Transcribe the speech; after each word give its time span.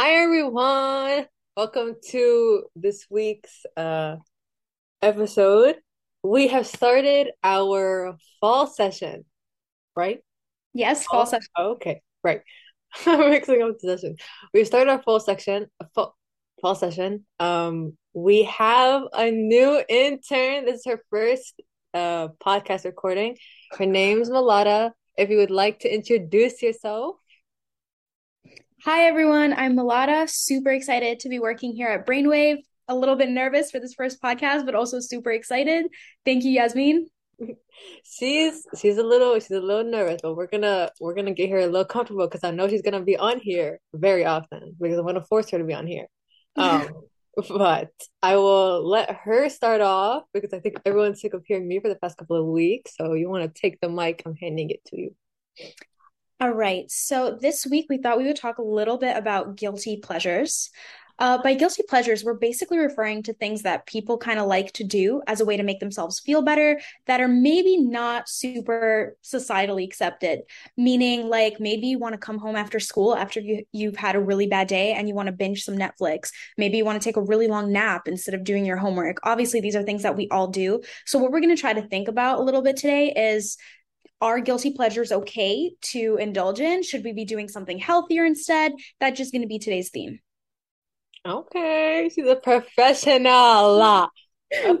Hi 0.00 0.12
everyone. 0.22 1.26
Welcome 1.58 1.96
to 2.08 2.64
this 2.74 3.04
week's 3.10 3.66
uh 3.76 4.16
episode. 5.02 5.76
We 6.22 6.48
have 6.48 6.66
started 6.66 7.32
our 7.44 8.16
fall 8.40 8.66
session, 8.66 9.26
right? 9.94 10.20
Yes, 10.72 11.04
fall 11.04 11.26
session. 11.26 11.50
Oh, 11.54 11.72
okay, 11.72 12.00
right. 12.24 12.40
I'm 13.06 13.28
mixing 13.28 13.60
up 13.60 13.76
the 13.78 13.98
session. 13.98 14.16
We've 14.54 14.66
started 14.66 14.90
our 14.90 15.02
fall 15.02 15.20
section, 15.20 15.66
fall, 15.94 16.16
fall 16.62 16.74
session. 16.74 17.26
Um, 17.38 17.98
we 18.14 18.44
have 18.44 19.02
a 19.12 19.30
new 19.30 19.84
intern. 19.86 20.64
This 20.64 20.76
is 20.76 20.84
her 20.86 21.02
first 21.10 21.60
uh 21.92 22.28
podcast 22.42 22.86
recording. 22.86 23.36
Her 23.72 23.84
name's 23.84 24.30
Malata. 24.30 24.94
If 25.18 25.28
you 25.28 25.36
would 25.36 25.50
like 25.50 25.80
to 25.80 25.94
introduce 25.94 26.62
yourself. 26.62 27.16
Hi, 28.84 29.02
everyone. 29.02 29.52
I'm 29.52 29.74
Malata. 29.74 30.26
Super 30.26 30.70
excited 30.70 31.20
to 31.20 31.28
be 31.28 31.38
working 31.38 31.74
here 31.74 31.88
at 31.88 32.06
Brainwave. 32.06 32.60
A 32.88 32.94
little 32.94 33.14
bit 33.14 33.28
nervous 33.28 33.70
for 33.70 33.78
this 33.78 33.92
first 33.92 34.22
podcast, 34.22 34.64
but 34.64 34.74
also 34.74 35.00
super 35.00 35.30
excited. 35.32 35.84
Thank 36.24 36.44
you, 36.44 36.52
Yasmin. 36.52 37.06
she's 38.04 38.66
she's 38.78 38.96
a 38.96 39.02
little 39.02 39.34
she's 39.34 39.50
a 39.50 39.60
little 39.60 39.84
nervous, 39.84 40.22
but 40.22 40.34
we're 40.34 40.46
gonna 40.46 40.90
we're 40.98 41.14
gonna 41.14 41.34
get 41.34 41.50
her 41.50 41.58
a 41.58 41.66
little 41.66 41.84
comfortable 41.84 42.26
because 42.26 42.42
I 42.42 42.52
know 42.52 42.68
she's 42.68 42.80
gonna 42.80 43.02
be 43.02 43.18
on 43.18 43.38
here 43.38 43.80
very 43.92 44.24
often 44.24 44.74
because 44.80 44.98
I'm 44.98 45.04
gonna 45.04 45.24
force 45.24 45.50
her 45.50 45.58
to 45.58 45.64
be 45.64 45.74
on 45.74 45.86
here. 45.86 46.06
Um, 46.56 46.88
but 47.50 47.90
I 48.22 48.36
will 48.36 48.88
let 48.88 49.10
her 49.10 49.50
start 49.50 49.82
off 49.82 50.22
because 50.32 50.54
I 50.54 50.60
think 50.60 50.76
everyone's 50.86 51.20
sick 51.20 51.34
of 51.34 51.44
hearing 51.44 51.68
me 51.68 51.80
for 51.80 51.90
the 51.90 51.96
past 51.96 52.16
couple 52.16 52.36
of 52.36 52.46
weeks. 52.46 52.96
So 52.96 53.12
you 53.12 53.28
want 53.28 53.44
to 53.44 53.60
take 53.60 53.78
the 53.82 53.90
mic? 53.90 54.22
I'm 54.24 54.36
handing 54.36 54.70
it 54.70 54.82
to 54.86 54.98
you. 54.98 55.14
All 56.40 56.52
right. 56.52 56.90
So 56.90 57.36
this 57.38 57.66
week 57.66 57.86
we 57.90 57.98
thought 57.98 58.16
we 58.16 58.24
would 58.24 58.36
talk 58.36 58.56
a 58.56 58.62
little 58.62 58.96
bit 58.96 59.14
about 59.14 59.56
guilty 59.56 59.98
pleasures. 59.98 60.70
Uh, 61.18 61.36
by 61.42 61.52
guilty 61.52 61.82
pleasures, 61.86 62.24
we're 62.24 62.32
basically 62.32 62.78
referring 62.78 63.22
to 63.22 63.34
things 63.34 63.60
that 63.60 63.84
people 63.84 64.16
kind 64.16 64.40
of 64.40 64.46
like 64.46 64.72
to 64.72 64.82
do 64.82 65.20
as 65.26 65.42
a 65.42 65.44
way 65.44 65.54
to 65.54 65.62
make 65.62 65.78
themselves 65.78 66.18
feel 66.18 66.40
better 66.40 66.80
that 67.06 67.20
are 67.20 67.28
maybe 67.28 67.76
not 67.76 68.26
super 68.26 69.18
societally 69.22 69.84
accepted. 69.84 70.40
Meaning, 70.78 71.28
like 71.28 71.60
maybe 71.60 71.88
you 71.88 71.98
want 71.98 72.14
to 72.14 72.18
come 72.18 72.38
home 72.38 72.56
after 72.56 72.80
school 72.80 73.14
after 73.14 73.38
you, 73.38 73.64
you've 73.72 73.96
had 73.96 74.16
a 74.16 74.20
really 74.20 74.46
bad 74.46 74.66
day 74.66 74.94
and 74.94 75.08
you 75.08 75.14
want 75.14 75.26
to 75.26 75.32
binge 75.32 75.62
some 75.62 75.76
Netflix. 75.76 76.30
Maybe 76.56 76.78
you 76.78 76.86
want 76.86 77.02
to 77.02 77.04
take 77.06 77.18
a 77.18 77.22
really 77.22 77.48
long 77.48 77.70
nap 77.70 78.08
instead 78.08 78.32
of 78.32 78.42
doing 78.42 78.64
your 78.64 78.78
homework. 78.78 79.18
Obviously, 79.24 79.60
these 79.60 79.76
are 79.76 79.82
things 79.82 80.04
that 80.04 80.16
we 80.16 80.26
all 80.30 80.48
do. 80.48 80.80
So, 81.04 81.18
what 81.18 81.32
we're 81.32 81.40
going 81.40 81.54
to 81.54 81.60
try 81.60 81.74
to 81.74 81.86
think 81.86 82.08
about 82.08 82.38
a 82.38 82.42
little 82.42 82.62
bit 82.62 82.78
today 82.78 83.12
is 83.14 83.58
are 84.20 84.40
guilty 84.40 84.72
pleasures 84.72 85.12
okay 85.12 85.72
to 85.80 86.16
indulge 86.20 86.60
in? 86.60 86.82
Should 86.82 87.04
we 87.04 87.12
be 87.12 87.24
doing 87.24 87.48
something 87.48 87.78
healthier 87.78 88.24
instead? 88.24 88.72
That's 89.00 89.18
just 89.18 89.32
going 89.32 89.42
to 89.42 89.48
be 89.48 89.58
today's 89.58 89.90
theme. 89.90 90.20
Okay, 91.26 92.10
she's 92.14 92.26
a 92.26 92.36
professional. 92.36 93.78
Not 93.78 94.10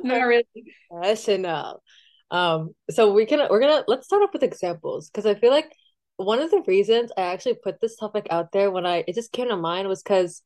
really. 0.04 0.44
Professional. 0.90 1.82
Um, 2.30 2.74
so 2.90 3.12
we 3.12 3.26
can 3.26 3.40
we're 3.50 3.60
gonna 3.60 3.84
let's 3.88 4.06
start 4.06 4.22
off 4.22 4.32
with 4.32 4.42
examples 4.42 5.10
because 5.10 5.26
I 5.26 5.34
feel 5.34 5.50
like 5.50 5.72
one 6.16 6.38
of 6.38 6.50
the 6.50 6.62
reasons 6.66 7.10
I 7.16 7.22
actually 7.22 7.54
put 7.54 7.80
this 7.80 7.96
topic 7.96 8.26
out 8.30 8.52
there 8.52 8.70
when 8.70 8.86
I 8.86 9.04
it 9.06 9.14
just 9.14 9.32
came 9.32 9.48
to 9.48 9.56
mind 9.56 9.88
was 9.88 10.02
because 10.02 10.42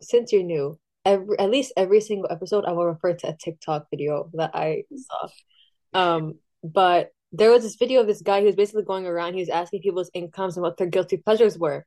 since 0.00 0.32
you're 0.32 0.42
new, 0.42 0.78
every 1.04 1.38
at 1.38 1.50
least 1.50 1.72
every 1.76 2.00
single 2.00 2.30
episode 2.30 2.64
I 2.64 2.72
will 2.72 2.86
refer 2.86 3.14
to 3.14 3.28
a 3.28 3.36
TikTok 3.36 3.86
video 3.90 4.30
that 4.34 4.52
I 4.54 4.84
saw. 4.96 5.28
Um, 5.92 6.38
but 6.64 7.10
there 7.32 7.50
was 7.50 7.62
this 7.62 7.76
video 7.76 8.00
of 8.00 8.06
this 8.06 8.22
guy 8.22 8.40
who 8.40 8.46
was 8.46 8.56
basically 8.56 8.84
going 8.84 9.06
around, 9.06 9.34
he 9.34 9.40
was 9.40 9.48
asking 9.48 9.82
people's 9.82 10.10
incomes 10.14 10.56
and 10.56 10.62
what 10.62 10.76
their 10.76 10.88
guilty 10.88 11.16
pleasures 11.16 11.58
were. 11.58 11.86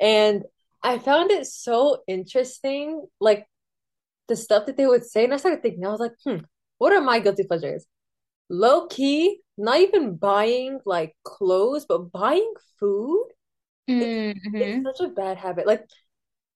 And 0.00 0.44
I 0.82 0.98
found 0.98 1.30
it 1.30 1.46
so 1.46 2.02
interesting, 2.08 3.06
like 3.20 3.46
the 4.28 4.36
stuff 4.36 4.66
that 4.66 4.76
they 4.76 4.86
would 4.86 5.04
say. 5.04 5.24
And 5.24 5.34
I 5.34 5.36
started 5.36 5.62
thinking, 5.62 5.84
I 5.86 5.90
was 5.90 6.00
like, 6.00 6.12
hmm, 6.24 6.44
what 6.78 6.92
are 6.92 7.00
my 7.00 7.20
guilty 7.20 7.44
pleasures? 7.44 7.86
Low 8.50 8.86
key, 8.88 9.40
not 9.58 9.80
even 9.80 10.16
buying 10.16 10.80
like 10.84 11.16
clothes, 11.24 11.86
but 11.86 12.12
buying 12.12 12.52
food. 12.80 13.28
It's, 13.98 14.18
Mm-hmm. 14.18 14.82
it's 14.84 14.98
such 14.98 15.06
a 15.08 15.12
bad 15.12 15.38
habit. 15.38 15.66
Like, 15.66 15.86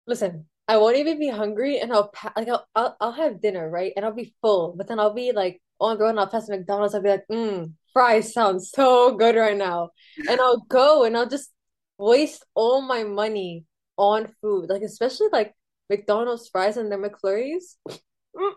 listen, 0.06 0.46
I 0.68 0.78
won't 0.78 0.96
even 0.96 1.18
be 1.18 1.28
hungry 1.28 1.78
and 1.78 1.92
I'll 1.92 2.12
like 2.36 2.48
I'll, 2.48 2.66
I'll 2.74 2.96
I'll 3.00 3.12
have 3.12 3.40
dinner, 3.40 3.68
right? 3.70 3.92
And 3.96 4.04
I'll 4.04 4.12
be 4.14 4.34
full, 4.42 4.74
but 4.76 4.88
then 4.88 4.98
I'll 4.98 5.14
be 5.14 5.32
like 5.32 5.60
on 5.80 5.98
going 5.98 6.18
out 6.18 6.32
past 6.32 6.48
McDonald's, 6.48 6.94
I'll 6.94 7.02
be 7.02 7.10
like, 7.10 7.26
mm, 7.30 7.72
fries 7.92 8.32
sound 8.32 8.62
so 8.64 9.16
good 9.16 9.36
right 9.36 9.56
now. 9.56 9.90
And 10.28 10.40
I'll 10.40 10.60
go 10.68 11.04
and 11.04 11.16
I'll 11.16 11.28
just 11.28 11.52
waste 11.98 12.44
all 12.54 12.80
my 12.80 13.04
money 13.04 13.64
on 13.96 14.26
food. 14.40 14.68
Like 14.68 14.82
especially 14.82 15.28
like 15.32 15.54
McDonald's 15.88 16.48
fries 16.48 16.76
and 16.76 16.90
their 16.90 16.98
McFlurries. 16.98 17.76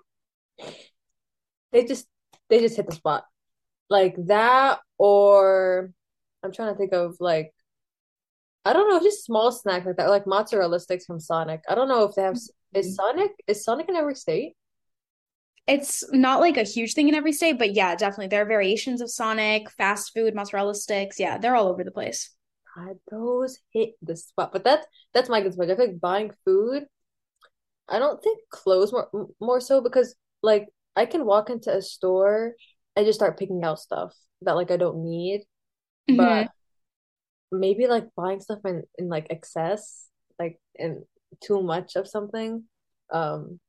They 1.72 1.86
just 1.86 2.08
they 2.50 2.60
just 2.60 2.76
hit 2.76 2.88
the 2.88 2.96
spot. 2.96 3.26
Like 3.90 4.16
that 4.28 4.80
or 4.98 5.92
I'm 6.44 6.52
trying 6.52 6.74
to 6.74 6.78
think 6.78 6.94
of 6.94 7.18
like 7.20 7.54
I 8.66 8.74
don't 8.74 8.90
know, 8.90 9.00
just 9.00 9.26
small 9.26 9.52
snack 9.52 9.86
like 9.86 9.98
that, 9.98 10.10
like 10.10 10.28
mozzarella 10.28 10.80
sticks 10.80 11.06
from 11.06 11.20
Sonic. 11.20 11.62
I 11.70 11.76
don't 11.76 11.88
know 11.88 12.04
if 12.04 12.16
they 12.16 12.22
have 12.24 12.38
is 12.74 12.96
Sonic 12.96 13.32
is 13.48 13.64
Sonic 13.64 13.90
in 13.90 13.96
every 13.96 14.16
state? 14.16 14.56
It's 15.68 16.04
not 16.12 16.40
like 16.40 16.58
a 16.58 16.64
huge 16.64 16.94
thing 16.94 17.08
in 17.10 17.16
every 17.16 17.32
state, 17.32 17.60
but 17.60 17.74
yeah, 17.74 17.96
definitely. 17.96 18.28
There 18.28 18.42
are 18.42 18.46
variations 18.46 19.02
of 19.02 19.10
Sonic, 19.12 19.70
fast 19.72 20.12
food, 20.14 20.34
mozzarella 20.36 20.74
sticks. 20.76 21.20
Yeah, 21.20 21.38
they're 21.38 21.56
all 21.56 21.68
over 21.68 21.84
the 21.84 21.92
place. 21.92 22.32
God, 22.76 23.00
those 23.12 23.60
hit 23.74 23.94
the 24.02 24.16
spot. 24.16 24.52
But 24.52 24.64
that's 24.64 24.88
that's 25.14 25.30
my 25.30 25.42
good 25.42 25.54
spot. 25.54 25.70
I 25.70 25.76
feel 25.76 25.88
like 25.88 26.00
buying 26.00 26.32
food. 26.46 26.88
I 27.88 28.00
don't 28.00 28.22
think 28.22 28.40
clothes 28.50 28.92
more 28.92 29.10
more 29.40 29.60
so 29.60 29.82
because 29.82 30.16
like 30.42 30.68
I 30.96 31.06
can 31.06 31.26
walk 31.26 31.50
into 31.50 31.76
a 31.76 31.82
store 31.82 32.56
and 32.96 33.06
just 33.06 33.20
start 33.20 33.40
picking 33.40 33.64
out 33.64 33.80
stuff 33.80 34.14
that 34.42 34.56
like 34.56 34.72
I 34.72 34.78
don't 34.78 35.04
need. 35.04 35.44
But 36.10 36.48
hmm 36.48 36.59
maybe 37.52 37.88
like 37.88 38.08
buying 38.16 38.42
stuff 38.42 38.60
in, 38.66 38.84
in 38.98 39.10
like 39.10 39.28
excess, 39.30 40.08
like 40.38 40.60
in 40.76 41.04
too 41.42 41.62
much 41.62 41.96
of 41.96 42.08
something. 42.08 42.64
Um, 43.12 43.60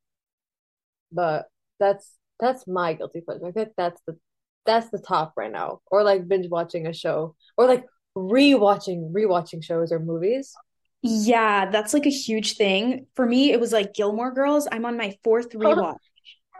but 1.11 1.47
that's 1.79 2.15
that's 2.39 2.67
my 2.67 2.93
guilty 2.93 3.21
pleasure. 3.21 3.45
I 3.45 3.51
think 3.51 3.69
that's 3.77 4.01
the 4.07 4.17
that's 4.65 4.89
the 4.89 4.99
top 4.99 5.33
right 5.35 5.51
now. 5.51 5.79
Or 5.87 6.03
like 6.03 6.27
binge 6.27 6.49
watching 6.49 6.87
a 6.87 6.93
show. 6.93 7.35
Or 7.57 7.65
like 7.65 7.85
rewatching 8.15 9.11
rewatching 9.11 9.63
shows 9.63 9.91
or 9.91 9.99
movies. 9.99 10.53
Yeah, 11.01 11.69
that's 11.69 11.93
like 11.93 12.05
a 12.05 12.11
huge 12.11 12.57
thing. 12.57 13.07
For 13.15 13.25
me, 13.25 13.51
it 13.51 13.59
was 13.59 13.71
like 13.71 13.93
Gilmore 13.93 14.33
Girls. 14.33 14.67
I'm 14.71 14.85
on 14.85 14.97
my 14.97 15.17
fourth 15.23 15.49
rewatch. 15.53 15.97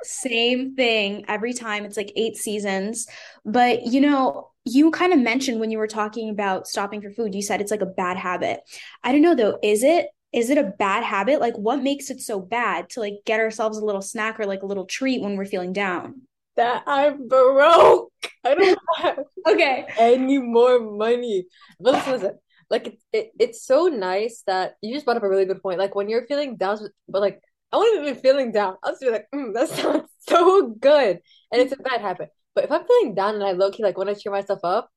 Same 0.04 0.76
thing 0.76 1.26
every 1.28 1.54
time. 1.54 1.86
It's 1.86 1.98
like 1.98 2.12
eight 2.16 2.36
seasons. 2.38 3.08
But 3.46 3.86
you 3.86 4.02
know, 4.02 4.51
you 4.66 4.92
kind 4.92 5.14
of 5.14 5.20
mentioned 5.20 5.60
when 5.60 5.72
you 5.72 5.78
were 5.78 5.88
talking 5.88 6.30
about 6.30 6.68
stopping 6.68 7.02
for 7.02 7.10
food, 7.12 7.34
you 7.36 7.42
said 7.42 7.62
it's 7.62 7.72
like 7.72 7.82
a 7.82 7.86
bad 7.86 8.18
habit. 8.18 8.62
I 9.04 9.12
don't 9.12 9.22
know 9.22 9.36
though, 9.36 9.58
is 9.64 9.84
it 9.84 10.08
is 10.34 10.50
it 10.50 10.58
a 10.58 10.64
bad 10.80 11.04
habit? 11.04 11.42
Like 11.42 11.56
what 11.58 11.84
makes 11.84 12.10
it 12.10 12.22
so 12.22 12.40
bad 12.40 12.90
to 12.92 13.00
like 13.02 13.16
get 13.26 13.40
ourselves 13.40 13.78
a 13.78 13.86
little 13.86 14.02
snack 14.02 14.40
or 14.40 14.46
like 14.46 14.62
a 14.62 14.66
little 14.68 14.86
treat 14.86 15.22
when 15.22 15.36
we're 15.36 15.46
feeling 15.46 15.74
down? 15.74 16.22
that 16.56 16.84
I'm 16.88 17.28
broke. 17.28 18.12
I 18.44 18.56
don't 18.56 18.78
have 18.98 19.18
Okay. 19.48 19.86
any 19.98 20.38
more 20.38 20.80
money. 20.80 21.46
But 21.80 21.94
listen, 21.94 22.14
listen. 22.14 22.40
Like 22.70 22.88
it, 22.88 23.00
it, 23.12 23.32
it's 23.40 23.66
so 23.66 23.88
nice 23.88 24.44
that 24.48 24.76
you 24.82 24.94
just 24.94 25.06
brought 25.06 25.18
up 25.18 25.24
a 25.24 25.30
really 25.30 25.46
good 25.46 25.62
point. 25.62 25.80
Like 25.80 25.96
when 25.96 26.10
you're 26.10 26.26
feeling 26.28 26.56
down, 26.56 26.80
but 27.10 27.22
like 27.22 27.42
I 27.72 27.78
wasn't 27.78 28.02
even 28.02 28.14
be 28.16 28.20
feeling 28.22 28.52
down. 28.52 28.78
I'll 28.84 28.92
just 28.94 29.02
be 29.02 29.10
like, 29.10 29.28
mm, 29.34 29.54
that 29.54 29.70
sounds 29.70 30.10
so 30.28 30.70
good. 30.80 31.20
And 31.52 31.62
it's 31.62 31.74
a 31.74 31.78
bad 31.78 32.02
habit. 32.02 32.30
But 32.56 32.66
if 32.66 32.72
I'm 32.72 32.86
feeling 32.86 33.16
down 33.16 33.36
and 33.36 33.44
I 33.44 33.52
low 33.52 33.72
key 33.72 33.84
like 33.84 33.98
want 33.98 34.10
to 34.10 34.16
cheer 34.16 34.32
myself 34.32 34.60
up, 34.64 34.90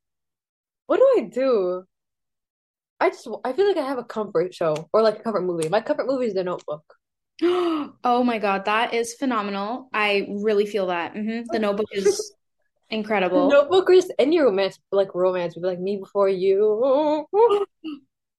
what 0.86 0.98
do 0.98 1.14
I 1.18 1.22
do? 1.28 1.84
I 3.00 3.10
just 3.10 3.28
I 3.44 3.52
feel 3.52 3.66
like 3.66 3.76
I 3.76 3.86
have 3.86 3.98
a 3.98 4.04
comfort 4.04 4.54
show 4.54 4.88
or 4.92 5.02
like 5.02 5.18
a 5.18 5.22
comfort 5.22 5.42
movie. 5.42 5.68
My 5.68 5.80
comfort 5.80 6.06
movie 6.06 6.26
is 6.26 6.34
The 6.34 6.44
Notebook. 6.44 6.84
Oh 8.06 8.22
my 8.24 8.38
God, 8.38 8.66
that 8.66 8.94
is 8.94 9.14
phenomenal. 9.14 9.88
I 9.92 10.26
really 10.30 10.66
feel 10.66 10.86
that. 10.88 11.12
hmm 11.12 11.42
The 11.50 11.58
Notebook 11.58 11.86
is 11.92 12.32
The 12.88 12.96
incredible. 12.96 13.48
Notebook 13.50 13.88
just 13.88 14.12
any 14.18 14.38
romance, 14.38 14.78
like 14.92 15.14
romance 15.14 15.54
would 15.56 15.62
be 15.62 15.68
like 15.68 15.80
me 15.80 15.96
before 15.96 16.28
you. 16.28 17.26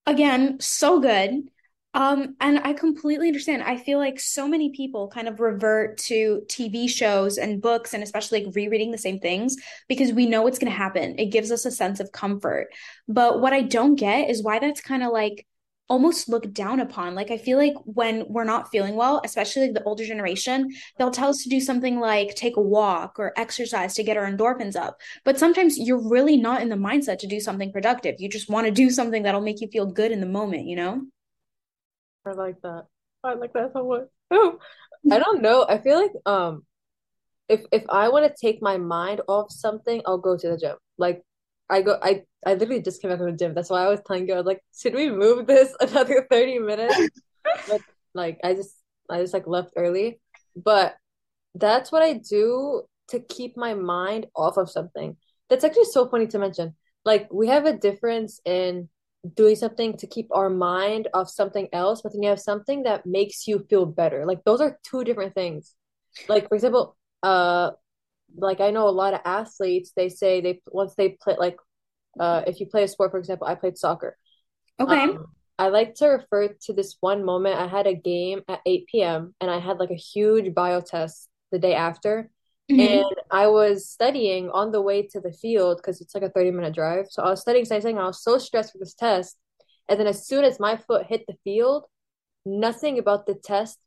Again, 0.07 0.59
so 0.59 0.99
good. 0.99 1.49
Um, 1.95 2.35
and 2.41 2.59
I 2.59 2.73
completely 2.73 3.27
understand. 3.27 3.63
I 3.63 3.77
feel 3.77 3.97
like 3.99 4.19
so 4.19 4.49
many 4.49 4.69
people 4.71 5.07
kind 5.07 5.29
of 5.29 5.39
revert 5.39 5.97
to 5.99 6.43
TV 6.47 6.89
shows 6.89 7.37
and 7.37 7.61
books 7.61 7.93
and 7.93 8.03
especially 8.03 8.43
like 8.43 8.53
rereading 8.53 8.91
the 8.91 8.97
same 8.97 9.17
things 9.17 9.55
because 9.87 10.11
we 10.11 10.25
know 10.25 10.41
what's 10.41 10.59
going 10.59 10.71
to 10.71 10.77
happen. 10.77 11.17
It 11.17 11.27
gives 11.27 11.51
us 11.51 11.63
a 11.63 11.71
sense 11.71 12.01
of 12.01 12.11
comfort. 12.11 12.67
But 13.07 13.39
what 13.39 13.53
I 13.53 13.61
don't 13.61 13.95
get 13.95 14.29
is 14.29 14.43
why 14.43 14.59
that's 14.59 14.81
kind 14.81 15.03
of 15.03 15.13
like 15.13 15.47
almost 15.87 16.27
looked 16.27 16.51
down 16.53 16.81
upon. 16.81 17.15
Like 17.15 17.31
I 17.31 17.37
feel 17.37 17.57
like 17.57 17.75
when 17.85 18.25
we're 18.27 18.43
not 18.43 18.71
feeling 18.71 18.97
well, 18.97 19.21
especially 19.23 19.61
like 19.61 19.75
the 19.75 19.83
older 19.83 20.03
generation, 20.03 20.67
they'll 20.97 21.11
tell 21.11 21.29
us 21.29 21.43
to 21.43 21.49
do 21.49 21.61
something 21.61 22.01
like 22.01 22.35
take 22.35 22.57
a 22.57 22.61
walk 22.61 23.17
or 23.19 23.31
exercise 23.37 23.93
to 23.93 24.03
get 24.03 24.17
our 24.17 24.29
endorphins 24.29 24.75
up. 24.75 24.99
But 25.23 25.39
sometimes 25.39 25.77
you're 25.77 26.09
really 26.09 26.35
not 26.35 26.61
in 26.61 26.67
the 26.67 26.75
mindset 26.75 27.19
to 27.19 27.27
do 27.27 27.39
something 27.39 27.71
productive. 27.71 28.15
You 28.19 28.27
just 28.27 28.49
want 28.49 28.65
to 28.65 28.71
do 28.71 28.89
something 28.89 29.23
that'll 29.23 29.39
make 29.39 29.61
you 29.61 29.69
feel 29.69 29.85
good 29.85 30.11
in 30.11 30.19
the 30.19 30.25
moment, 30.25 30.67
you 30.67 30.75
know? 30.75 31.03
I 32.25 32.31
like 32.31 32.61
that. 32.61 32.85
I 33.23 33.33
like 33.33 33.53
that 33.53 33.73
so 33.73 33.87
much. 33.87 34.07
I 35.11 35.19
don't 35.19 35.41
know. 35.41 35.65
I 35.67 35.77
feel 35.77 35.99
like 35.99 36.11
um 36.25 36.65
if 37.47 37.65
if 37.71 37.83
I 37.89 38.09
want 38.09 38.25
to 38.27 38.35
take 38.39 38.61
my 38.61 38.77
mind 38.77 39.21
off 39.27 39.51
something, 39.51 40.01
I'll 40.05 40.17
go 40.17 40.37
to 40.37 40.49
the 40.49 40.57
gym. 40.57 40.75
Like 40.97 41.23
I 41.69 41.81
go 41.81 41.99
I 42.01 42.23
I 42.45 42.53
literally 42.55 42.81
just 42.81 43.01
came 43.01 43.11
back 43.11 43.19
from 43.19 43.31
the 43.31 43.37
gym. 43.37 43.53
That's 43.53 43.69
why 43.69 43.83
I 43.83 43.89
was 43.89 44.01
telling 44.05 44.27
you 44.27 44.33
I 44.33 44.37
was 44.37 44.45
like, 44.45 44.61
should 44.75 44.95
we 44.95 45.09
move 45.09 45.47
this 45.47 45.75
another 45.79 46.27
30 46.29 46.59
minutes? 46.59 46.95
But 47.67 47.81
like 48.13 48.39
I 48.43 48.53
just 48.53 48.75
I 49.09 49.21
just 49.21 49.33
like 49.33 49.47
left 49.47 49.73
early. 49.75 50.19
But 50.55 50.95
that's 51.53 51.91
what 51.91 52.01
I 52.03 52.13
do 52.13 52.83
to 53.09 53.19
keep 53.19 53.55
my 53.57 53.73
mind 53.73 54.27
off 54.35 54.57
of 54.57 54.69
something. 54.69 55.17
That's 55.49 55.63
actually 55.63 55.85
so 55.85 56.07
funny 56.09 56.27
to 56.27 56.39
mention. 56.39 56.75
Like 57.03 57.31
we 57.31 57.47
have 57.47 57.65
a 57.65 57.77
difference 57.77 58.39
in 58.45 58.89
doing 59.35 59.55
something 59.55 59.97
to 59.97 60.07
keep 60.07 60.27
our 60.31 60.49
mind 60.49 61.07
off 61.13 61.29
something 61.29 61.67
else, 61.73 62.01
but 62.01 62.13
then 62.13 62.23
you 62.23 62.29
have 62.29 62.39
something 62.39 62.83
that 62.83 63.05
makes 63.05 63.47
you 63.47 63.65
feel 63.69 63.85
better. 63.85 64.25
Like 64.25 64.43
those 64.43 64.61
are 64.61 64.79
two 64.83 65.03
different 65.03 65.33
things. 65.33 65.73
Like 66.27 66.47
for 66.47 66.55
example, 66.55 66.95
uh 67.23 67.71
like 68.37 68.59
I 68.59 68.71
know 68.71 68.87
a 68.87 68.91
lot 68.91 69.13
of 69.13 69.21
athletes, 69.25 69.91
they 69.95 70.09
say 70.09 70.41
they 70.41 70.61
once 70.67 70.95
they 70.95 71.17
play 71.21 71.35
like 71.37 71.57
uh 72.19 72.43
if 72.47 72.59
you 72.59 72.67
play 72.67 72.83
a 72.83 72.87
sport, 72.87 73.11
for 73.11 73.17
example, 73.17 73.47
I 73.47 73.55
played 73.55 73.77
soccer. 73.77 74.17
Okay. 74.79 74.95
Um, 74.95 75.27
I 75.57 75.69
like 75.69 75.95
to 75.95 76.07
refer 76.07 76.49
to 76.63 76.73
this 76.73 76.97
one 76.99 77.23
moment. 77.23 77.57
I 77.57 77.67
had 77.67 77.87
a 77.87 77.93
game 77.93 78.41
at 78.49 78.59
8 78.65 78.87
p.m. 78.87 79.33
and 79.39 79.49
I 79.49 79.59
had 79.59 79.77
like 79.77 79.91
a 79.91 79.95
huge 79.95 80.53
bio 80.53 80.81
test 80.81 81.29
the 81.51 81.59
day 81.59 81.73
after. 81.73 82.29
And 82.77 83.03
hmm 83.03 83.15
I 83.31 83.47
was 83.47 83.89
studying 83.89 84.49
on 84.51 84.71
the 84.71 84.81
way 84.81 85.03
to 85.07 85.19
the 85.21 85.31
field 85.31 85.77
because 85.77 86.01
it's 86.01 86.13
like 86.15 86.23
a 86.23 86.29
30 86.29 86.51
minute 86.51 86.73
drive. 86.75 87.07
So 87.09 87.23
I 87.23 87.29
was 87.29 87.41
studying, 87.41 87.65
studying, 87.65 87.81
studying. 87.81 87.99
I 87.99 88.07
was 88.07 88.23
so 88.23 88.37
stressed 88.37 88.73
for 88.73 88.79
this 88.79 88.93
test. 88.93 89.37
And 89.89 89.99
then 89.99 90.07
as 90.07 90.27
soon 90.27 90.43
as 90.43 90.59
my 90.59 90.77
foot 90.77 91.05
hit 91.07 91.25
the 91.27 91.37
field, 91.43 91.85
nothing 92.45 92.99
about 92.99 93.27
the 93.27 93.35
test 93.35 93.79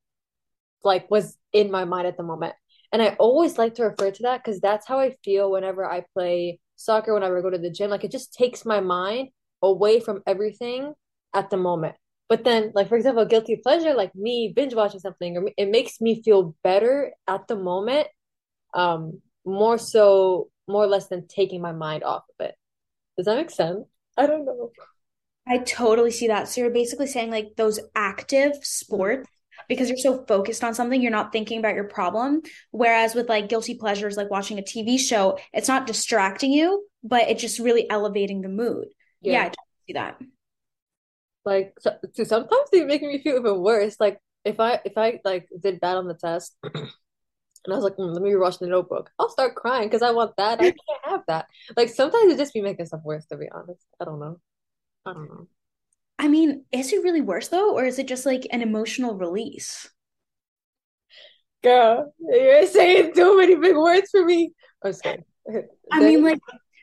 like 0.85 1.11
was 1.11 1.37
in 1.53 1.71
my 1.71 1.85
mind 1.85 2.07
at 2.07 2.17
the 2.17 2.23
moment. 2.23 2.55
And 2.93 3.03
I 3.03 3.11
always 3.19 3.59
like 3.59 3.75
to 3.77 3.85
refer 3.85 4.11
to 4.11 4.23
that 4.25 4.43
because 4.45 4.61
that's 4.61 4.87
how 4.87 4.99
I 4.99 5.17
feel 5.25 5.51
whenever 5.51 5.85
I 5.85 6.05
play 6.15 6.61
soccer, 6.77 7.13
whenever 7.15 7.39
I 7.39 7.43
go 7.43 7.51
to 7.51 7.59
the 7.59 7.71
gym. 7.71 7.91
Like 7.91 8.05
it 8.05 8.13
just 8.13 8.33
takes 8.35 8.65
my 8.65 8.81
mind 8.81 9.29
away 9.63 10.01
from 10.01 10.23
everything 10.27 10.95
at 11.35 11.51
the 11.51 11.57
moment. 11.57 11.97
But 12.29 12.45
then, 12.45 12.73
like 12.75 12.89
for 12.89 12.97
example, 12.97 13.25
guilty 13.25 13.57
pleasure, 13.57 13.95
like 13.95 14.15
me 14.15 14.53
binge 14.55 14.75
watching 14.75 15.01
something, 15.01 15.37
or 15.37 15.51
it 15.57 15.69
makes 15.71 16.01
me 16.01 16.23
feel 16.23 16.55
better 16.63 17.13
at 17.27 17.49
the 17.49 17.57
moment, 17.57 18.09
um, 18.75 19.21
more 19.45 19.79
so, 19.79 20.51
more 20.67 20.85
or 20.85 20.87
less 20.87 21.09
than 21.09 21.27
taking 21.27 21.61
my 21.61 21.73
mind 21.73 22.05
off 22.05 22.25
of 22.39 22.47
it. 22.47 22.55
Does 23.17 23.27
that 23.27 23.37
make 23.37 23.51
sense? 23.51 23.87
I 24.17 24.27
don't 24.27 24.45
know. 24.45 24.71
I 25.47 25.59
totally 25.59 26.11
see 26.11 26.29
that. 26.29 26.49
So 26.49 26.61
you're 26.61 26.71
basically 26.71 27.07
saying 27.07 27.31
like 27.31 27.57
those 27.57 27.81
active 27.95 28.53
sports, 28.63 29.29
because 29.69 29.89
you're 29.89 29.99
so 29.99 30.25
focused 30.27 30.63
on 30.63 30.75
something, 30.75 31.01
you're 31.01 31.11
not 31.11 31.33
thinking 31.33 31.59
about 31.59 31.75
your 31.75 31.89
problem. 31.89 32.43
Whereas 32.71 33.15
with 33.15 33.29
like 33.29 33.49
guilty 33.49 33.75
pleasures, 33.75 34.17
like 34.17 34.31
watching 34.31 34.59
a 34.59 34.63
TV 34.63 34.99
show, 34.99 35.39
it's 35.53 35.69
not 35.69 35.87
distracting 35.87 36.53
you, 36.53 36.87
but 37.03 37.29
it's 37.29 37.41
just 37.41 37.59
really 37.59 37.89
elevating 37.91 38.43
the 38.43 38.49
mood. 38.49 38.89
Yeah, 39.23 39.41
I 39.41 39.45
totally 39.45 39.57
see 39.87 39.93
that. 39.95 40.21
Like 41.45 41.75
so, 41.81 41.97
so 42.15 42.25
sometimes 42.25 42.71
they 42.71 42.85
make 42.85 43.03
me 43.03 43.23
feel 43.23 43.37
even 43.37 43.61
worse. 43.61 43.97
Like 43.99 44.21
if 44.45 44.61
I 44.61 44.81
if 44.85 44.97
I 44.97 45.21
like 45.25 45.49
did 45.59 45.81
bad 45.81 45.97
on 45.97 46.07
the 46.07 46.15
test 46.15 46.55
and 47.65 47.73
I 47.73 47.77
was 47.77 47.85
like, 47.85 47.97
mm, 47.97 48.13
let 48.13 48.23
me 48.23 48.31
rewatch 48.31 48.59
the 48.59 48.67
notebook, 48.67 49.11
I'll 49.19 49.31
start 49.31 49.55
crying 49.55 49.89
because 49.89 50.03
I 50.03 50.11
want 50.11 50.37
that. 50.37 50.61
I 50.61 50.63
can't 50.65 50.77
have 51.05 51.23
that. 51.29 51.47
Like 51.77 51.89
sometimes 51.89 52.33
it 52.33 52.39
just 52.39 52.55
be 52.55 52.61
making 52.61 52.87
stuff 52.87 53.01
worse, 53.05 53.27
to 53.27 53.37
be 53.37 53.49
honest. 53.51 53.85
I 54.01 54.05
don't 54.05 54.21
know. 54.21 54.41
I 55.07 55.13
don't 55.13 55.29
know. 55.29 55.49
I 56.19 56.29
mean, 56.29 56.65
is 56.73 56.93
it 56.93 57.05
really 57.05 57.21
worse 57.21 57.49
though, 57.49 57.75
or 57.75 57.85
is 57.85 57.99
it 57.99 58.09
just 58.09 58.27
like 58.27 58.47
an 58.51 58.63
emotional 58.63 59.15
release? 59.15 59.89
Girl, 61.63 62.13
you're 62.19 62.67
saying 62.67 63.15
too 63.15 63.37
many 63.37 63.55
big 63.55 63.77
words 63.77 64.11
for 64.11 64.25
me. 64.25 64.53
I'm 64.83 64.93
kidding. 64.95 65.25
I 65.93 66.01
mean, 66.01 66.25
like 66.25 66.41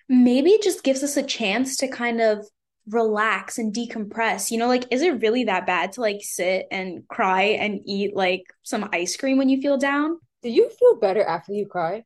maybe 0.10 0.52
it 0.52 0.64
just 0.64 0.84
gives 0.84 1.04
us 1.04 1.18
a 1.18 1.24
chance 1.24 1.78
to 1.78 1.88
kind 1.88 2.22
of 2.22 2.46
relax 2.88 3.58
and 3.58 3.74
decompress. 3.74 4.52
You 4.52 4.58
know, 4.58 4.68
like, 4.68 4.86
is 4.92 5.02
it 5.02 5.22
really 5.22 5.46
that 5.46 5.66
bad 5.66 5.94
to 5.94 6.02
like 6.02 6.20
sit 6.22 6.68
and 6.72 7.08
cry 7.08 7.44
and 7.44 7.82
eat 7.86 8.16
like 8.16 8.44
some 8.64 8.90
ice 8.94 9.16
cream 9.16 9.38
when 9.38 9.50
you 9.50 9.62
feel 9.62 9.78
down? 9.78 10.20
Do 10.46 10.52
you 10.52 10.70
feel 10.70 10.98
better 10.98 11.24
after 11.24 11.54
you 11.54 11.66
cry? 11.66 12.04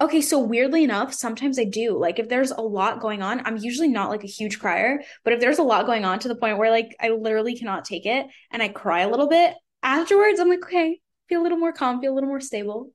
Okay, 0.00 0.20
so 0.20 0.40
weirdly 0.40 0.82
enough, 0.82 1.14
sometimes 1.14 1.60
I 1.60 1.64
do. 1.64 1.96
Like, 1.96 2.18
if 2.18 2.28
there's 2.28 2.50
a 2.50 2.60
lot 2.60 2.98
going 2.98 3.22
on, 3.22 3.40
I'm 3.46 3.56
usually 3.56 3.86
not 3.86 4.10
like 4.10 4.24
a 4.24 4.26
huge 4.26 4.58
crier, 4.58 5.00
but 5.22 5.32
if 5.32 5.38
there's 5.38 5.60
a 5.60 5.62
lot 5.62 5.86
going 5.86 6.04
on 6.04 6.18
to 6.18 6.28
the 6.28 6.34
point 6.34 6.58
where 6.58 6.72
like 6.72 6.96
I 7.00 7.10
literally 7.10 7.56
cannot 7.56 7.84
take 7.84 8.04
it 8.04 8.26
and 8.50 8.60
I 8.60 8.66
cry 8.66 9.02
a 9.02 9.08
little 9.08 9.28
bit, 9.28 9.54
afterwards, 9.80 10.40
I'm 10.40 10.48
like, 10.48 10.64
okay, 10.64 10.98
feel 11.28 11.40
a 11.40 11.44
little 11.44 11.56
more 11.56 11.72
calm, 11.72 12.00
feel 12.00 12.12
a 12.12 12.16
little 12.16 12.28
more 12.28 12.40
stable. 12.40 12.90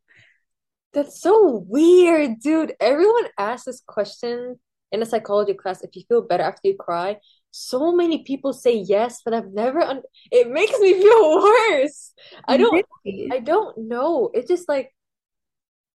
That's 0.92 1.22
so 1.22 1.64
weird, 1.66 2.42
dude. 2.42 2.74
Everyone 2.82 3.28
asks 3.38 3.68
this 3.68 3.82
question 3.88 4.60
in 4.92 5.02
a 5.02 5.06
psychology 5.06 5.54
class 5.54 5.82
if 5.82 5.96
you 5.96 6.04
feel 6.10 6.24
better 6.24 6.44
after 6.44 6.68
you 6.68 6.76
cry. 6.78 7.20
So 7.52 7.92
many 7.92 8.24
people 8.24 8.54
say 8.54 8.76
yes, 8.76 9.22
but 9.26 9.34
I've 9.34 9.52
never 9.52 9.82
un 9.82 10.02
it 10.32 10.50
makes 10.50 10.78
me 10.80 10.94
feel 10.94 11.44
worse. 11.44 12.14
I 12.48 12.58
don't 12.58 12.86
Really? 13.06 13.30
I 13.32 13.40
don't 13.40 13.78
know. 13.78 14.30
It's 14.34 14.48
just 14.48 14.70
like 14.70 14.94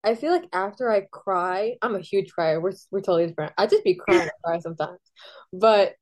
I 0.02 0.14
feel 0.14 0.32
like 0.32 0.48
after 0.52 0.90
I 0.90 1.02
cry, 1.10 1.76
I'm 1.80 1.94
a 1.94 2.00
huge 2.00 2.30
crier. 2.32 2.60
We're 2.60 2.72
we're 2.90 3.00
totally 3.00 3.26
different. 3.26 3.54
I 3.56 3.66
just 3.66 3.84
be 3.84 3.94
crying 3.94 4.22
and 4.22 4.30
cry 4.44 4.58
sometimes. 4.58 4.98
But 5.52 5.94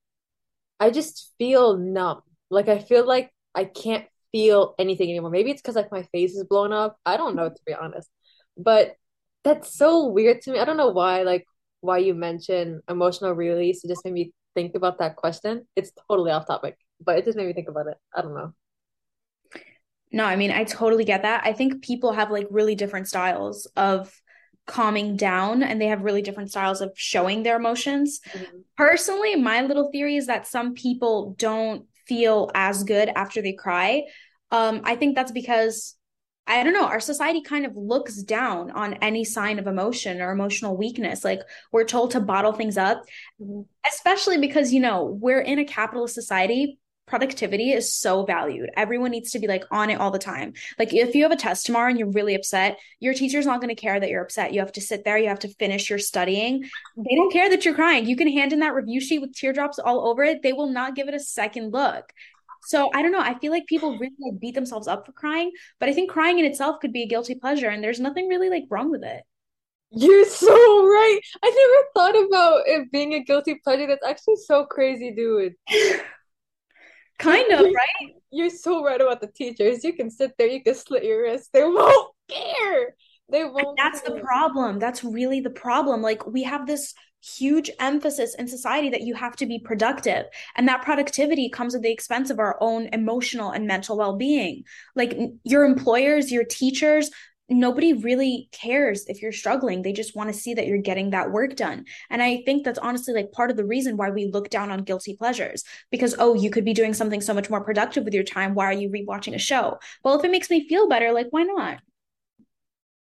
I 0.81 0.90
just 0.90 1.32
feel 1.38 1.76
numb. 1.76 2.22
Like 2.50 2.69
I 2.69 2.78
feel 2.78 3.06
like 3.06 3.32
I 3.55 3.64
can't 3.64 4.06
feel 4.32 4.75
anything 4.78 5.10
anymore. 5.10 5.31
Maybe 5.31 5.50
it's 5.50 5.62
because 5.62 5.76
like 5.76 5.93
my 5.93 6.02
face 6.12 6.34
is 6.34 6.44
blown 6.44 6.72
up. 6.72 6.96
I 7.06 7.16
don't 7.16 7.37
know 7.37 7.48
to 7.48 7.60
be 7.66 7.75
honest. 7.75 8.08
But 8.56 8.96
that's 9.44 9.76
so 9.76 10.06
weird 10.08 10.43
to 10.43 10.52
me. 10.52 10.58
I 10.58 10.64
don't 10.64 10.76
know 10.76 10.90
why 10.90 11.22
like 11.22 11.46
why 11.81 11.98
you 11.98 12.14
mentioned 12.14 12.81
emotional 12.88 13.32
release. 13.32 13.84
It 13.84 13.88
just 13.88 14.05
made 14.05 14.14
me 14.14 14.32
think 14.54 14.75
about 14.75 14.99
that 14.99 15.16
question. 15.16 15.66
It's 15.76 15.93
totally 16.08 16.31
off 16.31 16.46
topic, 16.46 16.76
but 17.00 17.19
it 17.19 17.25
just 17.25 17.37
made 17.37 17.46
me 17.46 17.52
think 17.52 17.69
about 17.69 17.87
it. 17.87 17.96
I 18.14 18.22
don't 18.22 18.34
know. 18.34 18.52
No, 20.12 20.25
I 20.25 20.37
mean, 20.37 20.50
I 20.50 20.64
totally 20.64 21.04
get 21.04 21.22
that. 21.22 21.43
I 21.44 21.52
think 21.54 21.82
people 21.82 22.12
have 22.12 22.31
like 22.31 22.46
really 22.50 22.75
different 22.75 23.08
styles 23.08 23.66
of 23.76 24.14
calming 24.66 25.16
down 25.16 25.62
and 25.62 25.81
they 25.81 25.87
have 25.87 26.02
really 26.02 26.22
different 26.22 26.50
styles 26.50 26.81
of 26.81 26.93
showing 26.94 27.43
their 27.43 27.56
emotions. 27.56 28.20
Mhm. 28.28 28.64
Personally, 28.76 29.37
my 29.37 29.62
little 29.62 29.90
theory 29.90 30.16
is 30.16 30.26
that 30.26 30.46
some 30.46 30.75
people 30.75 31.34
don't 31.38 31.87
feel 32.06 32.50
as 32.55 32.84
good 32.84 33.08
after 33.08 33.41
they 33.43 33.53
cry. 33.53 34.05
Um, 34.50 34.82
I 34.84 34.96
think 34.96 35.15
that's 35.15 35.32
because 35.32 35.96
I 36.46 36.65
don't 36.65 36.72
know, 36.72 36.87
our 36.87 37.01
society 37.01 37.41
kind 37.41 37.65
of 37.65 37.77
looks 37.77 38.17
down 38.17 38.72
on 38.72 38.94
any 38.94 39.25
sign 39.25 39.58
of 39.58 39.67
emotion 39.69 40.20
or 40.20 40.32
emotional 40.32 40.77
weakness. 40.77 41.25
Like 41.25 41.41
we're 41.70 41.84
told 41.84 42.11
to 42.13 42.20
bottle 42.20 42.53
things 42.53 42.77
up 42.77 43.05
Mhm. 43.41 43.67
especially 43.89 44.39
because 44.39 44.72
you 44.72 44.81
know 44.81 45.05
we're 45.05 45.41
in 45.41 45.58
a 45.58 45.65
capitalist 45.65 46.15
society. 46.15 46.79
Productivity 47.06 47.72
is 47.72 47.93
so 47.93 48.25
valued. 48.25 48.70
Everyone 48.77 49.11
needs 49.11 49.32
to 49.32 49.39
be 49.39 49.46
like 49.46 49.65
on 49.70 49.91
it 49.91 50.01
all 50.01 50.11
the 50.11 50.19
time. 50.19 50.55
Like 50.79 50.94
if 50.94 51.15
you 51.15 51.25
have 51.25 51.32
a 51.32 51.37
test 51.37 51.67
tomorrow 51.67 51.91
and 51.91 51.99
you're 51.99 52.11
really 52.11 52.34
upset 52.34 52.79
your 53.01 53.13
teacher's 53.13 53.44
not 53.46 53.61
going 53.61 53.75
to 53.75 53.81
care 53.81 53.99
that 53.99 54.08
you're 54.08 54.22
upset. 54.22 54.53
You 54.55 54.61
have 54.61 54.72
to 54.72 54.81
sit 54.81 55.05
there 55.05 55.19
you 55.19 55.29
have 55.29 55.41
to 55.41 55.49
finish 55.58 55.91
your 55.91 55.99
studying. 55.99 56.63
They 56.96 57.15
don't 57.17 57.32
care 57.32 57.51
that 57.51 57.65
you're 57.65 57.75
crying. 57.75 58.06
You 58.06 58.17
can 58.17 58.29
hand 58.29 58.53
in 58.53 58.61
that 58.61 58.75
review 58.75 59.01
sheet 59.01 59.20
with 59.20 59.34
teardrops 59.34 59.79
all 59.79 60.08
over 60.08 60.22
it. 60.22 60.43
They 60.43 60.53
will 60.53 60.70
not 60.70 60.94
give 60.96 61.08
it 61.08 61.15
a 61.15 61.20
second 61.20 61.72
look 61.72 62.13
so 62.64 62.90
i 62.94 63.02
don't 63.02 63.12
know 63.12 63.20
i 63.20 63.38
feel 63.38 63.52
like 63.52 63.66
people 63.66 63.98
really 63.98 64.14
like 64.20 64.40
beat 64.40 64.54
themselves 64.54 64.88
up 64.88 65.04
for 65.06 65.12
crying 65.12 65.50
but 65.81 65.88
i 65.88 65.92
think 65.92 66.10
crying 66.10 66.38
in 66.38 66.44
itself 66.44 66.81
could 66.81 66.92
be 66.92 67.02
a 67.02 67.08
guilty 67.08 67.34
pleasure 67.34 67.69
and 67.69 67.82
there's 67.82 68.00
nothing 68.00 68.28
really 68.28 68.50
like 68.50 68.64
wrong 68.70 68.90
with 68.90 69.02
it 69.04 69.22
You're 69.90 70.24
so 70.24 70.48
right. 70.86 71.20
I 71.42 71.50
never 71.50 71.88
thought 71.94 72.26
about 72.26 72.62
it 72.66 72.90
being 72.92 73.14
a 73.14 73.22
guilty 73.22 73.56
pleasure. 73.62 73.86
That's 73.86 74.06
actually 74.06 74.36
so 74.36 74.64
crazy, 74.64 75.12
dude. 75.14 75.54
Kind 77.19 77.52
of 77.52 77.60
you're, 77.60 78.10
you're 78.31 78.50
so 78.50 78.82
right 78.84 79.00
about 79.00 79.20
the 79.20 79.28
teachers. 79.28 79.84
You 79.84 79.92
can 79.92 80.10
sit 80.10 80.32
there, 80.38 80.48
you 80.48 80.62
can 80.62 80.74
slit 80.74 81.04
your 81.04 81.22
wrist. 81.22 81.50
They 81.52 81.62
won't 81.64 82.14
care. 82.28 82.96
They 83.31 83.44
won't 83.44 83.76
That's 83.76 84.00
the 84.02 84.12
problem. 84.20 84.78
That's 84.78 85.04
really 85.04 85.40
the 85.40 85.50
problem. 85.50 86.02
Like, 86.02 86.26
we 86.26 86.42
have 86.44 86.66
this 86.66 86.94
huge 87.22 87.70
emphasis 87.79 88.34
in 88.34 88.48
society 88.48 88.91
that 88.91 89.02
you 89.02 89.14
have 89.14 89.36
to 89.36 89.46
be 89.46 89.58
productive. 89.58 90.26
And 90.56 90.67
that 90.69 90.82
productivity 90.82 91.48
comes 91.48 91.74
at 91.74 91.82
the 91.82 91.93
expense 91.93 92.31
of 92.31 92.38
our 92.38 92.56
own 92.60 92.88
emotional 92.93 93.50
and 93.50 93.67
mental 93.67 93.96
well 93.96 94.17
being. 94.17 94.64
Like, 94.94 95.19
your 95.44 95.64
employers, 95.64 96.32
your 96.32 96.44
teachers, 96.44 97.10
nobody 97.48 97.93
really 97.93 98.48
cares 98.52 99.06
if 99.06 99.22
you're 99.22 99.32
struggling. 99.32 99.82
They 99.82 99.93
just 99.93 100.17
want 100.17 100.32
to 100.32 100.38
see 100.38 100.55
that 100.55 100.67
you're 100.67 100.79
getting 100.79 101.10
that 101.10 101.31
work 101.31 101.56
done. 101.56 101.84
And 102.10 102.22
I 102.22 102.43
think 102.44 102.64
that's 102.64 102.79
honestly 102.79 103.14
like 103.14 103.32
part 103.32 103.50
of 103.50 103.56
the 103.56 103.64
reason 103.64 103.96
why 103.96 104.10
we 104.10 104.26
look 104.26 104.50
down 104.50 104.70
on 104.70 104.84
guilty 104.84 105.17
pleasures 105.17 105.64
because, 105.91 106.14
oh, 106.19 106.34
you 106.34 106.50
could 106.50 106.64
be 106.64 106.74
doing 106.74 106.94
something 106.94 107.20
so 107.20 107.34
much 107.34 107.50
more 107.50 107.62
productive 107.62 108.05
with 108.05 108.14
your 108.14 108.24
time. 108.24 108.55
Why 108.55 108.67
are 108.67 108.72
you 108.72 108.88
rewatching 108.88 109.34
a 109.34 109.38
show? 109.38 109.79
Well, 110.02 110.19
if 110.19 110.24
it 110.24 110.31
makes 110.31 110.50
me 110.50 110.69
feel 110.69 110.88
better, 110.88 111.12
like, 111.12 111.29
why 111.31 111.44
not? 111.44 111.81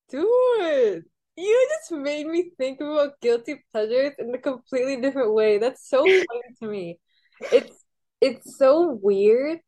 Dude, 0.09 1.05
you 1.39 1.67
just 1.69 1.91
made 1.91 2.27
me 2.27 2.51
think 2.57 2.81
about 2.81 3.19
guilty 3.21 3.63
pleasures 3.71 4.13
in 4.19 4.33
a 4.33 4.37
completely 4.37 4.99
different 5.01 5.33
way. 5.33 5.57
That's 5.57 5.87
so 5.87 6.03
funny 6.03 6.41
to 6.61 6.67
me. 6.67 6.99
It's 7.51 7.85
it's 8.21 8.57
so 8.57 8.99
weird 9.01 9.59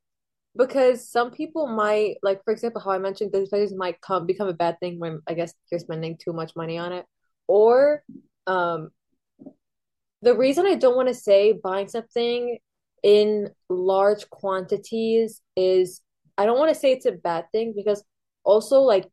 because 0.58 1.10
some 1.10 1.32
people 1.32 1.68
might 1.68 2.16
like 2.22 2.44
for 2.44 2.52
example 2.52 2.82
how 2.82 2.92
I 2.92 2.98
mentioned 2.98 3.32
those 3.32 3.48
pleasures 3.48 3.74
might 3.74 4.02
come 4.02 4.26
become 4.26 4.50
a 4.50 4.54
bad 4.54 4.80
thing 4.82 5.00
when 5.00 5.22
I 5.28 5.34
guess 5.34 5.54
you're 5.72 5.80
spending 5.80 6.18
too 6.18 6.34
much 6.34 6.56
money 6.56 6.78
on 6.78 6.92
it. 6.92 7.06
Or 7.48 8.04
um 8.48 8.92
the 10.22 10.36
reason 10.36 10.66
I 10.66 10.76
don't 10.76 10.96
want 10.96 11.08
to 11.08 11.16
say 11.16 11.54
buying 11.54 11.88
something 11.88 12.60
in 13.02 13.50
large 13.70 14.30
quantities 14.30 15.42
is 15.56 16.02
I 16.38 16.46
don't 16.46 16.60
want 16.60 16.74
to 16.74 16.80
say 16.80 16.92
it's 16.92 17.06
a 17.06 17.14
bad 17.14 17.46
thing 17.52 17.74
because 17.76 18.04
also 18.44 18.82
like 18.82 19.08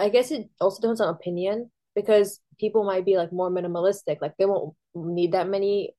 I 0.00 0.08
guess 0.08 0.30
it 0.30 0.48
also 0.60 0.80
depends 0.80 1.00
on 1.00 1.08
opinion 1.08 1.70
because 1.94 2.40
people 2.58 2.84
might 2.84 3.04
be 3.04 3.16
like 3.16 3.32
more 3.32 3.50
minimalistic. 3.50 4.18
Like 4.20 4.34
they 4.38 4.46
won't 4.46 4.74
need 4.94 5.32
that 5.32 5.48
many 5.48 5.94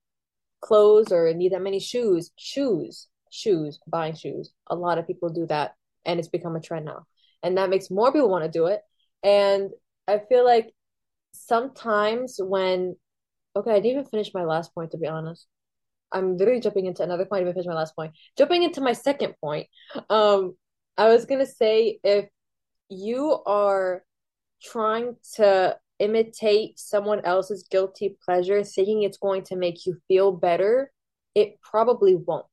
clothes 0.61 1.11
or 1.11 1.33
need 1.33 1.53
that 1.53 1.61
many 1.61 1.79
shoes. 1.79 2.31
Shoes 2.37 3.07
shoes 3.31 3.79
buying 3.87 4.15
shoes. 4.15 4.51
A 4.67 4.75
lot 4.75 4.97
of 4.97 5.07
people 5.07 5.29
do 5.29 5.47
that 5.47 5.73
and 6.05 6.19
it's 6.19 6.29
become 6.29 6.55
a 6.55 6.61
trend 6.61 6.85
now. 6.85 7.05
And 7.41 7.57
that 7.57 7.69
makes 7.69 7.89
more 7.89 8.11
people 8.11 8.29
want 8.29 8.43
to 8.43 8.51
do 8.51 8.67
it. 8.67 8.81
And 9.23 9.71
I 10.07 10.19
feel 10.29 10.45
like 10.45 10.71
sometimes 11.33 12.37
when 12.39 12.95
okay 13.55 13.71
I 13.71 13.79
didn't 13.79 13.91
even 13.91 14.05
finish 14.05 14.33
my 14.33 14.43
last 14.43 14.73
point 14.75 14.91
to 14.91 14.97
be 14.97 15.07
honest. 15.07 15.47
I'm 16.13 16.35
literally 16.35 16.59
jumping 16.59 16.87
into 16.87 17.03
another 17.03 17.25
point. 17.25 17.41
I 17.41 17.43
didn't 17.45 17.55
finish 17.55 17.67
my 17.67 17.73
last 17.73 17.95
point. 17.95 18.11
Jumping 18.37 18.63
into 18.63 18.81
my 18.81 18.91
second 18.91 19.33
point, 19.41 19.67
um, 20.09 20.57
I 20.97 21.07
was 21.07 21.25
gonna 21.25 21.45
say 21.45 21.99
if 22.03 22.27
you 22.91 23.41
are 23.45 24.03
trying 24.61 25.15
to 25.35 25.77
imitate 25.99 26.77
someone 26.77 27.21
else's 27.23 27.67
guilty 27.69 28.17
pleasure, 28.23 28.63
thinking 28.63 29.03
it's 29.03 29.17
going 29.17 29.43
to 29.43 29.55
make 29.55 29.85
you 29.85 29.97
feel 30.07 30.31
better, 30.31 30.91
it 31.33 31.59
probably 31.61 32.15
won't. 32.15 32.45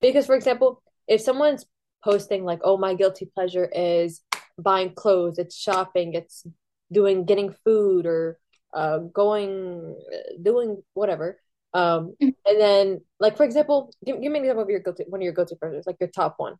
Because, 0.00 0.26
for 0.26 0.34
example, 0.34 0.82
if 1.08 1.20
someone's 1.20 1.66
posting 2.04 2.44
like, 2.44 2.60
"Oh, 2.62 2.78
my 2.78 2.94
guilty 2.94 3.26
pleasure 3.34 3.68
is 3.74 4.22
buying 4.58 4.94
clothes, 4.94 5.38
it's 5.38 5.56
shopping, 5.56 6.14
it's 6.14 6.46
doing 6.92 7.24
getting 7.24 7.54
food 7.64 8.06
or 8.06 8.38
uh 8.72 8.98
going 8.98 9.96
doing 10.42 10.82
whatever." 10.94 11.40
Um, 11.74 12.14
and 12.46 12.60
then 12.60 13.00
like 13.18 13.36
for 13.36 13.44
example, 13.44 13.92
give, 14.04 14.20
give 14.22 14.32
me 14.32 14.38
an 14.38 14.44
example 14.44 14.62
of 14.64 14.70
your 14.70 14.80
guilty 14.80 15.04
one 15.08 15.20
of 15.20 15.24
your 15.24 15.34
guilty 15.34 15.56
pleasures, 15.56 15.86
like 15.86 15.96
your 16.00 16.10
top 16.10 16.34
one. 16.38 16.54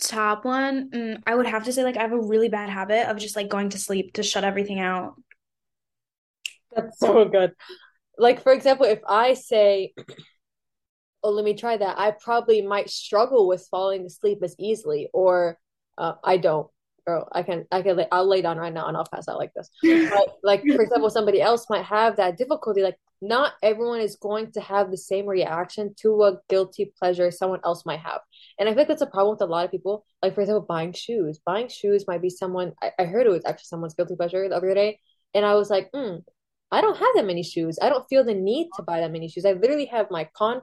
Top 0.00 0.44
one, 0.44 0.90
mm, 0.90 1.22
I 1.26 1.34
would 1.34 1.46
have 1.46 1.64
to 1.64 1.72
say 1.72 1.84
like 1.84 1.96
I 1.96 2.02
have 2.02 2.12
a 2.12 2.20
really 2.20 2.48
bad 2.48 2.70
habit 2.70 3.08
of 3.08 3.18
just 3.18 3.36
like 3.36 3.48
going 3.48 3.68
to 3.70 3.78
sleep 3.78 4.14
to 4.14 4.22
shut 4.22 4.44
everything 4.44 4.80
out. 4.80 5.14
That's 6.74 6.98
so 6.98 7.24
good. 7.26 7.52
Like 8.16 8.42
for 8.42 8.52
example, 8.52 8.86
if 8.86 9.00
I 9.06 9.34
say, 9.34 9.92
"Oh, 11.22 11.30
let 11.30 11.44
me 11.44 11.54
try 11.54 11.76
that," 11.76 11.98
I 11.98 12.12
probably 12.12 12.62
might 12.62 12.88
struggle 12.88 13.46
with 13.46 13.66
falling 13.70 14.06
asleep 14.06 14.38
as 14.42 14.54
easily, 14.58 15.08
or 15.12 15.58
uh, 15.98 16.14
I 16.24 16.38
don't. 16.38 16.68
Girl, 17.06 17.28
I 17.32 17.42
can, 17.42 17.66
I 17.72 17.82
can, 17.82 17.96
lay, 17.96 18.06
I'll 18.12 18.28
lay 18.28 18.42
down 18.42 18.58
right 18.58 18.72
now 18.72 18.86
and 18.86 18.96
I'll 18.96 19.06
pass 19.06 19.26
out 19.26 19.38
like 19.38 19.52
this. 19.54 19.70
But 19.82 20.36
like 20.42 20.62
for 20.62 20.82
example, 20.82 21.10
somebody 21.10 21.40
else 21.42 21.66
might 21.68 21.84
have 21.84 22.16
that 22.16 22.38
difficulty. 22.38 22.82
Like 22.82 22.96
not 23.22 23.52
everyone 23.62 24.00
is 24.00 24.16
going 24.16 24.52
to 24.52 24.60
have 24.60 24.90
the 24.90 24.96
same 24.96 25.26
reaction 25.26 25.94
to 26.00 26.22
a 26.24 26.38
guilty 26.48 26.92
pleasure 26.98 27.30
someone 27.30 27.60
else 27.64 27.84
might 27.84 28.00
have. 28.00 28.20
And 28.60 28.68
I 28.68 28.74
think 28.74 28.88
that's 28.88 29.02
a 29.02 29.06
problem 29.06 29.32
with 29.32 29.40
a 29.40 29.50
lot 29.50 29.64
of 29.64 29.70
people. 29.72 30.04
Like 30.22 30.34
for 30.34 30.42
example, 30.42 30.66
buying 30.68 30.92
shoes. 30.92 31.40
Buying 31.44 31.68
shoes 31.68 32.04
might 32.06 32.22
be 32.22 32.30
someone. 32.30 32.74
I, 32.82 32.92
I 32.98 33.04
heard 33.06 33.26
it 33.26 33.30
was 33.30 33.44
actually 33.46 33.64
someone's 33.64 33.94
guilty 33.94 34.14
pleasure 34.14 34.48
the 34.48 34.54
other 34.54 34.74
day, 34.74 35.00
and 35.34 35.44
I 35.46 35.54
was 35.54 35.70
like, 35.70 35.90
hmm, 35.94 36.16
I 36.70 36.82
don't 36.82 36.96
have 36.96 37.14
that 37.16 37.26
many 37.26 37.42
shoes. 37.42 37.78
I 37.82 37.88
don't 37.88 38.06
feel 38.08 38.22
the 38.22 38.34
need 38.34 38.68
to 38.76 38.82
buy 38.82 39.00
that 39.00 39.10
many 39.10 39.28
shoes. 39.28 39.46
I 39.46 39.52
literally 39.52 39.86
have 39.86 40.10
my 40.10 40.28
con. 40.36 40.62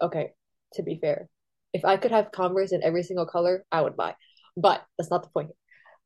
Okay, 0.00 0.32
to 0.74 0.82
be 0.82 0.98
fair, 1.00 1.28
if 1.72 1.84
I 1.84 1.96
could 1.96 2.12
have 2.12 2.32
Converse 2.32 2.72
in 2.72 2.82
every 2.82 3.02
single 3.02 3.26
color, 3.26 3.64
I 3.72 3.82
would 3.82 3.96
buy. 3.96 4.14
But 4.56 4.84
that's 4.96 5.10
not 5.10 5.24
the 5.24 5.30
point. 5.30 5.50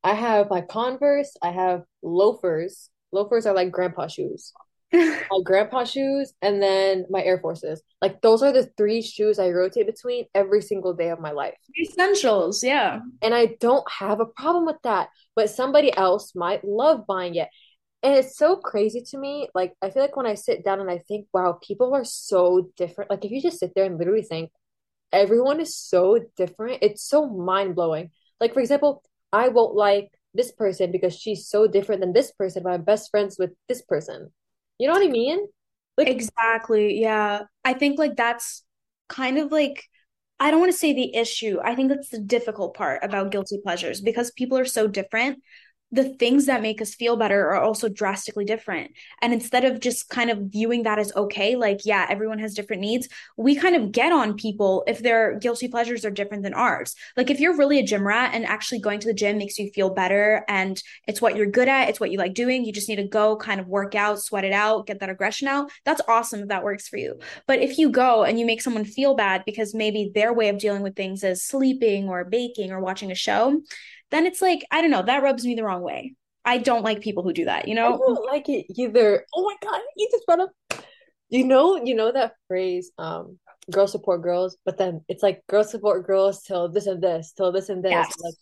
I 0.03 0.15
have 0.15 0.49
my 0.51 0.63
Converse. 0.63 1.37
I 1.43 1.51
have 1.51 1.83
loafers. 2.03 2.91
Loafers 3.13 3.47
are 3.47 3.55
like 3.55 3.71
grandpa 3.71 4.09
shoes. 4.09 4.53
My 4.93 5.41
grandpa 5.45 5.85
shoes, 5.85 6.33
and 6.43 6.63
then 6.63 7.07
my 7.11 7.23
Air 7.23 7.39
Forces. 7.39 7.83
Like 8.01 8.23
those 8.23 8.43
are 8.43 8.53
the 8.53 8.71
three 8.77 9.03
shoes 9.03 9.39
I 9.39 9.51
rotate 9.51 9.87
between 9.87 10.27
every 10.35 10.63
single 10.63 10.95
day 10.95 11.11
of 11.11 11.21
my 11.21 11.33
life. 11.33 11.55
Essentials, 11.81 12.63
yeah. 12.63 13.01
And 13.21 13.35
I 13.35 13.57
don't 13.61 13.85
have 13.91 14.21
a 14.21 14.27
problem 14.27 14.65
with 14.65 14.81
that. 14.85 15.09
But 15.35 15.51
somebody 15.51 15.95
else 15.97 16.35
might 16.35 16.65
love 16.65 17.07
buying 17.07 17.35
it. 17.35 17.49
And 18.03 18.15
it's 18.15 18.39
so 18.39 18.57
crazy 18.57 19.03
to 19.11 19.19
me. 19.19 19.49
Like, 19.55 19.75
I 19.83 19.91
feel 19.91 20.03
like 20.03 20.17
when 20.17 20.27
I 20.27 20.35
sit 20.35 20.65
down 20.65 20.81
and 20.81 20.91
I 20.91 20.99
think, 20.99 21.27
wow, 21.33 21.59
people 21.61 21.95
are 21.95 22.05
so 22.05 22.71
different. 22.77 23.11
Like, 23.11 23.25
if 23.25 23.33
you 23.33 23.43
just 23.43 23.59
sit 23.59 23.73
there 23.75 23.85
and 23.85 23.99
literally 23.99 24.23
think, 24.23 24.51
everyone 25.13 25.61
is 25.61 25.75
so 25.77 26.21
different, 26.37 26.79
it's 26.83 27.03
so 27.03 27.29
mind 27.29 27.75
blowing. 27.75 28.11
Like, 28.41 28.55
for 28.55 28.61
example, 28.61 29.03
I 29.33 29.49
won't 29.49 29.75
like 29.75 30.11
this 30.35 30.53
person 30.53 30.93
because 30.93 31.17
she's 31.17 31.49
so 31.49 31.67
different 31.67 32.01
than 32.01 32.13
this 32.13 32.31
person, 32.33 32.63
but 32.63 32.73
I'm 32.73 32.83
best 32.83 33.11
friends 33.11 33.37
with 33.39 33.51
this 33.69 33.83
person. 33.83 34.31
You 34.79 34.87
know 34.89 34.95
what 34.95 35.07
I 35.07 35.11
mean? 35.11 35.47
Like, 35.97 36.09
Exactly. 36.09 37.01
Yeah. 37.01 37.43
I 37.65 37.73
think 37.75 37.99
like 37.99 38.17
that's 38.17 38.63
kind 39.09 39.39
of 39.39 39.51
like 39.53 39.85
I 40.39 40.51
don't 40.51 40.61
want 40.61 40.73
to 40.73 40.79
say 40.79 40.93
the 40.93 41.15
issue. 41.17 41.59
I 41.65 41.75
think 41.75 41.89
that's 41.89 42.11
the 42.11 42.21
difficult 42.21 42.75
part 42.77 43.03
about 43.03 43.31
guilty 43.31 43.59
pleasures 43.63 44.03
because 44.03 44.31
people 44.33 44.59
are 44.59 44.67
so 44.67 44.87
different. 44.87 45.43
The 45.93 46.05
things 46.19 46.47
that 46.47 46.63
make 46.63 46.83
us 46.83 46.95
feel 46.95 47.17
better 47.17 47.49
are 47.51 47.61
also 47.61 47.89
drastically 47.89 48.45
different. 48.45 48.91
And 49.23 49.33
instead 49.33 49.65
of 49.65 49.79
just 49.79 50.09
kind 50.09 50.31
of 50.31 50.39
viewing 50.51 50.83
that 50.83 50.99
as 50.99 51.15
okay, 51.15 51.55
like, 51.55 51.81
yeah, 51.85 52.07
everyone 52.11 52.41
has 52.41 52.55
different 52.55 52.83
needs, 52.83 53.09
we 53.37 53.55
kind 53.55 53.77
of 53.77 53.93
get 53.93 54.13
on 54.13 54.37
people 54.37 54.83
if 54.89 54.99
their 54.99 55.39
guilty 55.39 55.69
pleasures 55.69 56.05
are 56.05 56.11
different 56.11 56.43
than 56.43 56.55
ours. 56.55 56.97
Like, 57.17 57.31
if 57.31 57.39
you're 57.39 57.57
really 57.57 57.79
a 57.79 57.85
gym 57.85 58.07
rat 58.07 58.33
and 58.35 58.45
actually 58.45 58.81
going 58.81 58.99
to 59.01 59.07
the 59.07 59.15
gym 59.15 59.39
makes 59.39 59.59
you 59.59 59.71
feel 59.71 59.91
better 59.91 60.45
and 60.49 60.83
it's 61.07 61.23
what 61.23 61.37
you're 61.37 61.47
good 61.47 61.69
at, 61.69 61.89
it's 61.89 62.01
what 62.01 62.11
you 62.11 62.19
like 62.19 62.35
doing, 62.35 62.65
you 62.65 62.73
just 62.73 62.89
need 62.89 62.97
to 62.97 63.05
go 63.07 63.37
kind 63.37 63.61
of 63.61 63.69
work 63.69 63.95
out, 63.95 64.21
sweat 64.21 64.45
it 64.45 64.53
out, 64.53 64.87
get 64.87 65.01
that 65.01 65.09
aggression 65.11 65.47
out. 65.47 65.71
That's 65.85 66.03
awesome 66.09 66.41
if 66.41 66.49
that 66.49 66.65
works 66.65 66.89
for 66.89 66.97
you. 66.97 67.21
But 67.47 67.61
if 67.61 67.79
you 67.79 67.91
go 67.91 68.25
and 68.25 68.41
you 68.41 68.45
make 68.45 68.61
someone 68.61 68.85
feel 68.85 69.15
bad 69.15 69.45
because 69.47 69.75
maybe 69.75 70.11
their 70.15 70.33
way 70.33 70.49
of 70.49 70.59
dealing 70.59 70.83
with 70.83 70.97
things 70.97 71.23
is 71.23 71.45
sleeping 71.45 72.09
or 72.09 72.25
baking 72.25 72.73
or 72.73 72.81
watching 72.81 73.13
a 73.13 73.15
show, 73.15 73.61
then 74.11 74.27
it's 74.27 74.43
like, 74.43 74.65
I 74.71 74.81
don't 74.81 74.91
know, 74.91 75.03
that 75.03 75.23
rubs 75.23 75.45
me 75.45 75.55
the 75.55 75.65
wrong 75.65 75.83
way. 75.83 76.15
I 76.45 76.59
don't 76.59 76.85
like 76.85 77.01
people 77.01 77.23
who 77.25 77.33
do 77.33 77.47
that, 77.47 77.67
you 77.67 77.75
know? 77.75 77.95
I 77.95 77.97
don't 77.97 78.27
like 78.27 78.49
it 78.49 78.67
either. 78.77 79.25
Oh 79.35 79.43
my 79.43 79.57
God, 79.63 79.81
you 79.97 80.09
just 80.11 80.27
brought 80.27 80.41
up. 80.41 80.51
You 81.29 81.45
know, 81.45 81.85
you 81.85 81.97
know 81.97 82.13
that 82.13 82.35
phrase, 82.47 82.93
um, 82.99 83.41
girls 83.71 83.91
support 83.91 84.23
girls, 84.23 84.57
but 84.65 84.79
then 84.79 85.05
it's 85.09 85.25
like 85.25 85.43
girls 85.49 85.73
support 85.73 86.07
girls 86.07 86.43
till 86.43 86.69
this 86.69 86.87
and 86.87 87.03
this, 87.03 87.33
till 87.37 87.51
this 87.51 87.69
and 87.69 87.85
this. 87.85 87.93
Like 88.23 88.35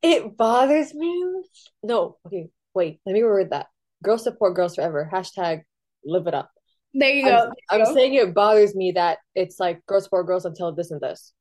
it 0.00 0.36
bothers 0.36 0.94
me. 0.94 1.42
No, 1.82 2.18
okay, 2.26 2.50
wait, 2.72 3.00
let 3.04 3.14
me 3.14 3.20
reword 3.20 3.50
that. 3.50 3.66
Girls 4.04 4.22
support 4.22 4.54
girls 4.54 4.76
forever. 4.76 5.08
Hashtag 5.12 5.62
live 6.04 6.28
it 6.28 6.34
up. 6.34 6.50
There 6.94 7.10
you 7.10 7.26
I'm 7.26 7.32
go. 7.32 7.38
There 7.40 7.52
I'm 7.70 7.80
you 7.80 7.86
go. 7.86 7.94
saying 7.94 8.14
it 8.14 8.34
bothers 8.34 8.76
me 8.76 8.92
that 8.92 9.18
it's 9.34 9.58
like 9.58 9.84
girls 9.86 10.04
support 10.04 10.26
girls 10.26 10.44
until 10.44 10.72
this 10.72 10.92
and 10.92 11.00
this. 11.00 11.32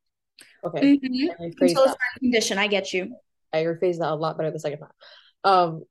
Okay, 0.63 0.99
hmm 0.99 1.27
I 1.39 1.43
rephrase 1.43 1.61
Until 1.61 1.85
that. 1.85 1.87
not 1.89 1.97
a 2.15 2.19
condition, 2.19 2.57
I 2.57 2.67
get 2.67 2.93
you. 2.93 3.15
I 3.53 3.63
rephrased 3.63 3.99
that 3.99 4.11
a 4.11 4.15
lot 4.15 4.37
better 4.37 4.51
the 4.51 4.59
second 4.59 4.79
time. 4.79 4.91
Um, 5.43 5.83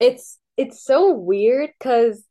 it's 0.00 0.38
it's 0.56 0.82
so 0.84 1.12
weird 1.12 1.70
because, 1.78 2.24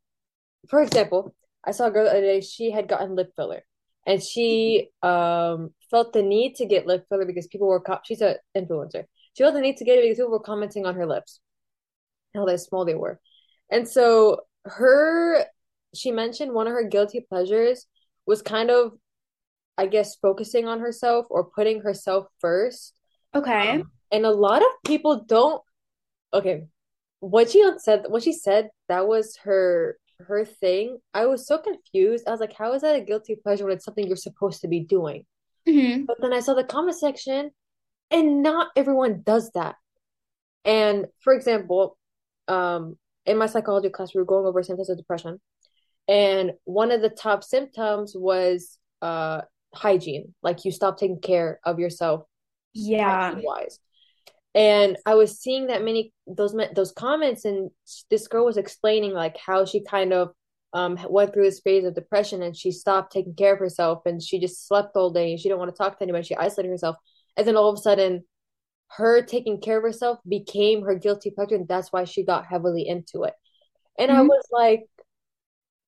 for 0.69 0.81
example, 0.81 1.33
I 1.65 1.71
saw 1.71 1.87
a 1.87 1.91
girl 1.91 2.05
the 2.05 2.11
other 2.11 2.21
day. 2.21 2.41
She 2.41 2.71
had 2.71 2.87
gotten 2.87 3.15
lip 3.15 3.31
filler, 3.35 3.63
and 4.05 4.21
she 4.21 4.89
um 5.01 5.73
felt 5.89 6.13
the 6.13 6.21
need 6.21 6.55
to 6.55 6.65
get 6.65 6.85
lip 6.87 7.05
filler 7.09 7.25
because 7.25 7.47
people 7.47 7.67
were 7.67 7.79
co- 7.81 7.99
she's 8.03 8.21
an 8.21 8.35
influencer. 8.55 9.05
She 9.35 9.43
felt 9.43 9.53
the 9.55 9.61
need 9.61 9.77
to 9.77 9.85
get 9.85 9.97
it 9.97 10.03
because 10.03 10.17
people 10.17 10.31
were 10.31 10.39
commenting 10.39 10.85
on 10.85 10.95
her 10.95 11.05
lips, 11.05 11.39
how 12.35 12.45
they 12.45 12.57
small 12.57 12.85
they 12.85 12.95
were, 12.95 13.19
and 13.69 13.87
so 13.87 14.41
her 14.65 15.45
she 15.95 16.11
mentioned 16.11 16.53
one 16.53 16.67
of 16.67 16.73
her 16.73 16.83
guilty 16.83 17.21
pleasures 17.27 17.87
was 18.25 18.41
kind 18.41 18.69
of 18.69 18.93
I 19.79 19.87
guess 19.87 20.15
focusing 20.15 20.67
on 20.67 20.79
herself 20.79 21.25
or 21.29 21.45
putting 21.45 21.81
herself 21.81 22.27
first. 22.39 22.93
Okay. 23.33 23.69
Um, 23.69 23.91
and 24.11 24.25
a 24.25 24.31
lot 24.31 24.61
of 24.61 24.69
people 24.85 25.23
don't. 25.27 25.61
Okay, 26.33 26.63
what 27.19 27.49
she 27.49 27.69
said 27.77 28.05
what 28.07 28.23
she 28.23 28.33
said 28.33 28.69
that 28.87 29.07
was 29.07 29.37
her 29.43 29.97
her 30.19 30.43
thing 30.45 30.97
i 31.13 31.25
was 31.25 31.47
so 31.47 31.57
confused 31.57 32.27
i 32.27 32.31
was 32.31 32.39
like 32.39 32.53
how 32.53 32.73
is 32.73 32.81
that 32.81 32.95
a 32.95 33.01
guilty 33.01 33.35
pleasure 33.35 33.65
when 33.65 33.75
it's 33.75 33.85
something 33.85 34.07
you're 34.07 34.15
supposed 34.15 34.61
to 34.61 34.67
be 34.67 34.81
doing 34.81 35.25
hmm 35.67 36.05
but 36.05 36.17
then 36.21 36.33
i 36.33 36.39
saw 36.39 36.53
the 36.53 36.63
comment 36.63 36.97
section 36.97 37.51
and 38.11 38.41
not 38.41 38.67
everyone 38.75 39.21
does 39.25 39.51
that 39.51 39.75
and 40.65 41.05
for 41.21 41.33
example 41.33 41.97
um 42.47 42.97
in 43.25 43.37
my 43.37 43.45
psychology 43.45 43.89
class 43.89 44.13
we 44.13 44.19
were 44.19 44.25
going 44.25 44.45
over 44.45 44.63
symptoms 44.63 44.89
of 44.89 44.97
depression 44.97 45.39
and 46.07 46.51
one 46.63 46.91
of 46.91 47.01
the 47.01 47.09
top 47.09 47.43
symptoms 47.43 48.13
was 48.15 48.77
uh 49.01 49.41
hygiene 49.73 50.33
like 50.41 50.65
you 50.65 50.71
stop 50.71 50.97
taking 50.97 51.19
care 51.19 51.59
of 51.65 51.79
yourself 51.79 52.23
Yeah. 52.73 53.35
wise 53.43 53.79
and 54.55 54.97
I 55.05 55.13
was 55.15 55.39
seeing 55.39 55.67
that 55.67 55.83
many 55.83 56.11
those 56.25 56.55
those 56.73 56.91
comments, 56.91 57.45
and 57.45 57.69
this 58.09 58.27
girl 58.27 58.45
was 58.45 58.57
explaining 58.57 59.13
like 59.13 59.37
how 59.37 59.65
she 59.65 59.83
kind 59.83 60.11
of 60.11 60.31
um 60.73 60.97
went 61.09 61.33
through 61.33 61.43
this 61.43 61.59
phase 61.61 61.83
of 61.85 61.95
depression 61.95 62.41
and 62.41 62.55
she 62.55 62.71
stopped 62.71 63.11
taking 63.11 63.35
care 63.35 63.53
of 63.53 63.59
herself 63.59 64.01
and 64.05 64.21
she 64.21 64.39
just 64.39 64.67
slept 64.67 64.95
all 64.95 65.11
day 65.11 65.31
and 65.31 65.39
she 65.39 65.49
didn't 65.49 65.59
want 65.59 65.71
to 65.73 65.77
talk 65.77 65.97
to 65.97 66.03
anybody 66.03 66.23
she 66.23 66.35
isolated 66.35 66.69
herself 66.69 66.95
and 67.37 67.47
then 67.47 67.55
all 67.55 67.69
of 67.69 67.77
a 67.77 67.81
sudden 67.81 68.23
her 68.87 69.21
taking 69.21 69.59
care 69.61 69.77
of 69.77 69.83
herself 69.83 70.19
became 70.27 70.83
her 70.83 70.95
guilty 70.95 71.31
pleasure 71.31 71.55
and 71.55 71.67
that's 71.67 71.91
why 71.91 72.03
she 72.03 72.23
got 72.23 72.45
heavily 72.45 72.87
into 72.87 73.23
it 73.23 73.33
and 73.97 74.11
i 74.11 74.21
Mhm. 74.21 74.27
was 74.27 74.45
like 74.51 74.83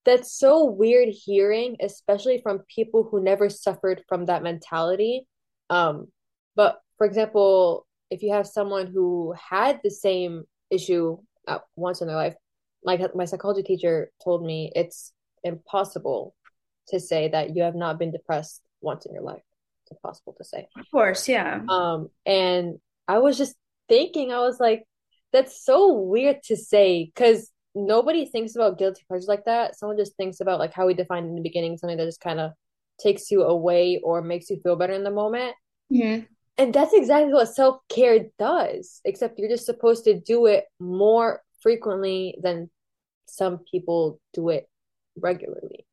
that's 0.05 0.31
so 0.31 0.65
weird 0.65 1.09
hearing 1.09 1.77
especially 1.79 2.39
from 2.41 2.59
people 2.73 3.07
who 3.09 3.23
never 3.23 3.49
suffered 3.49 4.03
from 4.07 4.25
that 4.25 4.43
mentality. 4.43 5.27
Um 5.69 6.07
but 6.55 6.79
for 6.97 7.05
example 7.07 7.85
if 8.09 8.23
you 8.23 8.33
have 8.33 8.47
someone 8.47 8.87
who 8.87 9.33
had 9.33 9.79
the 9.83 9.91
same 9.91 10.43
issue 10.69 11.17
at 11.47 11.61
once 11.75 12.01
in 12.01 12.07
their 12.07 12.15
life 12.15 12.35
like 12.83 13.15
my 13.15 13.25
psychology 13.25 13.63
teacher 13.63 14.11
told 14.23 14.45
me 14.45 14.71
it's 14.75 15.13
impossible 15.43 16.35
to 16.87 16.99
say 16.99 17.29
that 17.29 17.55
you 17.55 17.63
have 17.63 17.75
not 17.75 17.99
been 17.99 18.11
depressed 18.11 18.61
once 18.81 19.05
in 19.05 19.13
your 19.13 19.23
life. 19.23 19.41
It's 19.83 19.91
impossible 19.91 20.35
to 20.37 20.43
say. 20.43 20.67
Of 20.77 20.85
course, 20.91 21.27
yeah. 21.27 21.61
um, 21.69 22.09
and 22.25 22.79
I 23.07 23.19
was 23.19 23.37
just 23.37 23.55
thinking, 23.87 24.31
I 24.31 24.39
was 24.39 24.59
like, 24.59 24.83
that's 25.31 25.63
so 25.63 25.93
weird 25.93 26.43
to 26.43 26.57
say 26.57 27.05
because 27.13 27.49
nobody 27.75 28.25
thinks 28.25 28.55
about 28.55 28.77
guilty 28.77 29.03
pleasures 29.07 29.27
like 29.27 29.45
that. 29.45 29.77
Someone 29.77 29.97
just 29.97 30.15
thinks 30.15 30.39
about 30.39 30.59
like 30.59 30.73
how 30.73 30.87
we 30.87 30.93
defined 30.93 31.27
in 31.27 31.35
the 31.35 31.41
beginning, 31.41 31.77
something 31.77 31.97
that 31.97 32.05
just 32.05 32.21
kind 32.21 32.39
of 32.39 32.51
takes 32.99 33.31
you 33.31 33.43
away 33.43 33.99
or 34.03 34.21
makes 34.21 34.49
you 34.49 34.59
feel 34.61 34.75
better 34.75 34.93
in 34.93 35.03
the 35.03 35.11
moment. 35.11 35.55
Mhm. 35.91 36.27
And 36.57 36.73
that's 36.73 36.93
exactly 36.93 37.33
what 37.33 37.47
self-care 37.47 38.27
does, 38.37 39.01
except 39.05 39.39
you're 39.39 39.49
just 39.49 39.65
supposed 39.65 40.03
to 40.03 40.19
do 40.19 40.45
it 40.45 40.65
more 40.79 41.41
frequently 41.61 42.37
than 42.41 42.69
some 43.27 43.59
people 43.71 44.19
do 44.33 44.49
it 44.49 44.69
regularly. 45.15 45.85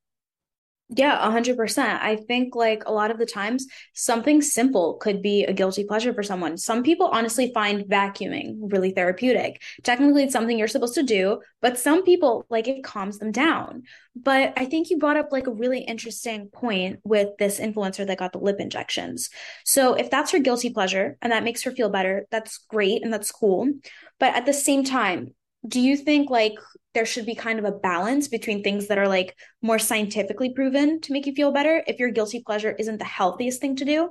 Yeah, 0.90 1.23
100%. 1.23 2.02
I 2.02 2.16
think 2.16 2.54
like 2.57 2.85
a 2.87 2.92
lot 2.92 3.11
of 3.11 3.18
the 3.18 3.26
times 3.26 3.66
something 3.92 4.40
simple 4.40 4.95
could 4.95 5.21
be 5.21 5.45
a 5.45 5.52
guilty 5.52 5.85
pleasure 5.85 6.14
for 6.14 6.23
someone. 6.23 6.57
Some 6.57 6.83
people 6.83 7.09
honestly 7.09 7.52
find 7.52 7.85
vacuuming 7.85 8.57
really 8.73 8.92
therapeutic. 8.92 9.61
Technically, 9.83 10.23
it's 10.23 10.33
something 10.33 10.59
you're 10.59 10.66
supposed 10.66 10.95
to 10.95 11.02
do, 11.02 11.40
but 11.61 11.78
some 11.78 12.04
people 12.04 12.47
like 12.49 12.68
it 12.68 12.83
calms 12.83 13.18
them 13.18 13.33
down. 13.33 13.83
But 14.16 14.54
I 14.57 14.64
think 14.64 14.88
you 14.88 14.99
brought 14.99 15.18
up 15.18 15.30
like 15.30 15.47
a 15.47 15.52
really 15.52 15.80
interesting 15.80 16.49
point 16.49 17.00
with 17.04 17.37
this 17.38 17.61
influencer 17.61 18.07
that 18.07 18.18
got 18.18 18.33
the 18.33 18.38
lip 18.38 18.57
injections. 18.59 19.28
So 19.66 19.92
if 19.92 20.11
that's 20.11 20.30
her 20.33 20.38
guilty 20.38 20.71
pleasure 20.71 21.18
and 21.21 21.33
that 21.33 21.45
makes 21.45 21.62
her 21.64 21.71
feel 21.71 21.90
better, 21.90 22.25
that's 22.30 22.64
great 22.66 23.04
and 23.04 23.12
that's 23.12 23.30
cool. 23.30 23.71
But 24.18 24.35
at 24.35 24.47
the 24.47 24.54
same 24.54 24.85
time, 24.85 25.35
do 25.66 25.80
you 25.80 25.97
think 25.97 26.30
like 26.30 26.54
there 26.99 27.07
should 27.07 27.26
be 27.26 27.37
kind 27.37 27.61
of 27.61 27.64
a 27.64 27.71
balance 27.71 28.26
between 28.26 28.61
things 28.61 28.88
that 28.88 28.99
are 28.99 29.07
like 29.07 29.37
more 29.62 29.78
scientifically 29.78 30.52
proven 30.52 31.00
to 31.00 31.12
make 31.12 31.26
you 31.26 31.33
feel 31.33 31.52
better 31.52 31.81
if 31.87 32.00
your 32.00 32.11
guilty 32.11 32.43
pleasure 32.45 32.75
isn't 32.76 32.99
the 32.99 33.05
healthiest 33.05 33.61
thing 33.61 33.76
to 33.76 33.85
do? 33.85 34.11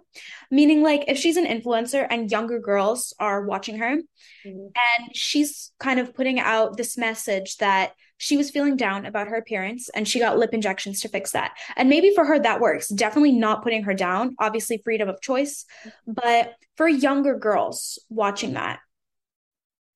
Meaning, 0.50 0.84
like, 0.84 1.04
if 1.10 1.18
she's 1.18 1.36
an 1.36 1.46
influencer 1.46 2.08
and 2.10 2.32
younger 2.32 2.60
girls 2.60 3.14
are 3.20 3.46
watching 3.46 3.80
her 3.80 3.98
Mhm. 4.46 4.72
and 4.74 5.14
she's 5.14 5.74
kind 5.82 6.00
of 6.00 6.14
putting 6.14 6.40
out 6.40 6.78
this 6.78 6.98
message 6.98 7.58
that 7.58 7.92
she 8.18 8.38
was 8.38 8.52
feeling 8.52 8.78
down 8.78 9.06
about 9.06 9.28
her 9.28 9.36
appearance 9.36 9.90
and 9.90 10.08
she 10.08 10.20
got 10.20 10.38
lip 10.38 10.54
injections 10.54 11.02
to 11.02 11.10
fix 11.10 11.34
that. 11.34 11.52
And 11.76 11.90
maybe 11.90 12.14
for 12.16 12.24
her 12.24 12.40
that 12.40 12.62
works. 12.62 12.88
Definitely 12.88 13.34
not 13.34 13.64
putting 13.64 13.84
her 13.84 13.94
down, 13.94 14.34
obviously, 14.40 14.78
freedom 14.82 15.10
of 15.10 15.20
choice. 15.20 15.66
But 16.08 16.56
for 16.78 16.88
younger 16.88 17.36
girls 17.36 18.00
watching 18.10 18.54
that, 18.54 18.80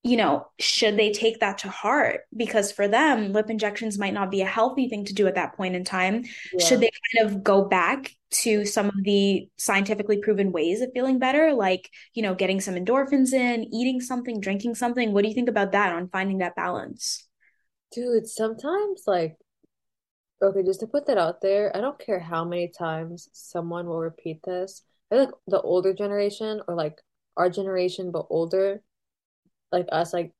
you 0.03 0.17
know, 0.17 0.47
should 0.59 0.97
they 0.97 1.11
take 1.11 1.39
that 1.39 1.59
to 1.59 1.69
heart? 1.69 2.21
Because 2.35 2.71
for 2.71 2.87
them, 2.87 3.33
lip 3.33 3.49
injections 3.49 3.99
might 3.99 4.13
not 4.13 4.31
be 4.31 4.41
a 4.41 4.47
healthy 4.47 4.89
thing 4.89 5.05
to 5.05 5.13
do 5.13 5.27
at 5.27 5.35
that 5.35 5.55
point 5.55 5.75
in 5.75 5.83
time. 5.83 6.23
Should 6.59 6.79
they 6.79 6.89
kind 7.13 7.29
of 7.29 7.43
go 7.43 7.65
back 7.65 8.11
to 8.31 8.65
some 8.65 8.87
of 8.87 9.03
the 9.03 9.47
scientifically 9.57 10.17
proven 10.17 10.51
ways 10.51 10.81
of 10.81 10.89
feeling 10.93 11.19
better, 11.19 11.53
like, 11.53 11.89
you 12.13 12.23
know, 12.23 12.33
getting 12.33 12.61
some 12.61 12.75
endorphins 12.75 13.33
in, 13.33 13.71
eating 13.73 14.01
something, 14.01 14.39
drinking 14.39 14.75
something? 14.75 15.13
What 15.13 15.21
do 15.21 15.27
you 15.27 15.35
think 15.35 15.49
about 15.49 15.73
that 15.73 15.93
on 15.93 16.09
finding 16.09 16.39
that 16.39 16.55
balance? 16.55 17.27
Dude, 17.91 18.27
sometimes 18.27 19.03
like 19.05 19.37
Okay, 20.43 20.63
just 20.63 20.79
to 20.79 20.87
put 20.87 21.05
that 21.05 21.19
out 21.19 21.41
there, 21.41 21.75
I 21.77 21.81
don't 21.81 21.99
care 21.99 22.19
how 22.19 22.43
many 22.43 22.67
times 22.67 23.29
someone 23.31 23.85
will 23.85 23.99
repeat 23.99 24.41
this. 24.43 24.81
I 25.11 25.15
feel 25.15 25.25
like 25.25 25.33
the 25.45 25.61
older 25.61 25.93
generation 25.93 26.61
or 26.67 26.73
like 26.73 26.97
our 27.37 27.47
generation 27.47 28.11
but 28.11 28.25
older, 28.31 28.81
like 29.71 29.87
us, 29.91 30.13
like 30.13 30.33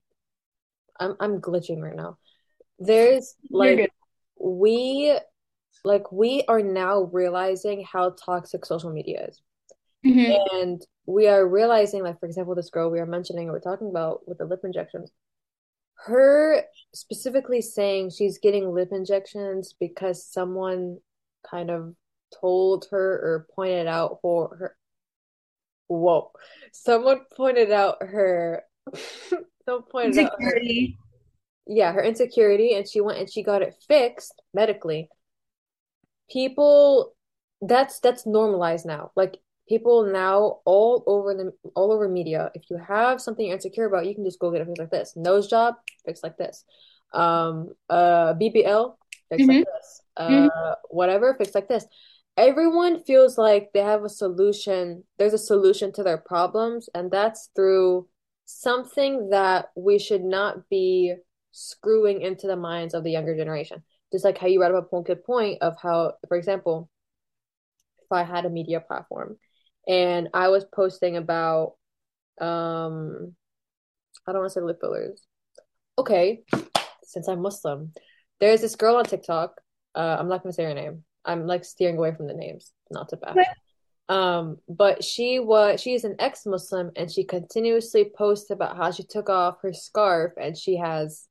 I'm 0.99 1.15
I'm 1.19 1.41
glitching 1.41 1.81
right 1.81 1.95
now. 1.95 2.17
There's 2.79 3.35
like 3.51 3.91
we 4.39 5.17
like 5.83 6.11
we 6.11 6.43
are 6.47 6.61
now 6.61 7.03
realizing 7.13 7.85
how 7.85 8.11
toxic 8.11 8.65
social 8.65 8.91
media 8.91 9.27
is. 9.29 9.41
hmm 10.03 10.41
And 10.61 10.85
we 11.07 11.27
are 11.27 11.47
realizing, 11.47 12.03
like, 12.03 12.19
for 12.19 12.27
example, 12.27 12.55
this 12.55 12.69
girl 12.69 12.91
we 12.91 12.99
are 12.99 13.05
mentioning 13.07 13.49
or 13.49 13.53
we're 13.53 13.61
talking 13.61 13.89
about 13.89 14.27
with 14.27 14.37
the 14.39 14.45
lip 14.45 14.61
injections, 14.63 15.11
her 16.05 16.63
specifically 16.93 17.61
saying 17.61 18.11
she's 18.11 18.39
getting 18.39 18.73
lip 18.73 18.89
injections 18.91 19.73
because 19.79 20.25
someone 20.25 20.99
kind 21.49 21.71
of 21.71 21.95
told 22.41 22.87
her 22.91 22.99
or 22.99 23.47
pointed 23.55 23.87
out 23.87 24.19
for 24.21 24.55
her. 24.57 24.77
Whoa. 25.87 26.31
Someone 26.71 27.25
pointed 27.35 27.71
out 27.71 28.01
her, 28.01 28.63
out 30.19 30.39
her, 30.41 30.61
Insecurity. 30.61 30.97
yeah, 31.67 31.91
her 31.93 32.03
insecurity, 32.03 32.73
and 32.75 32.87
she 32.87 33.01
went 33.01 33.19
and 33.19 33.29
she 33.31 33.43
got 33.43 33.61
it 33.61 33.75
fixed 33.87 34.41
medically. 34.53 35.09
People, 36.31 37.13
that's 37.61 37.99
that's 37.99 38.25
normalized 38.25 38.85
now. 38.85 39.11
Like 39.15 39.37
people 39.67 40.05
now 40.11 40.59
all 40.65 41.03
over 41.07 41.33
the 41.33 41.51
all 41.75 41.91
over 41.91 42.07
media, 42.07 42.51
if 42.55 42.63
you 42.69 42.77
have 42.77 43.21
something 43.21 43.45
you're 43.45 43.55
insecure 43.55 43.85
about, 43.85 44.05
you 44.05 44.15
can 44.15 44.23
just 44.23 44.39
go 44.39 44.51
get 44.51 44.61
it 44.61 44.65
fixed 44.67 44.79
like 44.79 44.91
this. 44.91 45.13
Nose 45.15 45.47
job, 45.47 45.75
fixed 46.05 46.23
like 46.23 46.37
this. 46.37 46.63
Um, 47.13 47.71
uh, 47.89 48.33
BBL, 48.35 48.97
fixed 49.29 49.49
like 49.49 49.57
hmm 49.57 49.61
this. 49.61 50.01
Uh, 50.15 50.47
whatever, 50.89 51.35
fixed 51.35 51.55
like 51.55 51.67
this. 51.67 51.85
Everyone 52.37 53.03
feels 53.03 53.37
like 53.37 53.71
they 53.73 53.81
have 53.81 54.05
a 54.05 54.09
solution. 54.09 55.03
There's 55.19 55.33
a 55.33 55.37
solution 55.37 55.91
to 55.93 56.03
their 56.03 56.17
problems, 56.17 56.87
and 56.95 57.11
that's 57.11 57.49
through 57.55 58.07
something 58.59 59.29
that 59.29 59.69
we 59.75 59.99
should 59.99 60.23
not 60.23 60.69
be 60.69 61.15
screwing 61.51 62.21
into 62.21 62.47
the 62.47 62.55
minds 62.55 62.93
of 62.93 63.03
the 63.03 63.11
younger 63.11 63.35
generation. 63.35 63.83
Just 64.11 64.25
like 64.25 64.37
how 64.37 64.47
you 64.47 64.59
brought 64.59 64.75
up 64.75 64.91
a 64.91 65.01
good 65.01 65.23
point 65.23 65.61
of 65.61 65.75
how, 65.81 66.13
for 66.27 66.37
example, 66.37 66.89
if 68.03 68.11
I 68.11 68.23
had 68.23 68.45
a 68.45 68.49
media 68.49 68.81
platform 68.81 69.37
and 69.87 70.29
I 70.33 70.49
was 70.49 70.65
posting 70.65 71.17
about, 71.17 71.75
um, 72.39 73.35
I 74.27 74.31
don't 74.31 74.41
want 74.41 74.51
to 74.51 74.59
say 74.59 74.61
lip 74.61 74.79
fillers. 74.81 75.21
Okay, 75.97 76.43
since 77.03 77.27
I'm 77.27 77.41
Muslim, 77.41 77.93
there's 78.39 78.61
this 78.61 78.75
girl 78.75 78.97
on 78.97 79.05
TikTok. 79.05 79.61
Uh, 79.95 80.17
I'm 80.19 80.27
not 80.27 80.43
gonna 80.43 80.53
say 80.53 80.63
her 80.63 80.73
name. 80.73 81.03
I'm 81.23 81.45
like 81.45 81.63
steering 81.63 81.97
away 81.97 82.13
from 82.13 82.27
the 82.27 82.33
names, 82.33 82.71
not 82.89 83.09
to 83.09 83.17
bash. 83.17 83.35
Um, 84.11 84.57
but 84.67 85.05
she 85.05 85.39
was 85.39 85.79
she 85.79 85.93
is 85.93 86.03
an 86.03 86.17
ex-Muslim 86.19 86.91
and 86.97 87.09
she 87.09 87.23
continuously 87.23 88.11
posts 88.13 88.49
about 88.49 88.75
how 88.75 88.91
she 88.91 89.03
took 89.03 89.29
off 89.29 89.61
her 89.61 89.71
scarf 89.71 90.33
and 90.35 90.57
she 90.57 90.75
has 90.75 91.29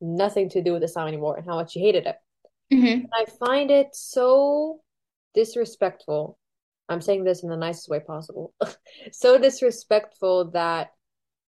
nothing 0.00 0.48
to 0.50 0.62
do 0.62 0.72
with 0.72 0.82
Islam 0.82 1.06
anymore 1.06 1.36
and 1.36 1.44
how 1.44 1.56
much 1.56 1.72
she 1.72 1.80
hated 1.80 2.06
it. 2.06 2.16
hmm 2.72 3.04
I 3.12 3.26
find 3.26 3.70
it 3.70 3.88
so 3.92 4.80
disrespectful. 5.34 6.38
I'm 6.88 7.02
saying 7.02 7.24
this 7.24 7.42
in 7.42 7.50
the 7.50 7.58
nicest 7.58 7.90
way 7.90 8.00
possible. 8.00 8.54
So 9.12 9.36
disrespectful 9.36 10.52
that 10.52 10.92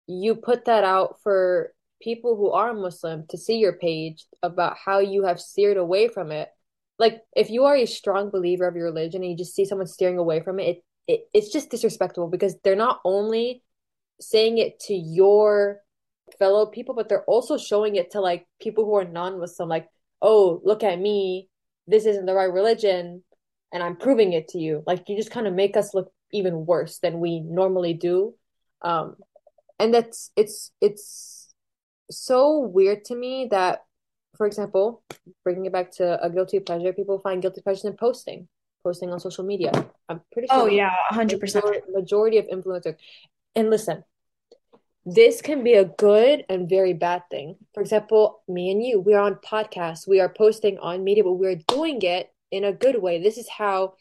you 0.08 0.34
put 0.34 0.66
that 0.66 0.84
out 0.84 1.18
for 1.22 1.72
people 2.02 2.36
who 2.36 2.50
are 2.50 2.74
Muslim 2.74 3.26
to 3.30 3.38
see 3.38 3.58
your 3.58 3.74
page 3.74 4.26
about 4.42 4.76
how 4.84 5.00
you 5.00 5.26
have 5.26 5.40
steered 5.40 5.78
away 5.78 6.08
from 6.08 6.32
it. 6.32 6.50
Like 7.00 7.22
if 7.36 7.50
you 7.50 7.66
are 7.66 7.76
a 7.76 7.86
strong 7.86 8.30
believer 8.30 8.68
of 8.68 8.76
your 8.76 8.86
religion 8.86 9.22
and 9.22 9.32
you 9.32 9.38
just 9.38 9.56
see 9.56 9.66
someone 9.66 9.88
steering 9.88 10.18
away 10.18 10.42
from 10.42 10.60
it, 10.60 10.68
it, 10.68 10.84
it 11.08 11.20
it's 11.34 11.52
just 11.52 11.70
disrespectful 11.70 12.28
because 12.28 12.56
they're 12.64 12.76
not 12.76 13.00
only 13.06 13.64
saying 14.20 14.58
it 14.58 14.80
to 14.82 14.94
your 14.94 15.82
fellow 16.40 16.66
people, 16.66 16.96
but 16.96 17.08
they're 17.08 17.24
also 17.26 17.58
showing 17.58 17.96
it 17.96 18.12
to 18.12 18.22
like 18.22 18.48
people 18.60 18.86
who 18.86 18.96
are 18.96 19.06
non-Muslim, 19.06 19.70
like, 19.70 19.88
oh, 20.22 20.60
look 20.64 20.84
at 20.84 21.00
me, 21.00 21.50
this 21.86 22.06
isn't 22.06 22.26
the 22.26 22.34
right 22.34 22.52
religion, 22.52 23.24
and 23.72 23.84
I'm 23.84 23.96
proving 23.96 24.34
it 24.34 24.50
to 24.50 24.58
you. 24.58 24.84
Like 24.86 25.08
you 25.08 25.16
just 25.16 25.32
kind 25.32 25.48
of 25.48 25.54
make 25.54 25.78
us 25.78 25.94
look 25.94 26.12
even 26.34 26.66
worse 26.66 27.00
than 27.00 27.20
we 27.20 27.40
normally 27.40 27.94
do. 27.94 28.34
Um, 28.82 29.16
and 29.80 29.94
that's 29.94 30.32
it's 30.36 30.72
it's 30.82 31.54
so 32.10 32.60
weird 32.60 33.06
to 33.06 33.16
me 33.16 33.48
that, 33.52 33.82
for 34.36 34.46
example, 34.48 35.04
bringing 35.44 35.66
it 35.66 35.72
back 35.74 35.92
to 35.94 36.24
a 36.24 36.30
guilty 36.30 36.60
pleasure, 36.60 36.94
people 36.94 37.20
find 37.20 37.42
guilty 37.42 37.62
pleasure 37.62 37.88
in 37.88 37.96
posting, 37.98 38.48
posting 38.84 39.12
on 39.12 39.20
social 39.20 39.44
media. 39.44 39.72
I'm 40.10 40.22
pretty 40.32 40.48
Oh 40.50 40.68
sure 40.68 40.70
yeah, 40.70 40.92
100%. 41.12 41.64
majority, 41.64 41.82
majority 41.92 42.38
of 42.38 42.48
influencers. 42.48 42.96
And 43.56 43.70
listen, 43.70 44.04
this 45.06 45.42
can 45.42 45.64
be 45.64 45.74
a 45.74 45.86
good 45.86 46.46
and 46.50 46.70
very 46.70 46.94
bad 46.94 47.24
thing. 47.32 47.56
For 47.74 47.82
example, 47.82 48.42
me 48.48 48.72
and 48.72 48.84
you, 48.86 49.00
we 49.00 49.14
are 49.14 49.22
on 49.22 49.36
podcasts, 49.36 50.08
we 50.08 50.20
are 50.20 50.30
posting 50.30 50.78
on 50.80 51.04
media, 51.04 51.24
but 51.24 51.34
we're 51.34 51.56
doing 51.68 52.02
it 52.02 52.30
in 52.52 52.64
a 52.66 52.74
good 52.74 53.02
way. 53.02 53.22
This 53.22 53.38
is 53.38 53.48
how, 53.50 53.94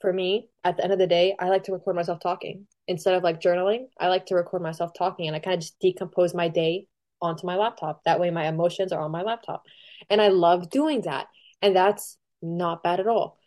for 0.00 0.12
me, 0.12 0.48
at 0.62 0.76
the 0.76 0.84
end 0.84 0.92
of 0.92 0.98
the 0.98 1.06
day, 1.08 1.34
I 1.38 1.48
like 1.48 1.64
to 1.64 1.72
record 1.72 1.96
myself 1.96 2.20
talking. 2.20 2.66
Instead 2.86 3.14
of 3.14 3.22
like 3.22 3.40
journaling, 3.40 3.86
I 3.98 4.08
like 4.08 4.26
to 4.26 4.34
record 4.36 4.62
myself 4.62 4.92
talking 4.96 5.26
and 5.26 5.34
I 5.34 5.40
kind 5.40 5.54
of 5.54 5.60
just 5.60 5.78
decompose 5.80 6.34
my 6.34 6.48
day 6.48 6.86
onto 7.24 7.46
my 7.46 7.56
laptop. 7.56 8.04
That 8.04 8.20
way 8.20 8.30
my 8.30 8.46
emotions 8.46 8.92
are 8.92 9.00
on 9.00 9.10
my 9.10 9.22
laptop. 9.22 9.64
And 10.10 10.20
I 10.20 10.28
love 10.28 10.70
doing 10.70 11.02
that. 11.02 11.26
And 11.62 11.74
that's 11.74 12.18
not 12.42 12.82
bad 12.82 13.00
at 13.00 13.08
all. 13.08 13.38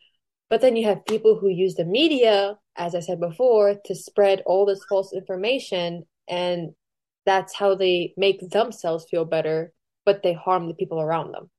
But 0.50 0.62
then 0.62 0.76
you 0.76 0.88
have 0.88 1.06
people 1.06 1.38
who 1.38 1.50
use 1.50 1.76
the 1.76 1.86
media, 1.86 2.58
as 2.76 2.96
I 2.96 3.02
said 3.02 3.20
before, 3.20 3.76
to 3.86 3.96
spread 3.96 4.42
all 4.46 4.66
this 4.66 4.84
false 4.90 5.13
information 5.13 6.04
and 6.28 6.74
that's 7.26 7.54
how 7.54 7.76
they 7.76 8.13
make 8.16 8.50
themselves 8.50 9.06
feel 9.12 9.26
better, 9.26 9.74
but 10.06 10.24
they 10.24 10.34
harm 10.34 10.68
the 10.68 10.74
people 10.74 11.02
around 11.02 11.34
them. 11.34 11.50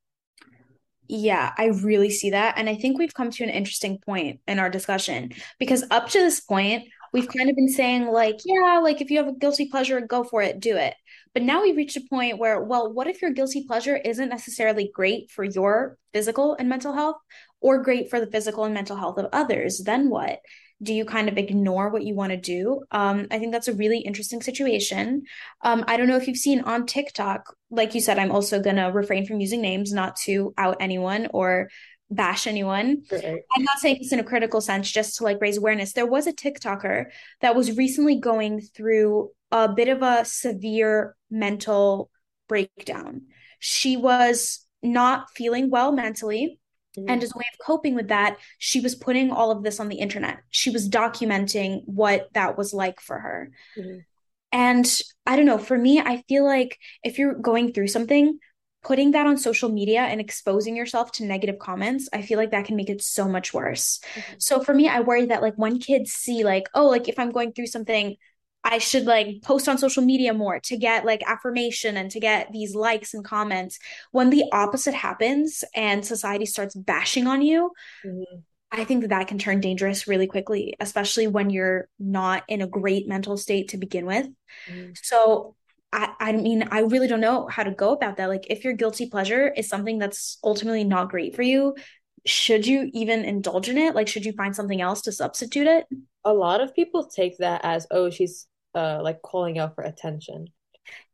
Yeah, 1.07 1.53
I 1.57 1.67
really 1.67 2.11
see 2.11 2.31
that. 2.31 2.55
And 2.57 2.69
I 2.69 2.75
think 2.75 2.99
we've 2.99 3.15
come 3.15 3.31
to 3.31 3.45
an 3.45 3.51
interesting 3.51 3.99
point 3.99 4.41
in 4.49 4.59
our 4.59 4.71
discussion 4.71 5.33
because 5.59 5.85
up 5.91 6.09
to 6.11 6.19
this 6.19 6.41
point, 6.41 6.85
we've 7.13 7.29
kind 7.29 7.49
of 7.49 7.57
been 7.57 7.69
saying, 7.69 8.07
like, 8.07 8.37
yeah, 8.45 8.81
like 8.83 9.01
if 9.01 9.11
you 9.11 9.19
have 9.19 9.29
a 9.29 9.33
guilty 9.33 9.69
pleasure, 9.69 10.01
go 10.01 10.25
for 10.25 10.43
it, 10.43 10.61
do 10.61 10.77
it. 10.77 10.95
But 11.39 11.45
now 11.45 11.63
we've 11.63 11.77
reached 11.77 11.97
a 11.97 12.01
point 12.01 12.41
where, 12.41 12.61
well, 12.61 12.93
what 12.93 13.07
if 13.07 13.23
your 13.23 13.31
guilty 13.31 13.63
pleasure 13.65 13.95
isn't 13.95 14.29
necessarily 14.29 14.91
great 14.93 15.31
for 15.31 15.45
your 15.45 15.97
physical 16.13 16.57
and 16.59 16.69
mental 16.69 16.93
health 16.93 17.15
or 17.61 17.81
great 17.81 18.11
for 18.11 18.19
the 18.19 18.27
physical 18.27 18.65
and 18.65 18.75
mental 18.75 18.97
health 18.97 19.19
of 19.19 19.29
others? 19.33 19.79
Then 19.79 20.11
what? 20.11 20.41
Do 20.83 20.95
you 20.95 21.05
kind 21.05 21.29
of 21.29 21.37
ignore 21.37 21.89
what 21.91 22.05
you 22.05 22.15
want 22.15 22.31
to 22.31 22.37
do? 22.37 22.85
Um, 22.91 23.27
I 23.31 23.39
think 23.39 23.53
that's 23.53 23.69
a 23.69 23.73
really 23.73 23.99
interesting 23.99 24.43
situation. 24.43 25.25
Um, 25.63 25.85
I 25.89 25.97
don't 25.97 26.07
know 26.07 26.17
if 26.17 26.29
you've 26.29 26.37
seen 26.37 26.61
on 26.61 26.87
TikTok, 26.87 27.55
like 27.71 27.95
you 27.95 28.01
said, 28.01 28.19
I'm 28.19 28.31
also 28.31 28.61
going 28.61 28.77
to 28.77 28.85
refrain 28.85 29.27
from 29.27 29.41
using 29.41 29.61
names, 29.61 29.93
not 29.93 30.17
to 30.25 30.55
out 30.57 30.77
anyone 30.79 31.29
or 31.35 31.69
bash 32.11 32.47
anyone. 32.47 33.03
Right. 33.11 33.43
I'm 33.57 33.65
not 33.65 33.79
saying 33.79 33.99
this 34.01 34.13
in 34.13 34.21
a 34.21 34.25
critical 34.25 34.61
sense, 34.61 34.91
just 34.91 35.17
to 35.17 35.25
like 35.25 35.41
raise 35.41 35.59
awareness. 35.59 35.93
There 35.93 36.07
was 36.07 36.27
a 36.27 36.33
TikToker 36.33 37.07
that 37.41 37.57
was 37.57 37.77
recently 37.77 38.21
going 38.21 38.61
through 38.61 39.31
a 39.51 39.69
bit 39.69 39.89
of 39.89 40.03
a 40.03 40.25
severe 40.25 41.17
mental 41.31 42.11
breakdown. 42.49 43.23
She 43.59 43.97
was 43.97 44.65
not 44.83 45.31
feeling 45.35 45.71
well 45.71 45.91
mentally 45.91 46.61
Mm-hmm. 46.99 47.11
And 47.11 47.23
as 47.23 47.33
a 47.35 47.39
way 47.39 47.47
of 47.53 47.65
coping 47.65 47.95
with 47.95 48.09
that, 48.09 48.39
she 48.59 48.81
was 48.81 48.95
putting 48.95 49.31
all 49.31 49.51
of 49.51 49.63
this 49.63 49.81
on 49.81 49.89
the 49.89 49.97
internet. 49.97 50.39
She 50.51 50.71
was 50.71 50.89
documenting 50.89 51.83
what 51.87 52.29
that 52.35 52.59
was 52.59 52.73
like 52.73 53.01
for 53.01 53.19
her. 53.19 53.51
Mm-hmm. 53.77 53.99
And 54.51 55.01
I 55.27 55.37
don't 55.37 55.47
know, 55.47 55.59
for 55.59 55.77
me, 55.77 56.01
I 56.01 56.23
feel 56.29 56.45
like 56.45 56.79
if 57.03 57.19
you're 57.19 57.35
going 57.35 57.73
through 57.73 57.89
something, 57.89 58.39
putting 58.83 59.11
that 59.11 59.27
on 59.27 59.37
social 59.37 59.69
media 59.69 60.01
and 60.01 60.21
exposing 60.21 60.77
yourself 60.77 61.13
to 61.13 61.25
negative 61.25 61.59
comments, 61.59 62.09
I 62.13 62.23
feel 62.23 62.39
like 62.39 62.53
that 62.53 62.65
can 62.65 62.77
make 62.77 62.89
it 62.89 63.03
so 63.03 63.29
much 63.29 63.53
worse. 63.53 64.01
Mm-hmm. 64.15 64.35
So 64.39 64.61
for 64.61 64.73
me, 64.73 64.89
I 64.89 65.01
worry 65.01 65.27
that 65.27 65.43
like 65.43 65.55
when 65.57 65.79
kids 65.79 66.13
see 66.13 66.45
like, 66.45 66.69
oh, 66.75 66.87
like 66.87 67.09
if 67.09 67.19
I'm 67.19 67.33
going 67.33 67.53
through 67.53 67.67
something, 67.67 68.17
I 68.65 68.79
should 68.79 69.05
like 69.05 69.43
post 69.43 69.69
on 69.69 69.79
social 69.79 70.03
media 70.03 70.35
more 70.35 70.61
to 70.61 70.77
get 70.77 71.07
like 71.07 71.23
affirmation 71.27 71.97
and 71.97 72.11
to 72.11 72.21
get 72.21 72.53
these 72.53 72.75
likes 72.75 73.15
and 73.15 73.25
comments. 73.25 73.79
When 74.11 74.31
the 74.31 74.45
opposite 74.53 74.95
happens 74.95 75.65
and 75.75 76.05
society 76.05 76.45
starts 76.45 76.75
bashing 76.75 77.27
on 77.27 77.41
you, 77.41 77.73
mm-hmm. 78.05 78.41
I 78.71 78.85
think 78.85 79.03
that 79.03 79.09
that 79.09 79.29
can 79.29 79.39
turn 79.39 79.61
dangerous 79.61 80.07
really 80.07 80.27
quickly, 80.27 80.75
especially 80.81 81.27
when 81.27 81.51
you're 81.51 81.89
not 81.99 82.43
in 82.49 82.61
a 82.61 82.67
great 82.67 83.09
mental 83.09 83.37
state 83.37 83.69
to 83.69 83.79
begin 83.79 84.05
with. 84.05 84.27
Mm-hmm. 84.69 84.91
So 85.03 85.55
I, 85.91 86.13
I 86.21 86.33
mean, 86.33 86.69
I 86.71 86.81
really 86.81 87.09
don't 87.09 87.21
know 87.21 87.47
how 87.47 87.63
to 87.63 87.71
go 87.71 87.93
about 87.93 88.19
that. 88.19 88.29
Like, 88.29 88.47
if 88.51 88.65
your 88.65 88.75
guilty 88.75 89.09
pleasure 89.09 89.49
is 89.49 89.69
something 89.69 89.99
that's 89.99 90.39
ultimately 90.45 90.85
not 90.85 91.11
great 91.11 91.35
for 91.35 91.43
you, 91.43 91.77
should 92.27 92.67
you 92.67 92.91
even 92.93 93.25
indulge 93.25 93.71
in 93.71 93.79
it? 93.79 93.95
Like, 93.95 94.09
should 94.09 94.27
you 94.27 94.33
find 94.33 94.55
something 94.55 94.83
else 94.83 95.01
to 95.03 95.13
substitute 95.13 95.67
it? 95.67 95.87
A 96.25 96.35
lot 96.35 96.61
of 96.61 96.75
people 96.75 97.07
take 97.07 97.39
that 97.39 97.63
as, 97.65 97.87
oh, 97.91 98.11
she's 98.11 98.47
uh 98.75 99.01
like 99.03 99.23
calling 99.23 99.59
out 99.59 99.75
for 99.75 99.85
attention. 99.85 100.49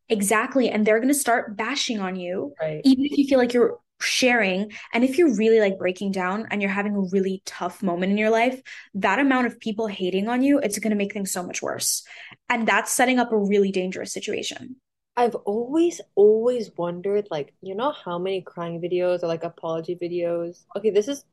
Exactly. 0.08 0.68
And 0.68 0.86
they're 0.86 0.98
going 0.98 1.08
to 1.08 1.14
start 1.14 1.56
bashing 1.56 1.98
on 1.98 2.16
you, 2.16 2.52
right. 2.60 2.82
even 2.84 3.06
if 3.06 3.16
you 3.16 3.26
feel 3.26 3.38
like 3.38 3.54
you're 3.54 3.78
sharing. 4.00 4.70
And 4.92 5.02
if 5.02 5.16
you're 5.16 5.34
really 5.34 5.60
like 5.60 5.78
breaking 5.78 6.12
down 6.12 6.46
and 6.50 6.60
you're 6.60 6.70
having 6.70 6.94
a 6.94 7.00
really 7.00 7.42
tough 7.46 7.82
moment 7.82 8.12
in 8.12 8.18
your 8.18 8.28
life, 8.28 8.60
that 8.94 9.18
amount 9.18 9.46
of 9.46 9.58
people 9.58 9.86
hating 9.86 10.28
on 10.28 10.42
you, 10.42 10.58
it's 10.58 10.78
going 10.78 10.90
to 10.90 10.96
make 10.96 11.14
things 11.14 11.32
so 11.32 11.42
much 11.42 11.62
worse. 11.62 12.04
And 12.50 12.68
that's 12.68 12.92
setting 12.92 13.18
up 13.18 13.32
a 13.32 13.38
really 13.38 13.72
dangerous 13.72 14.12
situation. 14.12 14.76
I've 15.16 15.36
always, 15.36 16.00
always 16.16 16.70
wondered, 16.76 17.28
like, 17.30 17.54
you 17.62 17.74
know, 17.74 17.92
how 17.92 18.18
many 18.18 18.42
crying 18.42 18.82
videos 18.82 19.22
or 19.22 19.28
like 19.28 19.44
apology 19.44 19.96
videos? 19.96 20.64
Okay, 20.76 20.90
this 20.90 21.08
is, 21.08 21.24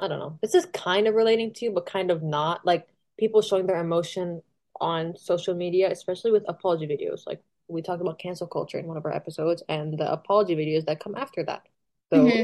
I 0.00 0.08
don't 0.08 0.18
know, 0.18 0.38
this 0.42 0.54
is 0.54 0.66
kind 0.66 1.06
of 1.06 1.14
relating 1.14 1.52
to, 1.52 1.66
you, 1.66 1.70
but 1.70 1.86
kind 1.86 2.10
of 2.10 2.22
not. 2.22 2.66
Like, 2.66 2.88
people 3.18 3.42
showing 3.42 3.66
their 3.66 3.80
emotion 3.80 4.42
on 4.80 5.16
social 5.16 5.54
media, 5.54 5.90
especially 5.90 6.32
with 6.32 6.44
apology 6.48 6.86
videos. 6.86 7.26
Like 7.26 7.42
we 7.68 7.82
talked 7.82 8.00
about 8.00 8.18
cancel 8.18 8.46
culture 8.46 8.78
in 8.78 8.86
one 8.86 8.96
of 8.96 9.04
our 9.04 9.14
episodes, 9.14 9.62
and 9.68 9.98
the 9.98 10.10
apology 10.10 10.56
videos 10.56 10.86
that 10.86 11.00
come 11.00 11.14
after 11.14 11.44
that. 11.44 11.62
Those 12.10 12.32
mm-hmm. 12.32 12.42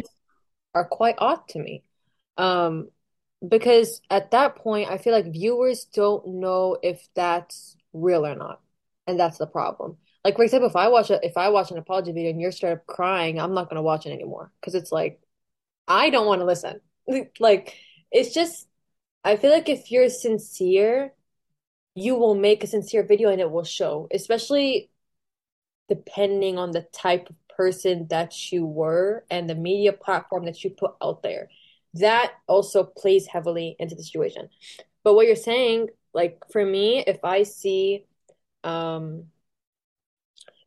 are 0.74 0.84
quite 0.84 1.16
odd 1.18 1.46
to 1.48 1.58
me. 1.58 1.84
Um, 2.36 2.88
because 3.46 4.00
at 4.10 4.30
that 4.30 4.56
point, 4.56 4.90
I 4.90 4.98
feel 4.98 5.12
like 5.12 5.32
viewers 5.32 5.84
don't 5.84 6.26
know 6.26 6.78
if 6.82 7.08
that's 7.14 7.76
real 7.92 8.26
or 8.26 8.34
not, 8.34 8.60
and 9.06 9.18
that's 9.18 9.38
the 9.38 9.46
problem. 9.46 9.96
Like 10.24 10.36
for 10.36 10.44
example, 10.44 10.68
if 10.68 10.76
I 10.76 10.88
watch 10.88 11.10
a, 11.10 11.24
if 11.24 11.36
I 11.36 11.48
watch 11.48 11.70
an 11.70 11.78
apology 11.78 12.12
video 12.12 12.30
and 12.30 12.40
you're 12.40 12.52
straight 12.52 12.72
up 12.72 12.86
crying, 12.86 13.40
I'm 13.40 13.54
not 13.54 13.68
gonna 13.68 13.82
watch 13.82 14.06
it 14.06 14.12
anymore 14.12 14.52
because 14.60 14.74
it's 14.74 14.92
like 14.92 15.20
I 15.88 16.10
don't 16.10 16.26
want 16.26 16.40
to 16.40 16.44
listen. 16.44 16.80
like 17.40 17.76
it's 18.10 18.32
just 18.32 18.68
I 19.24 19.36
feel 19.36 19.50
like 19.50 19.68
if 19.68 19.90
you're 19.90 20.08
sincere 20.08 21.12
you 21.94 22.16
will 22.16 22.34
make 22.34 22.64
a 22.64 22.66
sincere 22.66 23.04
video 23.04 23.30
and 23.30 23.40
it 23.40 23.50
will 23.50 23.64
show, 23.64 24.08
especially 24.12 24.90
depending 25.88 26.58
on 26.58 26.70
the 26.70 26.82
type 26.92 27.28
of 27.28 27.36
person 27.56 28.06
that 28.08 28.50
you 28.50 28.64
were 28.64 29.24
and 29.30 29.48
the 29.48 29.54
media 29.54 29.92
platform 29.92 30.46
that 30.46 30.64
you 30.64 30.70
put 30.70 30.94
out 31.02 31.22
there. 31.22 31.48
That 31.94 32.32
also 32.46 32.84
plays 32.84 33.26
heavily 33.26 33.76
into 33.78 33.94
the 33.94 34.02
situation. 34.02 34.48
But 35.04 35.14
what 35.14 35.26
you're 35.26 35.36
saying, 35.36 35.88
like 36.14 36.42
for 36.50 36.64
me, 36.64 37.04
if 37.06 37.24
I 37.24 37.42
see 37.42 38.06
um 38.64 39.24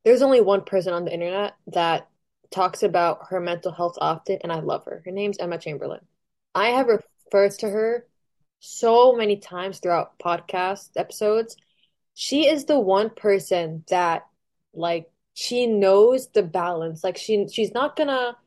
there's 0.03 0.21
only 0.21 0.41
one 0.41 0.63
person 0.63 0.93
on 0.93 1.05
the 1.05 1.13
internet 1.13 1.55
that 1.67 2.07
talks 2.51 2.83
about 2.83 3.27
her 3.29 3.39
mental 3.39 3.71
health 3.71 3.97
often 3.99 4.37
and 4.43 4.51
I 4.51 4.59
love 4.59 4.85
her. 4.85 5.01
Her 5.03 5.11
name's 5.11 5.39
Emma 5.39 5.57
Chamberlain. 5.57 6.01
I 6.53 6.69
have 6.69 6.87
referred 6.87 7.51
to 7.59 7.69
her 7.69 8.05
so 8.59 9.13
many 9.13 9.37
times 9.37 9.79
throughout 9.79 10.17
podcast 10.19 10.89
episodes. 10.95 11.57
She 12.13 12.47
is 12.47 12.65
the 12.65 12.79
one 12.79 13.09
person 13.09 13.83
that 13.89 14.25
like 14.73 15.09
she 15.33 15.67
knows 15.67 16.27
the 16.29 16.43
balance. 16.43 17.03
Like 17.03 17.17
she 17.17 17.47
she's 17.47 17.73
not 17.73 17.95
gonna 17.95 18.37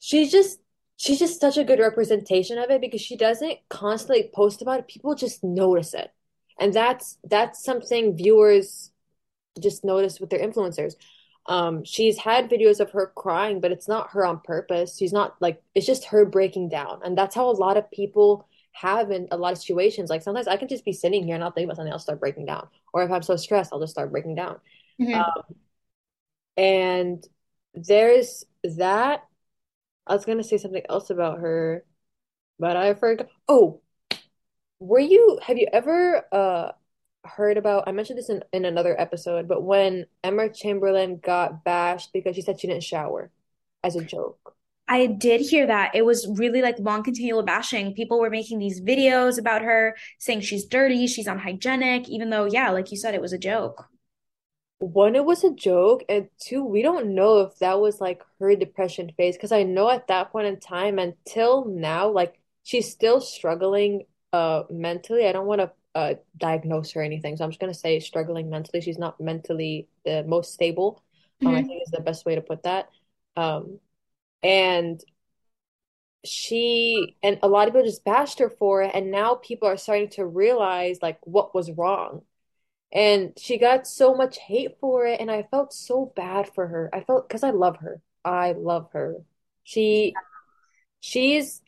she's 0.00 0.30
just 0.30 0.60
she's 0.96 1.18
just 1.18 1.40
such 1.40 1.56
a 1.56 1.64
good 1.64 1.78
representation 1.78 2.58
of 2.58 2.70
it 2.70 2.80
because 2.80 3.00
she 3.00 3.16
doesn't 3.16 3.58
constantly 3.68 4.30
post 4.34 4.62
about 4.62 4.80
it. 4.80 4.88
People 4.88 5.14
just 5.14 5.44
notice 5.44 5.94
it. 5.94 6.10
And 6.58 6.72
that's 6.72 7.18
that's 7.24 7.62
something 7.62 8.16
viewers 8.16 8.90
just 9.60 9.84
notice 9.84 10.20
with 10.20 10.30
their 10.30 10.40
influencers. 10.40 10.94
Um, 11.46 11.84
she's 11.84 12.18
had 12.18 12.50
videos 12.50 12.80
of 12.80 12.90
her 12.90 13.12
crying, 13.14 13.60
but 13.60 13.70
it's 13.70 13.86
not 13.86 14.10
her 14.10 14.26
on 14.26 14.40
purpose. 14.40 14.96
She's 14.98 15.12
not 15.12 15.36
like 15.40 15.62
it's 15.74 15.86
just 15.86 16.06
her 16.06 16.24
breaking 16.24 16.70
down. 16.70 17.00
And 17.04 17.16
that's 17.16 17.34
how 17.34 17.48
a 17.48 17.52
lot 17.52 17.76
of 17.76 17.90
people 17.90 18.48
have 18.76 19.10
in 19.10 19.26
a 19.30 19.36
lot 19.36 19.52
of 19.52 19.58
situations. 19.58 20.10
Like 20.10 20.22
sometimes 20.22 20.48
I 20.48 20.56
can 20.56 20.68
just 20.68 20.84
be 20.84 20.92
sitting 20.92 21.24
here 21.24 21.34
and 21.34 21.42
I'll 21.42 21.50
think 21.50 21.64
about 21.64 21.76
something, 21.76 21.92
I'll 21.92 21.98
start 21.98 22.20
breaking 22.20 22.46
down. 22.46 22.68
Or 22.92 23.02
if 23.02 23.10
I'm 23.10 23.22
so 23.22 23.36
stressed, 23.36 23.72
I'll 23.72 23.80
just 23.80 23.92
start 23.92 24.12
breaking 24.12 24.34
down. 24.34 24.60
Mm-hmm. 25.00 25.14
Um, 25.14 25.56
and 26.56 27.24
there's 27.74 28.44
that. 28.64 29.24
I 30.06 30.14
was 30.14 30.24
gonna 30.24 30.44
say 30.44 30.58
something 30.58 30.82
else 30.88 31.10
about 31.10 31.40
her, 31.40 31.84
but 32.58 32.76
I 32.76 32.94
forgot. 32.94 33.28
Oh, 33.48 33.80
were 34.78 35.00
you? 35.00 35.40
Have 35.42 35.58
you 35.58 35.68
ever 35.72 36.24
uh 36.32 36.72
heard 37.24 37.56
about? 37.56 37.84
I 37.86 37.92
mentioned 37.92 38.18
this 38.18 38.28
in 38.30 38.42
in 38.52 38.64
another 38.64 38.98
episode, 39.00 39.48
but 39.48 39.62
when 39.62 40.06
Emma 40.22 40.48
Chamberlain 40.50 41.18
got 41.18 41.64
bashed 41.64 42.12
because 42.12 42.36
she 42.36 42.42
said 42.42 42.60
she 42.60 42.66
didn't 42.66 42.84
shower 42.84 43.30
as 43.82 43.96
a 43.96 44.04
joke. 44.04 44.55
I 44.88 45.06
did 45.06 45.40
hear 45.40 45.66
that. 45.66 45.94
It 45.94 46.04
was 46.04 46.28
really 46.38 46.62
like 46.62 46.78
long 46.78 47.02
continual 47.02 47.42
bashing. 47.42 47.92
People 47.94 48.20
were 48.20 48.30
making 48.30 48.58
these 48.60 48.80
videos 48.80 49.38
about 49.38 49.62
her 49.62 49.96
saying 50.18 50.42
she's 50.42 50.64
dirty, 50.66 51.06
she's 51.08 51.26
unhygienic, 51.26 52.08
even 52.08 52.30
though, 52.30 52.44
yeah, 52.44 52.70
like 52.70 52.90
you 52.92 52.96
said, 52.96 53.14
it 53.14 53.20
was 53.20 53.32
a 53.32 53.38
joke. 53.38 53.88
One, 54.78 55.16
it 55.16 55.24
was 55.24 55.42
a 55.42 55.54
joke, 55.54 56.04
and 56.08 56.28
two, 56.38 56.62
we 56.62 56.82
don't 56.82 57.14
know 57.14 57.40
if 57.40 57.58
that 57.60 57.80
was 57.80 57.98
like 58.00 58.22
her 58.40 58.54
depression 58.56 59.10
phase. 59.16 59.36
Because 59.36 59.52
I 59.52 59.62
know 59.62 59.88
at 59.88 60.06
that 60.08 60.30
point 60.32 60.46
in 60.46 60.60
time 60.60 60.98
until 60.98 61.64
now, 61.64 62.10
like 62.10 62.38
she's 62.62 62.90
still 62.90 63.20
struggling 63.20 64.04
uh 64.34 64.64
mentally. 64.70 65.26
I 65.26 65.32
don't 65.32 65.46
want 65.46 65.62
to 65.62 65.72
uh 65.94 66.14
diagnose 66.36 66.92
her 66.92 67.00
or 67.00 67.04
anything. 67.04 67.36
So 67.36 67.44
I'm 67.44 67.50
just 67.50 67.60
gonna 67.60 67.72
say 67.74 68.00
struggling 68.00 68.50
mentally. 68.50 68.82
She's 68.82 68.98
not 68.98 69.18
mentally 69.20 69.88
the 70.04 70.24
most 70.24 70.52
stable. 70.52 71.02
Um, 71.44 71.54
I 71.54 71.62
Mhm. 71.62 71.62
think 71.62 71.82
is 71.82 71.90
the 71.90 72.00
best 72.02 72.26
way 72.26 72.34
to 72.34 72.42
put 72.42 72.64
that. 72.64 72.90
Um, 73.36 73.80
and 74.46 75.02
she 76.24 77.16
and 77.22 77.38
a 77.42 77.48
lot 77.48 77.66
of 77.66 77.74
people 77.74 77.86
just 77.86 78.04
bashed 78.04 78.38
her 78.38 78.48
for 78.48 78.82
it, 78.82 78.92
and 78.94 79.10
now 79.10 79.34
people 79.34 79.68
are 79.68 79.76
starting 79.76 80.08
to 80.10 80.24
realize 80.24 80.98
like 81.02 81.18
what 81.22 81.54
was 81.54 81.70
wrong. 81.72 82.22
And 82.92 83.32
she 83.36 83.58
got 83.58 83.86
so 83.86 84.14
much 84.14 84.38
hate 84.38 84.78
for 84.80 85.04
it, 85.04 85.20
and 85.20 85.30
I 85.30 85.42
felt 85.50 85.72
so 85.72 86.12
bad 86.14 86.48
for 86.54 86.68
her. 86.68 86.88
I 86.92 87.00
felt 87.00 87.28
because 87.28 87.42
I 87.42 87.50
love 87.50 87.78
her. 87.78 88.00
I 88.24 88.52
love 88.52 88.88
her. 88.92 89.16
She 89.64 90.14
she's 91.00 91.60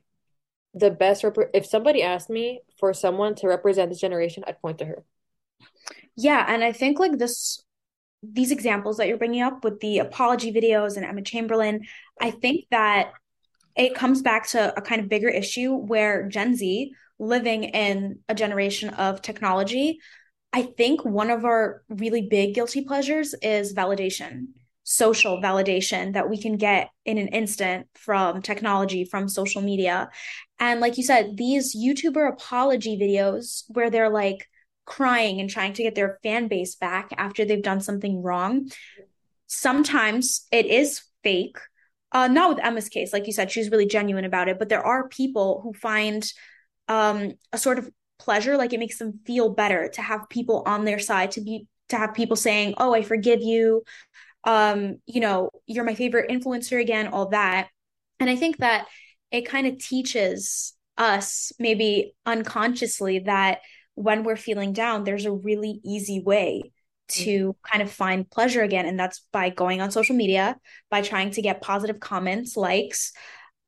the 0.75 0.91
best 0.91 1.25
rep 1.25 1.37
if 1.53 1.67
somebody 1.67 2.03
asked 2.05 2.31
me 2.31 2.61
for 2.79 2.95
someone 2.95 3.35
to 3.37 3.49
represent 3.49 3.91
this 3.91 4.01
generation, 4.01 4.45
I'd 4.47 4.61
point 4.61 4.79
to 4.79 4.85
her. 4.85 5.05
Yeah, 6.17 6.45
and 6.49 6.62
I 6.62 6.71
think 6.73 7.01
like 7.01 7.19
this 7.19 7.64
these 8.22 8.50
examples 8.50 8.96
that 8.96 9.09
you're 9.09 9.16
bringing 9.16 9.42
up 9.42 9.64
with 9.64 9.81
the 9.81 9.98
apology 9.98 10.52
videos 10.52 10.96
and 10.96 11.04
Emma 11.04 11.22
Chamberlain, 11.22 11.87
I 12.20 12.31
think 12.31 12.64
that 12.70 13.12
it 13.76 13.94
comes 13.94 14.22
back 14.22 14.48
to 14.48 14.76
a 14.76 14.83
kind 14.83 15.00
of 15.00 15.09
bigger 15.09 15.28
issue 15.28 15.72
where 15.72 16.28
Gen 16.28 16.57
Z, 16.57 16.92
living 17.18 17.64
in 17.64 18.18
a 18.28 18.35
generation 18.35 18.90
of 18.90 19.22
technology, 19.22 20.00
I 20.52 20.62
think 20.62 21.04
one 21.04 21.31
of 21.31 21.44
our 21.44 21.83
really 21.88 22.22
big 22.28 22.54
guilty 22.54 22.85
pleasures 22.85 23.35
is 23.42 23.74
validation, 23.74 24.48
social 24.83 25.40
validation 25.40 26.14
that 26.14 26.28
we 26.28 26.40
can 26.40 26.57
get 26.57 26.90
in 27.04 27.18
an 27.18 27.28
instant 27.28 27.87
from 27.94 28.42
technology, 28.42 29.04
from 29.04 29.28
social 29.28 29.62
media. 29.62 30.11
And 30.59 30.81
like 30.81 30.96
you 30.96 31.04
said, 31.04 31.37
these 31.37 31.76
YouTuber 31.76 32.33
apology 32.33 32.98
videos 32.98 33.64
where 33.68 33.90
they're 33.90 34.11
like 34.11 34.48
crying 34.88 35.38
and 35.40 35.48
trying 35.51 35.74
to 35.74 35.83
get 35.83 35.94
their 35.94 36.18
fan 36.22 36.48
base 36.48 36.74
back 36.74 37.11
after 37.16 37.44
they've 37.44 37.62
done 37.62 37.81
something 37.81 38.22
wrong, 38.22 38.70
sometimes 39.46 40.46
it 40.51 40.66
is 40.66 41.03
fake. 41.22 41.59
Uh, 42.11 42.27
not 42.27 42.48
with 42.48 42.64
Emma's 42.64 42.88
case, 42.88 43.12
like 43.12 43.27
you 43.27 43.33
said, 43.35 43.51
she's 43.51 43.70
really 43.70 43.87
genuine 43.87 44.24
about 44.24 44.48
it, 44.48 44.59
but 44.59 44.70
there 44.70 44.85
are 44.85 45.09
people 45.09 45.61
who 45.62 45.74
find 45.74 46.33
um, 46.88 47.33
a 47.53 47.59
sort 47.59 47.79
of 47.79 47.90
pleasure, 48.18 48.57
like 48.57 48.72
it 48.72 48.81
makes 48.81 48.98
them 48.98 49.20
feel 49.27 49.51
better 49.51 49.88
to 49.90 50.01
have 50.01 50.29
people 50.31 50.62
on 50.66 50.87
their 50.87 50.98
side, 50.98 51.33
to 51.33 51.42
be 51.42 51.66
to 51.90 51.96
have 51.96 52.14
people 52.14 52.37
saying, 52.37 52.74
"Oh, 52.79 52.94
I 52.94 53.03
forgive 53.03 53.42
you," 53.42 53.83
um, 54.44 54.96
you 55.07 55.20
know, 55.20 55.51
"You're 55.66 55.85
my 55.85 55.94
favorite 55.94 56.31
influencer 56.31 56.81
again," 56.81 57.09
all 57.09 57.29
that. 57.29 57.68
And 58.20 58.31
I 58.31 58.37
think 58.37 58.57
that 58.59 58.87
it 59.31 59.42
kind 59.42 59.66
of 59.66 59.79
teaches 59.79 60.74
us, 60.96 61.53
maybe 61.59 62.14
unconsciously, 62.24 63.20
that 63.20 63.61
when 63.99 64.23
we're 64.23 64.37
feeling 64.37 64.73
down, 64.73 65.05
there's 65.05 65.27
a 65.27 65.33
really 65.33 65.81
easy 65.85 66.21
way 66.21 66.73
to 67.09 67.57
kind 67.63 67.83
of 67.83 67.91
find 67.91 68.31
pleasure 68.31 68.63
again. 68.63 68.87
And 68.87 68.99
that's 68.99 69.27
by 69.33 69.51
going 69.51 69.81
on 69.81 69.91
social 69.91 70.15
media, 70.15 70.57
by 70.91 71.03
trying 71.03 71.31
to 71.33 71.43
get 71.43 71.63
positive 71.63 72.01
comments, 72.01 72.57
likes. 72.57 73.13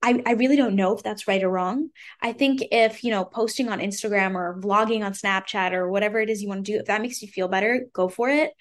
I, 0.02 0.22
I 0.24 0.32
really 0.32 0.56
don't 0.56 0.76
know 0.76 0.94
if 0.94 1.02
that's 1.02 1.26
right 1.26 1.42
or 1.42 1.50
wrong. 1.50 1.90
I 2.22 2.32
think 2.32 2.62
if, 2.70 3.02
you 3.02 3.10
know, 3.10 3.24
posting 3.24 3.68
on 3.68 3.80
Instagram 3.80 4.34
or 4.34 4.60
vlogging 4.60 5.04
on 5.04 5.12
Snapchat 5.12 5.72
or 5.72 5.90
whatever 5.90 6.20
it 6.20 6.30
is 6.30 6.42
you 6.42 6.48
want 6.48 6.64
to 6.64 6.72
do, 6.72 6.78
if 6.78 6.86
that 6.86 7.02
makes 7.02 7.20
you 7.22 7.28
feel 7.28 7.48
better, 7.48 7.86
go 7.92 8.08
for 8.08 8.28
it. 8.28 8.52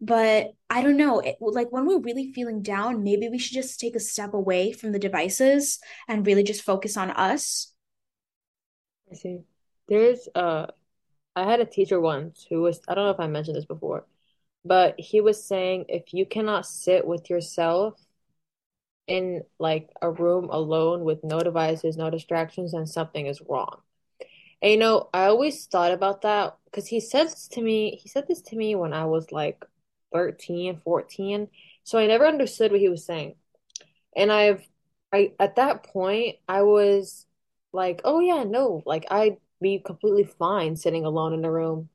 But 0.00 0.52
I 0.68 0.82
don't 0.82 0.96
know, 0.96 1.20
it, 1.20 1.36
like 1.40 1.72
when 1.72 1.86
we're 1.86 2.00
really 2.00 2.32
feeling 2.32 2.62
down, 2.62 3.02
maybe 3.02 3.28
we 3.28 3.38
should 3.38 3.54
just 3.54 3.80
take 3.80 3.96
a 3.96 4.00
step 4.00 4.34
away 4.34 4.72
from 4.72 4.92
the 4.92 4.98
devices 4.98 5.78
and 6.06 6.26
really 6.26 6.42
just 6.42 6.62
focus 6.62 6.96
on 6.96 7.10
us. 7.10 7.72
I 9.10 9.14
see. 9.14 9.40
There's 9.88 10.28
uh 10.34 10.66
I 11.36 11.44
had 11.44 11.60
a 11.60 11.66
teacher 11.66 12.00
once 12.00 12.46
who 12.48 12.62
was 12.62 12.80
I 12.88 12.94
don't 12.94 13.04
know 13.04 13.10
if 13.10 13.20
I 13.20 13.26
mentioned 13.28 13.56
this 13.56 13.66
before, 13.66 14.06
but 14.64 14.98
he 14.98 15.20
was 15.20 15.44
saying 15.44 15.86
if 15.88 16.14
you 16.14 16.26
cannot 16.26 16.66
sit 16.66 17.06
with 17.06 17.30
yourself 17.30 17.94
in 19.06 19.42
like 19.58 19.90
a 20.02 20.10
room 20.10 20.48
alone 20.50 21.04
with 21.04 21.22
no 21.22 21.40
devices, 21.40 21.96
no 21.96 22.10
distractions, 22.10 22.72
then 22.72 22.86
something 22.86 23.26
is 23.26 23.42
wrong. 23.48 23.80
And 24.62 24.72
you 24.72 24.78
know, 24.78 25.10
I 25.14 25.26
always 25.26 25.66
thought 25.66 25.92
about 25.92 26.22
that 26.22 26.56
because 26.64 26.86
he 26.86 27.00
said 27.00 27.26
this 27.26 27.48
to 27.48 27.62
me, 27.62 28.00
he 28.02 28.08
said 28.08 28.26
this 28.28 28.42
to 28.42 28.56
me 28.56 28.74
when 28.74 28.92
I 28.94 29.04
was 29.04 29.30
like 29.32 29.64
13, 30.12 30.80
14. 30.84 31.48
So 31.84 31.98
I 31.98 32.06
never 32.06 32.26
understood 32.26 32.72
what 32.72 32.80
he 32.80 32.88
was 32.88 33.04
saying. 33.04 33.36
And 34.16 34.32
I've 34.32 34.62
I 35.12 35.32
at 35.38 35.56
that 35.56 35.84
point 35.84 36.36
I 36.48 36.62
was 36.62 37.26
like, 37.72 38.00
oh 38.04 38.20
yeah, 38.20 38.44
no, 38.44 38.82
like 38.86 39.06
I'd 39.10 39.36
be 39.60 39.78
completely 39.78 40.24
fine 40.24 40.76
sitting 40.76 41.04
alone 41.04 41.32
in 41.32 41.44
a 41.44 41.50
room. 41.50 41.88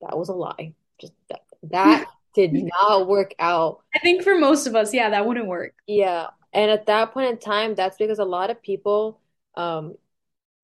That 0.00 0.18
was 0.18 0.28
a 0.28 0.34
lie. 0.34 0.74
Just 1.00 1.12
that 1.30 1.40
that 1.64 2.06
did 2.34 2.52
not 2.52 3.08
work 3.08 3.34
out. 3.38 3.80
I 3.94 3.98
think 3.98 4.22
for 4.22 4.38
most 4.38 4.66
of 4.66 4.76
us, 4.76 4.94
yeah, 4.94 5.10
that 5.10 5.26
wouldn't 5.26 5.46
work. 5.46 5.74
Yeah. 5.86 6.28
And 6.52 6.70
at 6.70 6.86
that 6.86 7.12
point 7.12 7.30
in 7.30 7.38
time, 7.38 7.74
that's 7.74 7.96
because 7.98 8.18
a 8.18 8.24
lot 8.24 8.50
of 8.50 8.62
people, 8.62 9.20
um, 9.54 9.94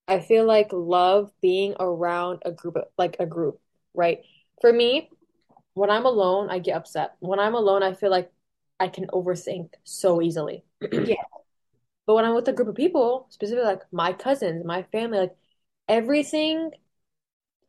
I 0.08 0.20
feel 0.20 0.46
like 0.46 0.68
love 0.72 1.30
being 1.40 1.74
around 1.78 2.42
a 2.44 2.52
group 2.52 2.76
of, 2.76 2.84
like 2.96 3.16
a 3.18 3.26
group, 3.26 3.60
right? 3.92 4.20
For 4.60 4.72
me, 4.72 5.10
when 5.74 5.90
I'm 5.90 6.06
alone, 6.06 6.50
I 6.50 6.58
get 6.58 6.76
upset. 6.76 7.14
When 7.20 7.38
I'm 7.38 7.54
alone, 7.54 7.82
I 7.82 7.94
feel 7.94 8.10
like 8.10 8.30
I 8.80 8.88
can 8.88 9.06
overthink 9.08 9.70
so 9.84 10.22
easily. 10.22 10.64
Yeah. 10.92 11.16
But 12.06 12.14
when 12.16 12.24
I'm 12.26 12.34
with 12.34 12.48
a 12.48 12.52
group 12.52 12.68
of 12.68 12.74
people, 12.74 13.26
specifically 13.30 13.64
like 13.64 13.82
my 13.90 14.12
cousins, 14.12 14.64
my 14.64 14.82
family, 14.82 15.18
like 15.18 15.36
everything, 15.88 16.70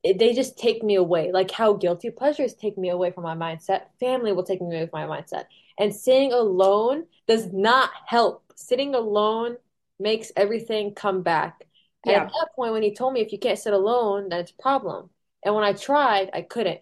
it, 0.03 0.19
they 0.19 0.33
just 0.33 0.57
take 0.57 0.83
me 0.83 0.95
away. 0.95 1.31
Like 1.31 1.51
how 1.51 1.73
guilty 1.73 2.09
pleasures 2.11 2.53
take 2.53 2.77
me 2.77 2.89
away 2.89 3.11
from 3.11 3.23
my 3.23 3.35
mindset, 3.35 3.83
family 3.99 4.33
will 4.33 4.43
take 4.43 4.61
me 4.61 4.75
away 4.75 4.87
from 4.87 5.07
my 5.07 5.17
mindset. 5.17 5.45
And 5.77 5.93
sitting 5.93 6.31
alone 6.31 7.05
does 7.27 7.51
not 7.51 7.89
help. 8.05 8.53
Sitting 8.55 8.95
alone 8.95 9.57
makes 9.99 10.31
everything 10.35 10.93
come 10.93 11.21
back. 11.21 11.65
And 12.05 12.15
at 12.15 12.27
that 12.27 12.49
point, 12.55 12.73
when 12.73 12.83
he 12.83 12.93
told 12.93 13.13
me 13.13 13.21
if 13.21 13.31
you 13.31 13.39
can't 13.39 13.57
sit 13.57 13.73
alone, 13.73 14.29
then 14.29 14.39
it's 14.39 14.51
a 14.51 14.61
problem. 14.61 15.09
And 15.43 15.55
when 15.55 15.63
I 15.63 15.73
tried, 15.73 16.29
I 16.33 16.43
couldn't. 16.43 16.81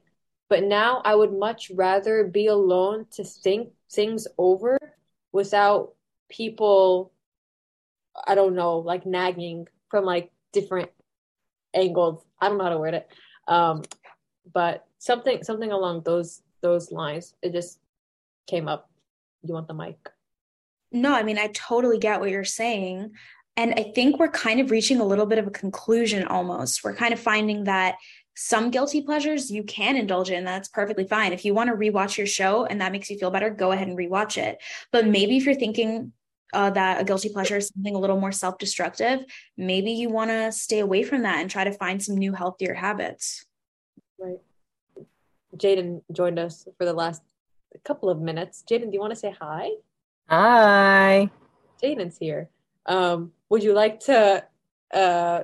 But 0.50 0.63
now 0.63 1.02
I 1.06 1.15
would 1.15 1.32
much 1.32 1.72
rather 1.74 2.26
be 2.26 2.48
alone 2.48 3.08
to 3.13 3.24
think 3.24 3.72
things 3.89 4.28
over 4.38 4.78
without 5.32 5.93
people 6.30 7.13
I 8.28 8.36
don't 8.36 8.56
know, 8.56 8.78
like 8.78 9.06
nagging 9.06 9.67
from 9.89 10.06
like 10.06 10.32
different 10.52 10.91
angles. 11.73 12.23
I 12.39 12.49
don't 12.49 12.57
know 12.57 12.65
how 12.65 12.69
to 12.71 12.77
word 12.77 12.93
it. 12.93 13.07
Um, 13.47 13.83
but 14.51 14.86
something 14.97 15.43
something 15.43 15.71
along 15.71 16.03
those 16.03 16.41
those 16.62 16.91
lines. 16.91 17.36
It 17.41 17.53
just 17.53 17.79
came 18.47 18.67
up. 18.67 18.89
You 19.43 19.53
want 19.53 19.67
the 19.67 19.73
mic? 19.73 19.97
No, 20.91 21.13
I 21.13 21.23
mean, 21.23 21.38
I 21.38 21.47
totally 21.47 21.97
get 21.97 22.19
what 22.19 22.29
you're 22.29 22.43
saying. 22.43 23.12
And 23.55 23.73
I 23.77 23.91
think 23.95 24.17
we're 24.17 24.29
kind 24.29 24.59
of 24.59 24.71
reaching 24.71 24.99
a 24.99 25.05
little 25.05 25.25
bit 25.25 25.38
of 25.38 25.47
a 25.47 25.51
conclusion 25.51 26.25
almost. 26.25 26.83
We're 26.83 26.95
kind 26.95 27.13
of 27.13 27.19
finding 27.19 27.65
that 27.65 27.95
some 28.36 28.71
guilty 28.71 29.01
pleasures 29.01 29.51
you 29.51 29.63
can 29.63 29.95
indulge 29.95 30.31
in. 30.31 30.43
That's 30.43 30.69
perfectly 30.69 31.05
fine. 31.05 31.33
If 31.33 31.45
you 31.45 31.53
want 31.53 31.69
to 31.69 31.75
rewatch 31.75 32.17
your 32.17 32.25
show 32.25 32.65
and 32.65 32.81
that 32.81 32.91
makes 32.91 33.09
you 33.09 33.17
feel 33.17 33.29
better, 33.29 33.51
go 33.51 33.71
ahead 33.71 33.88
and 33.88 33.97
rewatch 33.97 34.38
it. 34.38 34.59
But 34.91 35.05
maybe 35.07 35.38
if 35.38 35.45
you're 35.45 35.53
thinking 35.53 36.13
uh, 36.54 36.70
that 36.72 37.02
a 37.02 37.04
guilty 37.04 37.30
pleasure 37.30 37.58
is 37.58 37.70
something 37.70 37.96
a 37.96 38.00
little 38.00 38.20
more 38.20 38.32
self-destructive, 38.32 39.26
maybe 39.58 39.92
you 39.92 40.10
want 40.10 40.30
to 40.32 40.52
stay 40.52 40.80
away 40.80 41.04
from 41.04 41.24
that 41.24 41.39
and 41.39 41.50
try 41.50 41.63
to 41.63 41.72
find 41.72 42.02
some 42.02 42.16
new 42.16 42.34
healthier 42.34 42.74
habits. 42.74 43.46
Right. 44.20 44.38
Jaden 45.58 46.02
joined 46.12 46.39
us 46.39 46.68
for 46.78 46.86
the 46.86 46.94
last 46.94 47.22
couple 47.84 48.10
of 48.10 48.20
minutes. 48.20 48.63
Jaden, 48.70 48.86
do 48.86 48.94
you 48.94 49.00
want 49.00 49.12
to 49.12 49.20
say 49.20 49.36
hi? 49.39 49.70
Hi. 50.30 51.30
Jaden's 51.84 52.18
here. 52.18 52.50
Um, 52.86 53.32
would 53.50 53.63
you 53.63 53.74
like 53.74 54.00
to 54.02 54.44
uh 54.94 55.44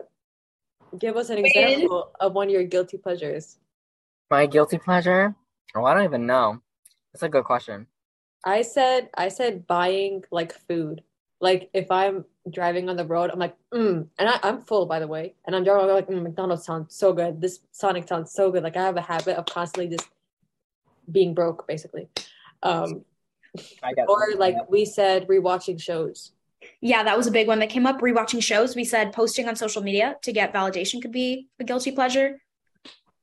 give 0.98 1.18
us 1.18 1.30
an 1.30 1.38
Jaden? 1.38 1.46
example 1.46 2.12
of 2.20 2.34
one 2.34 2.48
of 2.48 2.54
your 2.54 2.64
guilty 2.64 2.98
pleasures? 2.98 3.58
My 4.32 4.46
guilty 4.46 4.78
pleasure? 4.78 5.36
Oh, 5.76 5.86
I 5.86 5.94
don't 5.94 6.04
even 6.04 6.26
know. 6.26 6.62
That's 7.14 7.24
a 7.24 7.30
good 7.30 7.44
question. 7.44 7.88
I 8.44 8.62
said 8.62 9.10
I 9.16 9.30
said 9.30 9.68
buying 9.68 10.24
like 10.32 10.54
food. 10.68 11.04
Like 11.42 11.70
if 11.74 11.90
I'm 11.90 12.26
driving 12.50 12.90
on 12.90 12.96
the 12.98 13.06
road, 13.06 13.30
I'm 13.32 13.40
like, 13.40 13.56
mm. 13.74 14.08
And 14.18 14.30
I, 14.30 14.40
I'm 14.44 14.62
full, 14.62 14.86
by 14.86 15.00
the 15.00 15.08
way. 15.08 15.36
And 15.46 15.56
I'm 15.56 15.64
driving, 15.64 15.90
I'm 15.90 15.96
like, 15.96 16.08
mm, 16.08 16.24
McDonald's 16.24 16.66
sounds 16.66 16.96
so 16.96 17.14
good. 17.14 17.42
This 17.42 17.60
Sonic 17.72 18.08
sounds 18.08 18.32
so 18.32 18.52
good. 18.52 18.64
Like 18.64 18.76
I 18.76 18.84
have 18.84 18.98
a 18.98 19.02
habit 19.02 19.38
of 19.38 19.46
constantly 19.46 19.96
just 19.96 20.10
being 21.12 21.34
broke, 21.34 21.68
basically. 21.68 22.10
Um, 22.64 23.06
I 23.84 23.94
guess. 23.94 24.06
or 24.08 24.34
like 24.38 24.56
we 24.70 24.86
said, 24.86 25.28
rewatching 25.28 25.82
shows. 25.82 26.32
Yeah, 26.82 27.04
that 27.04 27.18
was 27.18 27.28
a 27.28 27.32
big 27.32 27.48
one 27.48 27.60
that 27.60 27.70
came 27.70 27.86
up. 27.86 28.02
Rewatching 28.02 28.44
shows. 28.44 28.76
We 28.76 28.84
said 28.84 29.14
posting 29.14 29.48
on 29.48 29.56
social 29.56 29.82
media 29.82 30.18
to 30.24 30.34
get 30.34 30.54
validation 30.54 31.02
could 31.02 31.12
be 31.12 31.48
a 31.60 31.64
guilty 31.64 31.92
pleasure. 31.92 32.42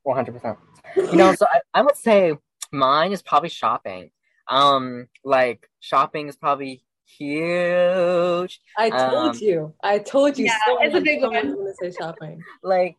100%. 0.06 0.56
You 0.96 1.16
know, 1.16 1.34
so 1.34 1.46
I, 1.52 1.60
I 1.74 1.82
would 1.82 1.96
say 1.96 2.36
mine 2.72 3.12
is 3.12 3.22
probably 3.22 3.48
shopping. 3.50 4.10
Um, 4.48 5.08
like 5.24 5.68
shopping 5.80 6.28
is 6.28 6.36
probably 6.36 6.82
huge. 7.06 8.60
I 8.76 8.90
told 8.90 9.34
Um, 9.34 9.38
you. 9.40 9.74
I 9.82 9.98
told 9.98 10.38
you 10.38 10.46
Yeah, 10.46 10.58
so 10.66 10.78
it's 10.82 10.94
a 10.94 10.98
much 10.98 11.04
big 11.04 11.20
someone's 11.20 11.54
one. 11.54 11.56
gonna 11.56 11.74
say 11.74 11.90
shopping. 11.90 12.44
Like, 12.62 12.96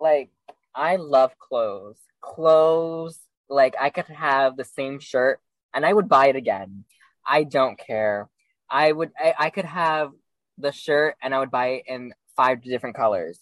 like 0.00 0.30
I 0.74 0.96
love 0.96 1.32
clothes. 1.38 1.98
Clothes, 2.20 3.18
like 3.48 3.74
I 3.80 3.90
could 3.90 4.06
have 4.06 4.56
the 4.56 4.64
same 4.64 4.98
shirt 5.00 5.40
and 5.74 5.84
I 5.84 5.92
would 5.92 6.08
buy 6.08 6.28
it 6.28 6.36
again. 6.36 6.84
I 7.26 7.44
don't 7.44 7.78
care. 7.78 8.28
I 8.70 8.92
would 8.92 9.10
I, 9.18 9.34
I 9.38 9.50
could 9.50 9.64
have 9.64 10.12
the 10.58 10.72
shirt 10.72 11.16
and 11.22 11.34
I 11.34 11.38
would 11.38 11.50
buy 11.50 11.68
it 11.68 11.84
in 11.86 12.12
five 12.36 12.62
different 12.62 12.96
colors. 12.96 13.38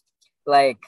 Like 0.46 0.78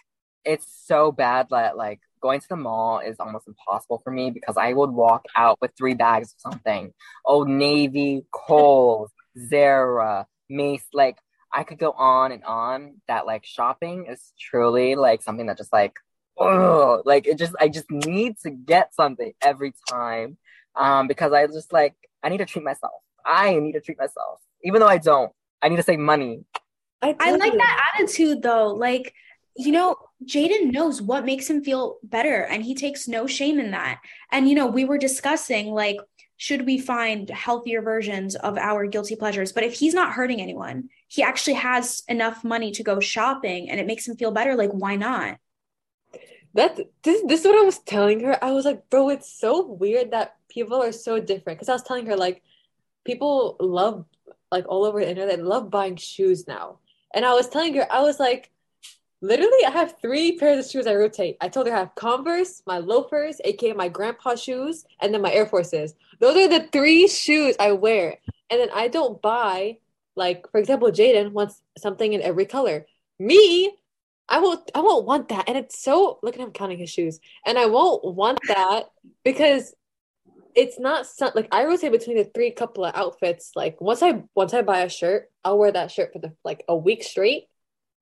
it's 0.45 0.67
so 0.87 1.13
bad 1.13 1.49
that 1.51 1.77
like 1.77 2.01
going 2.23 2.41
to 2.41 2.49
the 2.49 2.57
mall 2.57 3.01
is 3.01 3.17
almost 3.21 3.49
impossible 3.49 4.01
for 4.03 4.11
me 4.11 4.31
because 4.31 4.57
I 4.57 4.73
would 4.73 4.91
walk 4.91 5.25
out 5.37 5.59
with 5.61 5.73
three 5.77 5.95
bags 5.95 6.33
of 6.33 6.53
something. 6.53 6.93
Old 7.25 7.49
Navy, 7.49 8.25
Kohl's, 8.33 9.11
Zara, 9.49 10.27
Mace, 10.49 10.87
like 10.93 11.19
I 11.53 11.65
could 11.65 11.79
go 11.79 11.93
on 11.93 12.33
and 12.33 12.45
on. 12.45 13.01
That 13.09 13.27
like 13.27 13.45
shopping 13.45 14.07
is 14.07 14.33
truly 14.39 14.95
like 14.95 15.23
something 15.23 15.47
that 15.47 15.59
just 15.59 15.73
like 15.73 15.95
oh 16.39 17.03
like 17.05 17.27
it 17.27 17.37
just 17.37 17.55
I 17.61 17.69
just 17.69 17.91
need 17.91 18.39
to 18.45 18.51
get 18.51 18.95
something 18.95 19.33
every 19.43 19.75
time. 19.91 20.39
Um 20.75 21.09
because 21.09 21.33
I 21.33 21.47
just 21.47 21.73
like 21.73 21.95
I 22.23 22.29
need 22.29 22.39
to 22.39 22.47
treat 22.47 22.65
myself. 22.65 23.03
I 23.25 23.59
need 23.59 23.73
to 23.73 23.81
treat 23.81 23.99
myself. 23.99 24.41
Even 24.65 24.81
though 24.81 24.89
I 24.89 24.99
don't. 24.99 25.33
I 25.61 25.69
need 25.69 25.77
to 25.77 25.83
save 25.83 25.99
money. 25.99 26.45
I, 27.01 27.17
I 27.19 27.37
like 27.37 27.53
that 27.53 27.91
attitude 27.95 28.43
though. 28.43 28.69
Like, 28.69 29.15
you 29.57 29.73
know, 29.73 29.97
Jaden 30.27 30.73
knows 30.73 31.01
what 31.03 31.25
makes 31.25 31.49
him 31.49 31.63
feel 31.63 31.99
better 32.03 32.45
and 32.45 32.63
he 32.63 32.75
takes 32.75 33.09
no 33.09 33.27
shame 33.27 33.59
in 33.59 33.71
that. 33.73 34.01
And, 34.31 34.49
you 34.49 34.55
know, 34.55 34.67
we 34.67 34.85
were 34.85 34.99
discussing 34.99 35.73
like, 35.73 35.99
should 36.37 36.67
we 36.67 36.79
find 36.79 37.31
healthier 37.31 37.83
versions 37.83 38.35
of 38.35 38.59
our 38.59 38.87
guilty 38.87 39.15
pleasures? 39.15 39.53
But 39.53 39.65
if 39.65 39.75
he's 39.75 39.95
not 39.95 40.13
hurting 40.13 40.41
anyone, 40.41 40.89
he 41.07 41.23
actually 41.23 41.55
has 41.55 42.03
enough 42.09 42.43
money 42.43 42.73
to 42.73 42.83
go 42.83 42.99
shopping 43.01 43.71
and 43.71 43.79
it 43.79 43.87
makes 43.87 44.09
him 44.09 44.17
feel 44.17 44.33
better. 44.33 44.57
Like, 44.57 44.71
why 44.71 44.97
not? 44.97 45.39
That 46.55 46.77
this 47.03 47.23
this 47.27 47.41
is 47.41 47.47
what 47.47 47.61
I 47.61 47.65
was 47.65 47.79
telling 47.79 48.21
her. 48.25 48.45
I 48.45 48.53
was 48.53 48.65
like, 48.65 48.91
bro, 48.91 49.09
it's 49.09 49.33
so 49.33 49.67
weird 49.67 50.11
that 50.11 50.37
people 50.49 50.83
are 50.83 50.93
so 50.93 51.19
different. 51.19 51.59
Because 51.59 51.69
I 51.69 51.75
was 51.75 51.83
telling 51.83 52.07
her 52.07 52.17
like, 52.17 52.43
people 53.05 53.57
love 53.59 54.05
like 54.51 54.67
all 54.69 54.85
over 54.85 55.01
the 55.01 55.09
internet 55.09 55.43
love 55.43 55.71
buying 55.71 55.97
shoes 55.97 56.47
now. 56.47 56.79
And 57.15 57.25
I 57.25 57.35
was 57.35 57.49
telling 57.49 57.75
her, 57.75 57.87
I 57.91 58.03
was 58.03 58.21
like, 58.21 58.51
literally, 59.23 59.65
I 59.67 59.71
have 59.71 59.95
three 60.03 60.37
pairs 60.37 60.65
of 60.65 60.71
shoes 60.71 60.87
I 60.87 60.95
rotate. 60.95 61.37
I 61.41 61.49
told 61.49 61.67
her 61.67 61.73
I 61.73 61.79
have 61.79 61.95
Converse, 61.95 62.63
my 62.67 62.79
loafers, 62.79 63.41
aka 63.45 63.73
my 63.73 63.89
grandpa 63.89 64.35
shoes, 64.35 64.85
and 65.01 65.15
then 65.15 65.23
my 65.23 65.33
Air 65.33 65.47
Forces. 65.47 65.95
Those 66.19 66.37
are 66.37 66.49
the 66.49 66.69
three 66.73 67.09
shoes 67.09 67.57
I 67.59 67.73
wear. 67.73 68.19
And 68.51 68.61
then 68.61 68.69
I 68.75 68.89
don't 68.89 69.23
buy, 69.23 69.79
like, 70.17 70.51
for 70.51 70.59
example, 70.59 70.91
Jaden 70.91 71.33
wants 71.33 71.63
something 71.79 72.13
in 72.13 72.21
every 72.21 72.45
color. 72.45 72.87
Me, 73.19 73.73
I 74.29 74.41
won't 74.41 74.71
I 74.75 74.81
won't 74.81 75.07
want 75.07 75.29
that. 75.29 75.49
And 75.49 75.57
it's 75.57 75.83
so 75.83 76.19
look 76.23 76.35
at 76.35 76.41
him 76.41 76.51
counting 76.51 76.79
his 76.79 76.91
shoes. 76.91 77.21
And 77.47 77.59
I 77.59 77.67
won't 77.67 78.05
want 78.05 78.41
that 78.49 78.91
because 79.25 79.75
it's 80.55 80.79
not 80.79 81.07
like 81.35 81.49
I 81.51 81.65
rotate 81.65 81.93
between 81.93 82.17
the 82.17 82.25
three 82.25 82.51
couple 82.51 82.85
of 82.85 82.95
outfits. 82.95 83.53
Like 83.55 83.81
once 83.81 84.03
I 84.03 84.23
once 84.35 84.53
I 84.53 84.63
buy 84.63 84.81
a 84.81 84.89
shirt, 84.89 85.31
I'll 85.45 85.59
wear 85.59 85.73
that 85.73 85.91
shirt 85.91 86.13
for 86.13 86.19
the 86.19 86.33
like 86.45 86.65
a 86.69 86.77
week 86.77 87.03
straight. 87.03 87.45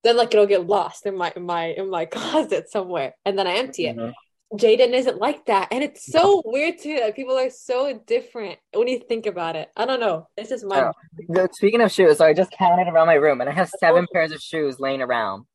Then 0.03 0.17
like 0.17 0.33
it'll 0.33 0.47
get 0.47 0.65
lost 0.65 1.05
in 1.05 1.15
my 1.15 1.31
in 1.35 1.43
my 1.43 1.65
in 1.67 1.89
my 1.89 2.05
closet 2.15 2.69
somewhere, 2.69 3.13
and 3.25 3.37
then 3.37 3.47
I 3.47 3.55
empty 3.55 3.87
it. 3.87 3.97
Mm-hmm. 3.97 4.11
Jaden 4.57 4.91
isn't 4.93 5.17
like 5.17 5.45
that, 5.45 5.69
and 5.71 5.81
it's 5.81 6.11
so 6.11 6.41
weird 6.45 6.77
too 6.79 6.97
that 6.97 7.15
people 7.15 7.37
are 7.37 7.49
so 7.49 7.97
different 8.05 8.59
when 8.73 8.89
you 8.89 8.99
think 8.99 9.25
about 9.25 9.55
it. 9.55 9.69
I 9.77 9.85
don't 9.85 10.01
know. 10.01 10.27
This 10.35 10.51
is 10.51 10.65
my. 10.65 10.91
Oh. 11.37 11.47
Speaking 11.53 11.81
of 11.81 11.91
shoes, 11.91 12.17
so 12.17 12.25
I 12.25 12.33
just 12.33 12.51
counted 12.51 12.87
around 12.89 13.07
my 13.07 13.13
room, 13.13 13.39
and 13.39 13.49
I 13.49 13.53
have 13.53 13.69
seven 13.79 14.07
pairs 14.11 14.31
of 14.31 14.41
shoes 14.41 14.79
laying 14.79 15.01
around. 15.01 15.45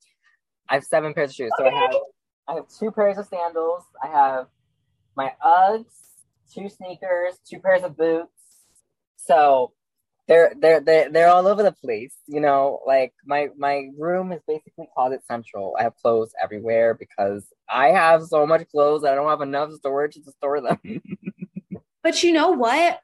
I 0.69 0.75
have 0.75 0.85
seven 0.85 1.13
pairs 1.13 1.31
of 1.31 1.37
shoes. 1.37 1.51
Okay. 1.61 1.69
So 1.69 1.77
I 1.77 1.81
have 1.81 1.95
I 2.49 2.55
have 2.55 2.65
two 2.69 2.91
pairs 2.91 3.19
of 3.19 3.27
sandals. 3.27 3.83
I 4.03 4.07
have 4.07 4.47
my 5.15 5.33
Uggs 5.45 6.07
two 6.53 6.69
sneakers, 6.69 7.39
two 7.49 7.59
pairs 7.59 7.83
of 7.83 7.97
boots. 7.97 8.31
So 9.17 9.73
they're 10.29 10.53
they're 10.61 10.81
they're 10.81 11.11
they're 11.11 11.29
all 11.29 11.47
over 11.47 11.63
the 11.63 11.73
place. 11.73 12.15
You 12.27 12.41
know, 12.41 12.81
like 12.87 13.13
my 13.25 13.49
my 13.57 13.89
room 13.99 14.33
is 14.33 14.43
basically 14.47 14.89
closet 14.95 15.25
central. 15.27 15.77
I 15.79 15.85
have 15.85 15.97
clothes 15.97 16.33
everywhere 16.43 16.95
because 16.95 17.47
I 17.69 17.89
have 17.89 18.25
so 18.25 18.47
much 18.47 18.69
clothes 18.71 19.05
I 19.05 19.15
don't 19.15 19.29
have 19.29 19.41
enough 19.41 19.73
storage 19.73 20.15
to 20.15 20.33
store 20.33 20.61
them. 20.61 20.79
but 22.03 22.23
you 22.23 22.33
know 22.33 22.51
what? 22.51 23.01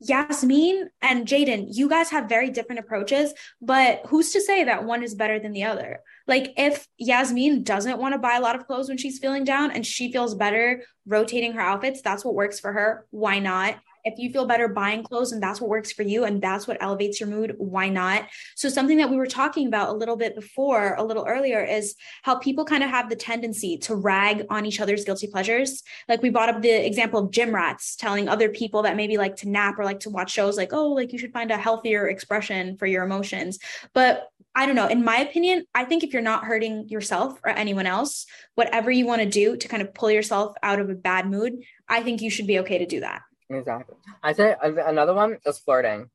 Yasmin 0.00 0.90
and 1.00 1.26
Jaden, 1.26 1.68
you 1.70 1.88
guys 1.88 2.10
have 2.10 2.28
very 2.28 2.50
different 2.50 2.80
approaches, 2.80 3.32
but 3.62 4.02
who's 4.06 4.32
to 4.32 4.40
say 4.40 4.64
that 4.64 4.84
one 4.84 5.02
is 5.02 5.14
better 5.14 5.38
than 5.38 5.52
the 5.52 5.64
other? 5.64 6.00
Like, 6.26 6.52
if 6.56 6.86
Yasmin 6.98 7.62
doesn't 7.62 7.98
want 7.98 8.12
to 8.12 8.18
buy 8.18 8.36
a 8.36 8.40
lot 8.40 8.56
of 8.56 8.66
clothes 8.66 8.88
when 8.88 8.98
she's 8.98 9.18
feeling 9.18 9.44
down 9.44 9.70
and 9.70 9.86
she 9.86 10.12
feels 10.12 10.34
better 10.34 10.82
rotating 11.06 11.52
her 11.52 11.60
outfits, 11.60 12.02
that's 12.02 12.24
what 12.24 12.34
works 12.34 12.60
for 12.60 12.72
her. 12.72 13.06
Why 13.10 13.38
not? 13.38 13.76
If 14.04 14.18
you 14.18 14.30
feel 14.30 14.46
better 14.46 14.68
buying 14.68 15.02
clothes 15.02 15.32
and 15.32 15.42
that's 15.42 15.60
what 15.60 15.70
works 15.70 15.92
for 15.92 16.02
you 16.02 16.24
and 16.24 16.40
that's 16.40 16.66
what 16.66 16.76
elevates 16.80 17.20
your 17.20 17.28
mood, 17.28 17.54
why 17.58 17.88
not? 17.88 18.28
So, 18.54 18.68
something 18.68 18.98
that 18.98 19.10
we 19.10 19.16
were 19.16 19.26
talking 19.26 19.66
about 19.66 19.88
a 19.88 19.92
little 19.92 20.16
bit 20.16 20.34
before, 20.34 20.94
a 20.94 21.02
little 21.02 21.26
earlier, 21.26 21.62
is 21.64 21.94
how 22.22 22.36
people 22.36 22.64
kind 22.64 22.82
of 22.82 22.90
have 22.90 23.08
the 23.08 23.16
tendency 23.16 23.78
to 23.78 23.94
rag 23.94 24.44
on 24.50 24.66
each 24.66 24.80
other's 24.80 25.04
guilty 25.04 25.26
pleasures. 25.26 25.82
Like 26.08 26.22
we 26.22 26.30
brought 26.30 26.48
up 26.48 26.62
the 26.62 26.86
example 26.86 27.20
of 27.20 27.30
gym 27.30 27.54
rats 27.54 27.96
telling 27.96 28.28
other 28.28 28.48
people 28.48 28.82
that 28.82 28.96
maybe 28.96 29.16
like 29.16 29.36
to 29.36 29.48
nap 29.48 29.78
or 29.78 29.84
like 29.84 30.00
to 30.00 30.10
watch 30.10 30.32
shows, 30.32 30.56
like, 30.56 30.72
oh, 30.72 30.88
like 30.88 31.12
you 31.12 31.18
should 31.18 31.32
find 31.32 31.50
a 31.50 31.56
healthier 31.56 32.08
expression 32.08 32.76
for 32.76 32.86
your 32.86 33.04
emotions. 33.04 33.58
But 33.92 34.28
I 34.54 34.66
don't 34.66 34.76
know. 34.76 34.86
In 34.86 35.04
my 35.04 35.16
opinion, 35.16 35.64
I 35.74 35.84
think 35.84 36.04
if 36.04 36.12
you're 36.12 36.22
not 36.22 36.44
hurting 36.44 36.88
yourself 36.88 37.40
or 37.42 37.50
anyone 37.50 37.86
else, 37.86 38.26
whatever 38.54 38.90
you 38.90 39.04
want 39.04 39.20
to 39.22 39.28
do 39.28 39.56
to 39.56 39.68
kind 39.68 39.82
of 39.82 39.92
pull 39.94 40.10
yourself 40.10 40.54
out 40.62 40.78
of 40.78 40.90
a 40.90 40.94
bad 40.94 41.28
mood, 41.28 41.64
I 41.88 42.02
think 42.02 42.22
you 42.22 42.30
should 42.30 42.46
be 42.46 42.60
okay 42.60 42.78
to 42.78 42.86
do 42.86 43.00
that. 43.00 43.22
Exactly. 43.50 43.96
I 44.22 44.32
say 44.32 44.56
another 44.62 45.14
one 45.14 45.38
is 45.44 45.58
flirting. 45.58 46.10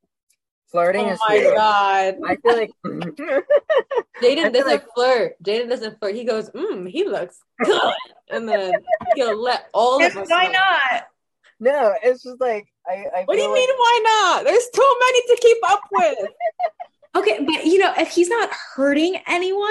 Flirting 0.71 1.07
oh 1.07 1.13
is 1.13 1.19
my 1.27 1.35
huge. 1.35 1.55
god. 1.55 2.15
I 2.25 2.35
feel 2.35 2.57
like 2.57 2.71
Jaden 4.21 4.53
doesn't 4.53 4.67
like... 4.67 4.85
flirt. 4.93 5.33
Jaden 5.43 5.69
doesn't 5.69 5.99
flirt. 5.99 6.15
He 6.15 6.23
goes, 6.23 6.49
mm, 6.51 6.87
he 6.89 7.05
looks 7.05 7.39
good. 7.63 7.93
and 8.29 8.47
then 8.47 8.73
he'll 9.15 9.41
let 9.41 9.65
all 9.73 10.03
of 10.03 10.15
us 10.15 10.29
Why 10.29 10.45
know. 10.45 10.53
not? 10.53 11.03
No, 11.59 11.93
it's 12.03 12.23
just 12.23 12.39
like 12.39 12.67
I, 12.87 13.05
I 13.15 13.23
What 13.25 13.35
do 13.35 13.41
you 13.41 13.49
like... 13.49 13.55
mean 13.55 13.69
why 13.69 13.99
not? 14.03 14.45
There's 14.45 14.69
too 14.73 14.95
many 14.99 15.21
to 15.27 15.41
keep 15.41 15.57
up 15.67 15.81
with. 15.91 16.17
okay, 17.15 17.43
but 17.43 17.65
you 17.65 17.79
know, 17.79 17.93
if 17.97 18.09
he's 18.09 18.29
not 18.29 18.49
hurting 18.75 19.17
anyone 19.27 19.69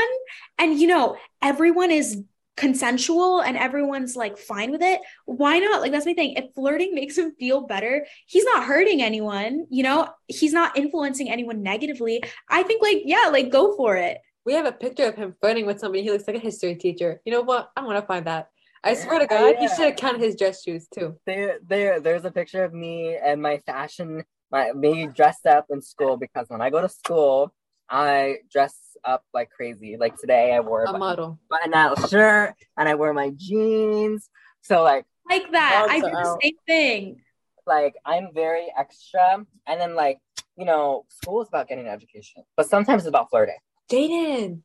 and 0.59 0.79
you 0.79 0.87
know, 0.87 1.17
everyone 1.41 1.91
is 1.91 2.23
consensual 2.59 3.41
and 3.41 3.57
everyone's 3.57 4.17
like 4.17 4.37
fine 4.37 4.73
with 4.73 4.83
it, 4.83 5.01
why 5.27 5.59
not? 5.61 5.81
Like 5.81 5.93
that's 5.93 6.05
my 6.05 6.13
thing. 6.13 6.33
If 6.33 6.53
flirting 6.55 6.95
makes 6.95 7.17
him 7.17 7.33
feel 7.39 7.67
better, 7.67 8.05
he's 8.27 8.45
not 8.45 8.65
hurting 8.65 9.01
anyone, 9.01 9.67
you 9.71 9.85
know, 9.85 10.09
he's 10.27 10.53
not 10.53 10.77
influencing 10.77 11.31
anyone 11.31 11.63
negatively. 11.63 12.23
I 12.51 12.65
think 12.65 12.83
like, 12.83 13.03
yeah, 13.05 13.29
like 13.31 13.51
go 13.51 13.77
for 13.77 13.97
it. 13.97 14.19
We 14.45 14.55
have 14.55 14.67
a 14.67 14.73
picture 14.73 15.05
of 15.05 15.15
him 15.15 15.37
flirting 15.41 15.67
with 15.67 15.79
somebody. 15.79 16.03
He 16.03 16.11
looks 16.11 16.27
like 16.27 16.37
a 16.37 16.41
history 16.41 16.75
teacher. 16.75 17.21
You 17.25 17.33
know 17.33 17.43
what? 17.43 17.71
I 17.77 17.83
want 17.83 17.99
to 18.01 18.07
find 18.07 18.27
that. 18.27 18.49
I 18.83 18.95
swear 18.95 19.21
to 19.21 19.27
God, 19.27 19.55
yeah. 19.55 19.61
he 19.61 19.69
should 19.69 19.87
have 19.87 19.97
counted 19.97 20.21
his 20.21 20.37
dress 20.37 20.63
shoes 20.63 20.89
too. 20.93 21.17
There, 21.27 21.59
there, 21.67 22.01
there's 22.01 22.25
a 22.25 22.31
picture 22.31 22.65
of 22.65 22.73
me 22.73 23.17
and 23.17 23.41
my 23.41 23.59
fashion, 23.59 24.25
my 24.51 24.73
me 24.73 25.07
dressed 25.07 25.47
up 25.47 25.67
in 25.71 25.81
school 25.81 26.17
because 26.17 26.47
when 26.49 26.61
I 26.61 26.71
go 26.71 26.81
to 26.81 26.89
school, 26.89 27.53
I 27.91 28.39
dress 28.51 28.75
up 29.05 29.25
like 29.33 29.51
crazy. 29.51 29.97
Like 29.99 30.17
today, 30.19 30.55
I 30.55 30.61
wore 30.61 30.85
a, 30.85 30.93
a 30.93 30.99
model 30.99 31.39
button 31.49 31.75
out 31.75 32.09
shirt 32.11 32.55
and 32.77 32.89
I 32.89 32.95
wear 32.95 33.13
my 33.13 33.31
jeans. 33.37 34.29
So 34.63 34.83
like 34.83 35.05
like 35.29 35.51
that, 35.53 35.87
I 35.89 36.01
do 36.01 36.11
the 36.11 36.39
same 36.43 36.55
thing. 36.67 37.21
Like 37.67 37.95
I'm 38.05 38.29
very 38.35 38.67
extra, 38.77 39.45
and 39.67 39.81
then 39.81 39.95
like 39.95 40.19
you 40.57 40.65
know, 40.65 41.07
school 41.09 41.43
is 41.43 41.49
about 41.49 41.69
getting 41.69 41.87
an 41.87 41.93
education, 41.93 42.43
but 42.57 42.69
sometimes 42.69 43.03
it's 43.03 43.09
about 43.09 43.31
flirting. 43.31 43.59
Jaden, 43.91 44.63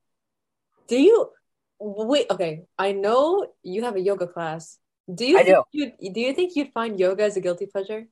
do 0.88 1.02
you 1.02 1.30
wait? 1.80 2.28
Okay, 2.32 2.64
I 2.78 2.94
know 2.94 3.48
you 3.62 3.84
have 3.84 3.96
a 3.96 4.02
yoga 4.02 4.28
class. 4.28 4.80
Do 5.14 5.26
you? 5.26 5.38
I 5.38 5.44
do. 5.44 5.64
You, 5.72 5.92
do 6.12 6.20
you 6.20 6.34
think 6.34 6.56
you'd 6.56 6.72
find 6.74 7.00
yoga 7.00 7.24
as 7.24 7.38
a 7.38 7.42
guilty 7.42 7.68
pleasure? 7.68 8.06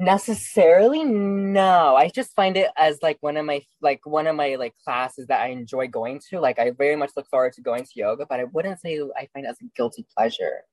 Necessarily 0.00 1.04
no. 1.04 1.94
I 1.94 2.08
just 2.08 2.34
find 2.34 2.56
it 2.56 2.70
as 2.76 2.98
like 3.02 3.18
one 3.20 3.36
of 3.36 3.44
my 3.44 3.62
like 3.82 4.00
one 4.04 4.26
of 4.26 4.34
my 4.34 4.56
like 4.56 4.74
classes 4.84 5.26
that 5.26 5.42
i 5.42 5.48
enjoy 5.48 5.88
going 5.88 6.20
to. 6.30 6.40
Like 6.40 6.58
i 6.58 6.70
very 6.70 6.96
much 6.96 7.10
look 7.16 7.28
forward 7.28 7.52
to 7.54 7.60
going 7.60 7.84
to 7.84 7.90
yoga 7.94 8.26
but 8.28 8.40
i 8.40 8.44
wouldn't 8.44 8.80
say 8.80 8.98
i 9.16 9.28
find 9.32 9.46
it 9.46 9.50
as 9.50 9.60
a 9.60 9.64
guilty 9.76 10.06
pleasure. 10.16 10.64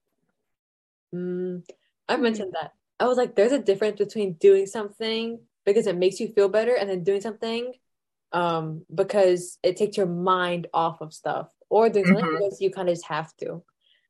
Mm, 1.14 1.64
i 2.08 2.18
mentioned 2.18 2.54
that. 2.54 2.74
I 3.00 3.06
was 3.06 3.18
like 3.18 3.36
there's 3.36 3.52
a 3.52 3.60
difference 3.60 3.98
between 3.98 4.34
doing 4.34 4.66
something 4.66 5.40
because 5.66 5.88
it 5.88 5.98
makes 5.98 6.20
you 6.20 6.30
feel 6.30 6.50
better 6.50 6.76
and 6.76 6.90
then 6.90 7.04
doing 7.04 7.22
something 7.22 7.74
um 8.32 8.86
because 8.94 9.58
it 9.64 9.78
takes 9.78 9.98
your 9.98 10.08
mind 10.08 10.68
off 10.74 11.02
of 11.02 11.14
stuff. 11.14 11.50
Or 11.70 11.90
there's 11.90 12.08
mm-hmm. 12.08 12.56
you 12.62 12.72
kind 12.72 12.88
of 12.88 12.96
just 12.96 13.08
have 13.08 13.36
to. 13.38 13.62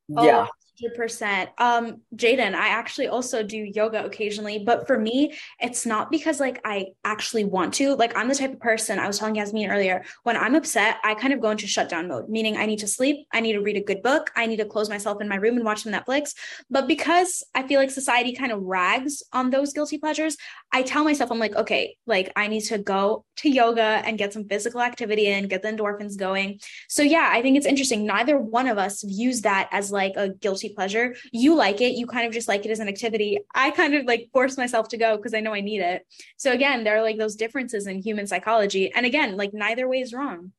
Yeah. 0.10 0.46
Oh, 0.46 0.67
100%. 0.82 1.48
Um, 1.58 2.02
Jaden, 2.16 2.54
I 2.54 2.68
actually 2.70 3.08
also 3.08 3.42
do 3.42 3.58
yoga 3.58 4.06
occasionally, 4.06 4.64
but 4.66 4.86
for 4.86 5.00
me, 5.00 5.34
it's 5.60 5.86
not 5.86 6.12
because 6.12 6.40
like 6.40 6.62
I 6.64 6.88
actually 7.04 7.46
want 7.46 7.74
to. 7.76 7.96
Like 7.96 8.16
I'm 8.16 8.28
the 8.28 8.36
type 8.36 8.54
of 8.54 8.60
person 8.60 9.00
I 9.00 9.08
was 9.08 9.18
telling 9.18 9.36
Yasmin 9.36 9.72
earlier, 9.72 10.04
when 10.24 10.38
I'm 10.38 10.56
upset, 10.56 10.98
I 11.04 11.16
kind 11.16 11.34
of 11.34 11.42
go 11.42 11.50
into 11.50 11.68
shutdown 11.68 12.08
mode, 12.08 12.30
meaning 12.30 12.58
I 12.58 12.66
need 12.66 12.80
to 12.80 12.88
sleep, 12.88 13.28
I 13.34 13.40
need 13.40 13.54
to 13.54 13.62
read 13.62 13.78
a 13.78 13.84
good 13.84 14.04
book, 14.04 14.30
I 14.36 14.46
need 14.46 14.58
to 14.58 14.66
close 14.66 14.90
myself 14.90 15.22
in 15.22 15.28
my 15.28 15.36
room 15.36 15.56
and 15.56 15.66
watch 15.66 15.84
some 15.84 15.94
Netflix. 15.94 16.34
But 16.70 16.88
because 16.88 17.44
I 17.56 17.68
feel 17.68 17.80
like 17.80 17.90
society 17.90 18.34
kind 18.34 18.52
of 18.52 18.62
rags 18.62 19.24
on 19.34 19.50
those 19.50 19.74
guilty 19.74 19.98
pleasures, 19.98 20.38
I 20.72 20.84
tell 20.84 21.04
myself, 21.04 21.32
I'm 21.32 21.40
like, 21.40 21.56
okay, 21.56 21.98
like 22.06 22.32
I 22.36 22.48
need 22.48 22.62
to 22.62 22.78
go 22.78 23.26
to 23.38 23.50
yoga 23.50 23.82
and 23.82 24.18
get 24.18 24.34
some 24.34 24.48
physical 24.48 24.82
activity 24.82 25.28
in, 25.28 25.48
get 25.48 25.64
the 25.64 25.70
endorphins 25.70 26.18
going. 26.18 26.60
So 26.88 27.02
yeah, 27.02 27.30
I 27.32 27.42
think 27.42 27.58
it's 27.58 27.66
interesting. 27.66 28.06
Neither 28.06 28.38
one 28.38 28.68
of 28.68 28.78
us 28.78 29.04
views 29.04 29.42
that 29.42 29.70
as 29.72 29.92
like 29.92 30.14
a 30.16 30.30
guilty 30.30 30.67
pleasure. 30.70 31.16
You 31.32 31.56
like 31.56 31.82
it, 31.82 31.94
you 31.94 32.08
kind 32.08 32.28
of 32.28 32.34
just 32.34 32.48
like 32.48 32.66
it 32.66 32.72
as 32.72 32.80
an 32.80 32.88
activity. 32.88 33.40
I 33.54 33.72
kind 33.72 33.96
of 33.96 34.06
like 34.06 34.30
force 34.32 34.58
myself 34.58 34.90
to 34.90 34.98
go 34.98 35.18
because 35.18 35.34
I 35.34 35.40
know 35.40 35.54
I 35.54 35.62
need 35.62 35.82
it. 35.82 36.06
So 36.38 36.52
again, 36.52 36.84
there 36.84 36.98
are 36.98 37.02
like 37.02 37.18
those 37.18 37.36
differences 37.36 37.88
in 37.88 38.02
human 38.02 38.28
psychology. 38.28 38.92
And 38.94 39.06
again, 39.06 39.38
like 39.38 39.54
neither 39.54 39.88
way 39.88 40.02
is 40.02 40.14
wrong. 40.14 40.52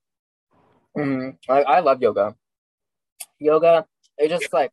Mm-hmm. 0.96 1.50
I, 1.50 1.62
I 1.62 1.80
love 1.80 2.02
yoga. 2.02 2.34
Yoga, 3.38 3.86
it 4.16 4.28
just 4.28 4.52
like 4.52 4.72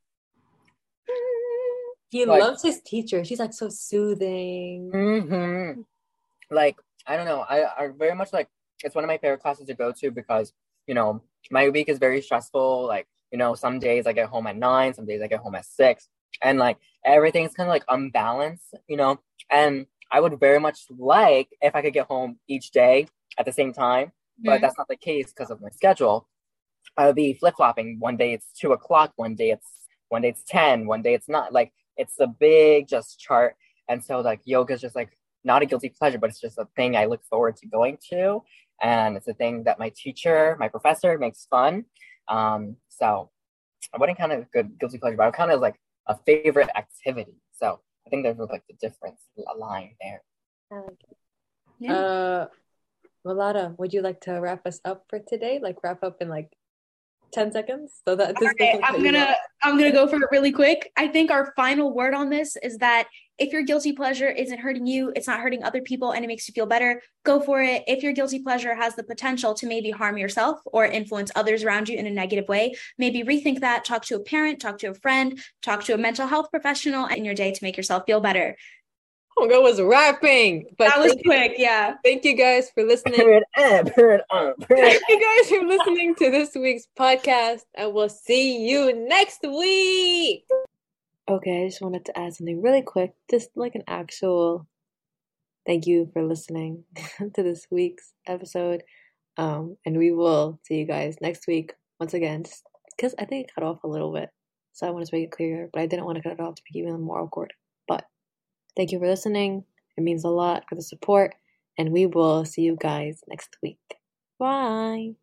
he 2.10 2.26
like, 2.26 2.42
loves 2.42 2.64
his 2.64 2.82
teacher. 2.82 3.24
She's 3.26 3.40
like 3.40 3.54
so 3.54 3.70
soothing. 3.70 4.92
Mm-hmm. 4.94 5.82
Like 6.50 6.78
I 7.06 7.18
don't 7.18 7.26
know. 7.26 7.42
I, 7.42 7.66
I 7.66 7.88
very 7.90 8.16
much 8.16 8.32
like 8.34 8.48
it's 8.84 8.96
one 8.96 9.04
of 9.04 9.08
my 9.08 9.18
favorite 9.18 9.42
classes 9.42 9.68
to 9.68 9.74
go 9.74 9.92
to 9.92 10.12
because 10.12 10.54
you 10.88 10.94
know 10.94 11.22
my 11.52 11.70
week 11.70 11.90
is 11.90 12.00
very 12.00 12.22
stressful. 12.22 12.86
Like 12.88 13.08
you 13.36 13.40
know, 13.40 13.54
some 13.54 13.80
days 13.80 14.08
I 14.08 14.14
get 14.14 14.30
home 14.30 14.48
at 14.48 14.56
nine, 14.56 14.94
some 14.94 15.06
days 15.06 15.22
I 15.22 15.28
get 15.28 15.42
home 15.42 15.56
at 15.56 15.66
six, 15.66 16.08
and 16.42 16.58
like 16.58 16.78
everything's 17.04 17.54
kind 17.54 17.68
of 17.68 17.74
like 17.74 17.84
unbalanced, 17.90 18.74
you 18.88 18.96
know. 18.96 19.20
And 19.52 19.88
I 20.10 20.22
would 20.22 20.40
very 20.40 20.58
much 20.58 20.86
like 20.98 21.50
if 21.62 21.76
I 21.76 21.82
could 21.82 21.92
get 21.92 22.08
home 22.08 22.40
each 22.48 22.72
day 22.72 23.10
at 23.38 23.46
the 23.46 23.52
same 23.52 23.74
time, 23.74 24.14
but 24.40 24.52
mm-hmm. 24.52 24.62
that's 24.62 24.78
not 24.78 24.88
the 24.88 24.96
case 24.96 25.34
because 25.34 25.52
of 25.52 25.60
my 25.60 25.68
schedule. 25.68 26.30
I 26.96 27.08
would 27.08 27.18
be 27.18 27.34
flip 27.34 27.56
flopping. 27.58 27.98
One 28.00 28.16
day 28.16 28.32
it's 28.32 28.48
two 28.58 28.72
o'clock, 28.72 29.12
one 29.18 29.36
day 29.36 29.50
it's 29.52 29.70
one 30.08 30.22
day 30.22 30.30
it's 30.30 30.46
ten, 30.48 30.88
one 30.88 31.02
day 31.02 31.14
it's 31.14 31.28
not. 31.28 31.52
Like 31.52 31.74
it's 31.98 32.18
a 32.22 32.28
big 32.28 32.88
just 32.88 33.20
chart, 33.20 33.58
and 33.90 34.02
so 34.02 34.22
like 34.22 34.40
yoga 34.46 34.76
is 34.76 34.80
just 34.80 34.96
like 34.96 35.12
not 35.44 35.62
a 35.62 35.66
guilty 35.66 35.90
pleasure, 35.90 36.20
but 36.20 36.30
it's 36.30 36.40
just 36.40 36.58
a 36.58 36.70
thing 36.78 36.96
I 36.96 37.04
look 37.04 37.26
forward 37.26 37.58
to 37.58 37.68
going 37.68 37.98
to, 38.12 38.44
and 38.82 39.18
it's 39.18 39.28
a 39.28 39.34
thing 39.34 39.66
that 39.66 39.78
my 39.78 39.92
teacher, 39.94 40.56
my 40.58 40.70
professor 40.70 41.18
makes 41.18 41.48
fun. 41.48 41.84
Um, 42.28 42.78
so 42.90 43.30
I 43.94 43.98
wouldn't 43.98 44.18
kind 44.18 44.32
of 44.32 44.52
good 44.52 44.80
guilty 44.80 44.98
pleasure, 44.98 45.18
but 45.18 45.28
I 45.28 45.32
kind 45.32 45.52
of 45.52 45.62
like 45.62 45.80
a 46.08 46.18
favorite 46.26 46.70
activity. 46.76 47.36
So 47.52 47.80
I 48.06 48.10
think 48.10 48.24
there's 48.24 48.38
like 48.38 48.64
the 48.68 48.76
difference, 48.80 49.22
a 49.38 49.58
line 49.58 49.96
there. 50.02 50.22
Yeah. 51.80 51.94
Uh, 51.94 52.48
Malada, 53.26 53.78
would 53.78 53.94
you 53.94 54.02
like 54.02 54.22
to 54.22 54.34
wrap 54.34 54.66
us 54.68 54.80
up 54.86 55.06
for 55.10 55.20
today? 55.20 55.60
Like 55.62 55.84
wrap 55.84 56.04
up 56.04 56.22
in 56.22 56.30
like 56.30 56.52
10 57.36 57.52
seconds 57.52 58.02
so 58.08 58.16
that 58.16 58.36
this 58.40 58.54
right, 58.60 58.80
I'm 58.84 59.04
gonna 59.04 59.36
I'm 59.62 59.78
gonna 59.78 59.92
go 59.92 60.08
for 60.08 60.16
it 60.16 60.30
really 60.32 60.52
quick. 60.52 60.92
I 60.96 61.08
think 61.08 61.30
our 61.30 61.54
final 61.56 61.94
word 61.94 62.14
on 62.14 62.30
this 62.30 62.56
is 62.64 62.78
that 62.78 63.08
if 63.38 63.52
your 63.52 63.64
guilty 63.64 63.92
pleasure 63.92 64.30
isn't 64.30 64.60
hurting 64.60 64.88
you, 64.88 65.12
it's 65.14 65.28
not 65.28 65.42
hurting 65.42 65.62
other 65.62 65.82
people 65.82 66.12
and 66.12 66.24
it 66.24 66.28
makes 66.30 66.48
you 66.48 66.54
feel 66.54 66.66
better, 66.66 67.02
go 67.26 67.42
for 67.42 67.62
it. 67.62 67.84
If 67.86 68.02
your 68.02 68.14
guilty 68.14 68.40
pleasure 68.40 68.74
has 68.74 68.96
the 68.96 69.04
potential 69.04 69.54
to 69.56 69.68
maybe 69.68 69.92
harm 69.92 70.18
yourself 70.18 70.62
or 70.66 70.86
influence 70.86 71.32
others 71.36 71.64
around 71.64 71.90
you 71.90 71.98
in 71.98 72.08
a 72.08 72.12
negative 72.12 72.48
way, 72.48 72.76
maybe 72.98 73.24
rethink 73.24 73.60
that, 73.60 73.84
talk 73.84 74.06
to 74.06 74.16
a 74.16 74.20
parent, 74.22 74.62
talk 74.62 74.78
to 74.80 74.88
a 74.88 74.94
friend, 74.94 75.38
talk 75.62 75.84
to 75.84 75.94
a 75.94 75.98
mental 75.98 76.28
health 76.28 76.50
professional 76.50 77.08
in 77.08 77.26
your 77.26 77.36
day 77.36 77.52
to 77.52 77.64
make 77.64 77.76
yourself 77.76 78.04
feel 78.08 78.22
better. 78.22 78.56
Hongo 79.38 79.62
was 79.62 79.82
rapping. 79.82 80.66
But 80.78 80.90
that 80.90 81.00
was 81.00 81.16
quick, 81.26 81.54
you, 81.58 81.66
yeah. 81.66 81.96
Thank 82.04 82.24
you 82.24 82.36
guys 82.36 82.70
for 82.70 82.84
listening. 82.84 83.16
Period, 83.16 83.44
period, 83.94 84.22
thank 84.32 85.02
you 85.10 85.22
guys 85.22 85.50
for 85.50 85.66
listening 85.66 86.16
to 86.16 86.32
this 86.32 86.56
week's 86.56 86.88
podcast, 86.98 87.62
and 87.76 87.94
we'll 87.94 88.10
see 88.10 88.66
you 88.66 88.94
next 89.08 89.42
week. 89.44 90.46
Okay, 91.28 91.64
I 91.64 91.68
just 91.68 91.82
wanted 91.82 92.06
to 92.06 92.18
add 92.18 92.34
something 92.36 92.62
really 92.62 92.82
quick, 92.82 93.14
just 93.30 93.50
like 93.56 93.76
an 93.76 93.84
actual 93.88 94.68
thank 95.66 95.88
you 95.88 96.10
for 96.14 96.24
listening 96.24 96.84
to 97.34 97.44
this 97.44 97.68
week's 97.70 98.14
episode. 98.28 98.84
Um, 99.38 99.78
and 99.86 99.98
we 99.98 100.12
will 100.12 100.60
see 100.64 100.76
you 100.76 100.86
guys 100.86 101.18
next 101.22 101.48
week 101.48 101.74
once 102.00 102.14
again, 102.14 102.46
because 102.96 103.16
I 103.20 103.26
think 103.26 103.48
it 103.48 103.56
cut 103.56 103.66
off 103.66 103.84
a 103.84 103.88
little 103.88 104.14
bit. 104.14 104.30
So 104.74 104.88
I 104.88 104.92
want 104.92 105.06
to 105.06 105.16
make 105.16 105.26
it 105.26 105.32
clear, 105.32 105.70
but 105.74 105.82
I 105.82 105.88
didn't 105.88 106.06
want 106.06 106.18
to 106.18 106.22
cut 106.22 106.34
it 106.34 106.40
off 106.40 106.56
to 106.56 106.62
make 106.70 106.84
it 106.84 106.88
even 106.88 107.02
more 107.02 107.22
awkward. 107.22 107.54
Thank 108.76 108.92
you 108.92 109.00
for 109.00 109.08
listening. 109.08 109.66
It 109.98 110.02
means 110.02 110.24
a 110.24 110.30
lot 110.30 110.66
for 110.68 110.76
the 110.76 110.82
support, 110.82 111.36
and 111.78 111.92
we 111.92 112.06
will 112.06 112.46
see 112.46 112.62
you 112.62 112.76
guys 112.80 113.24
next 113.28 113.58
week. 113.62 113.80
Bye. 114.40 115.16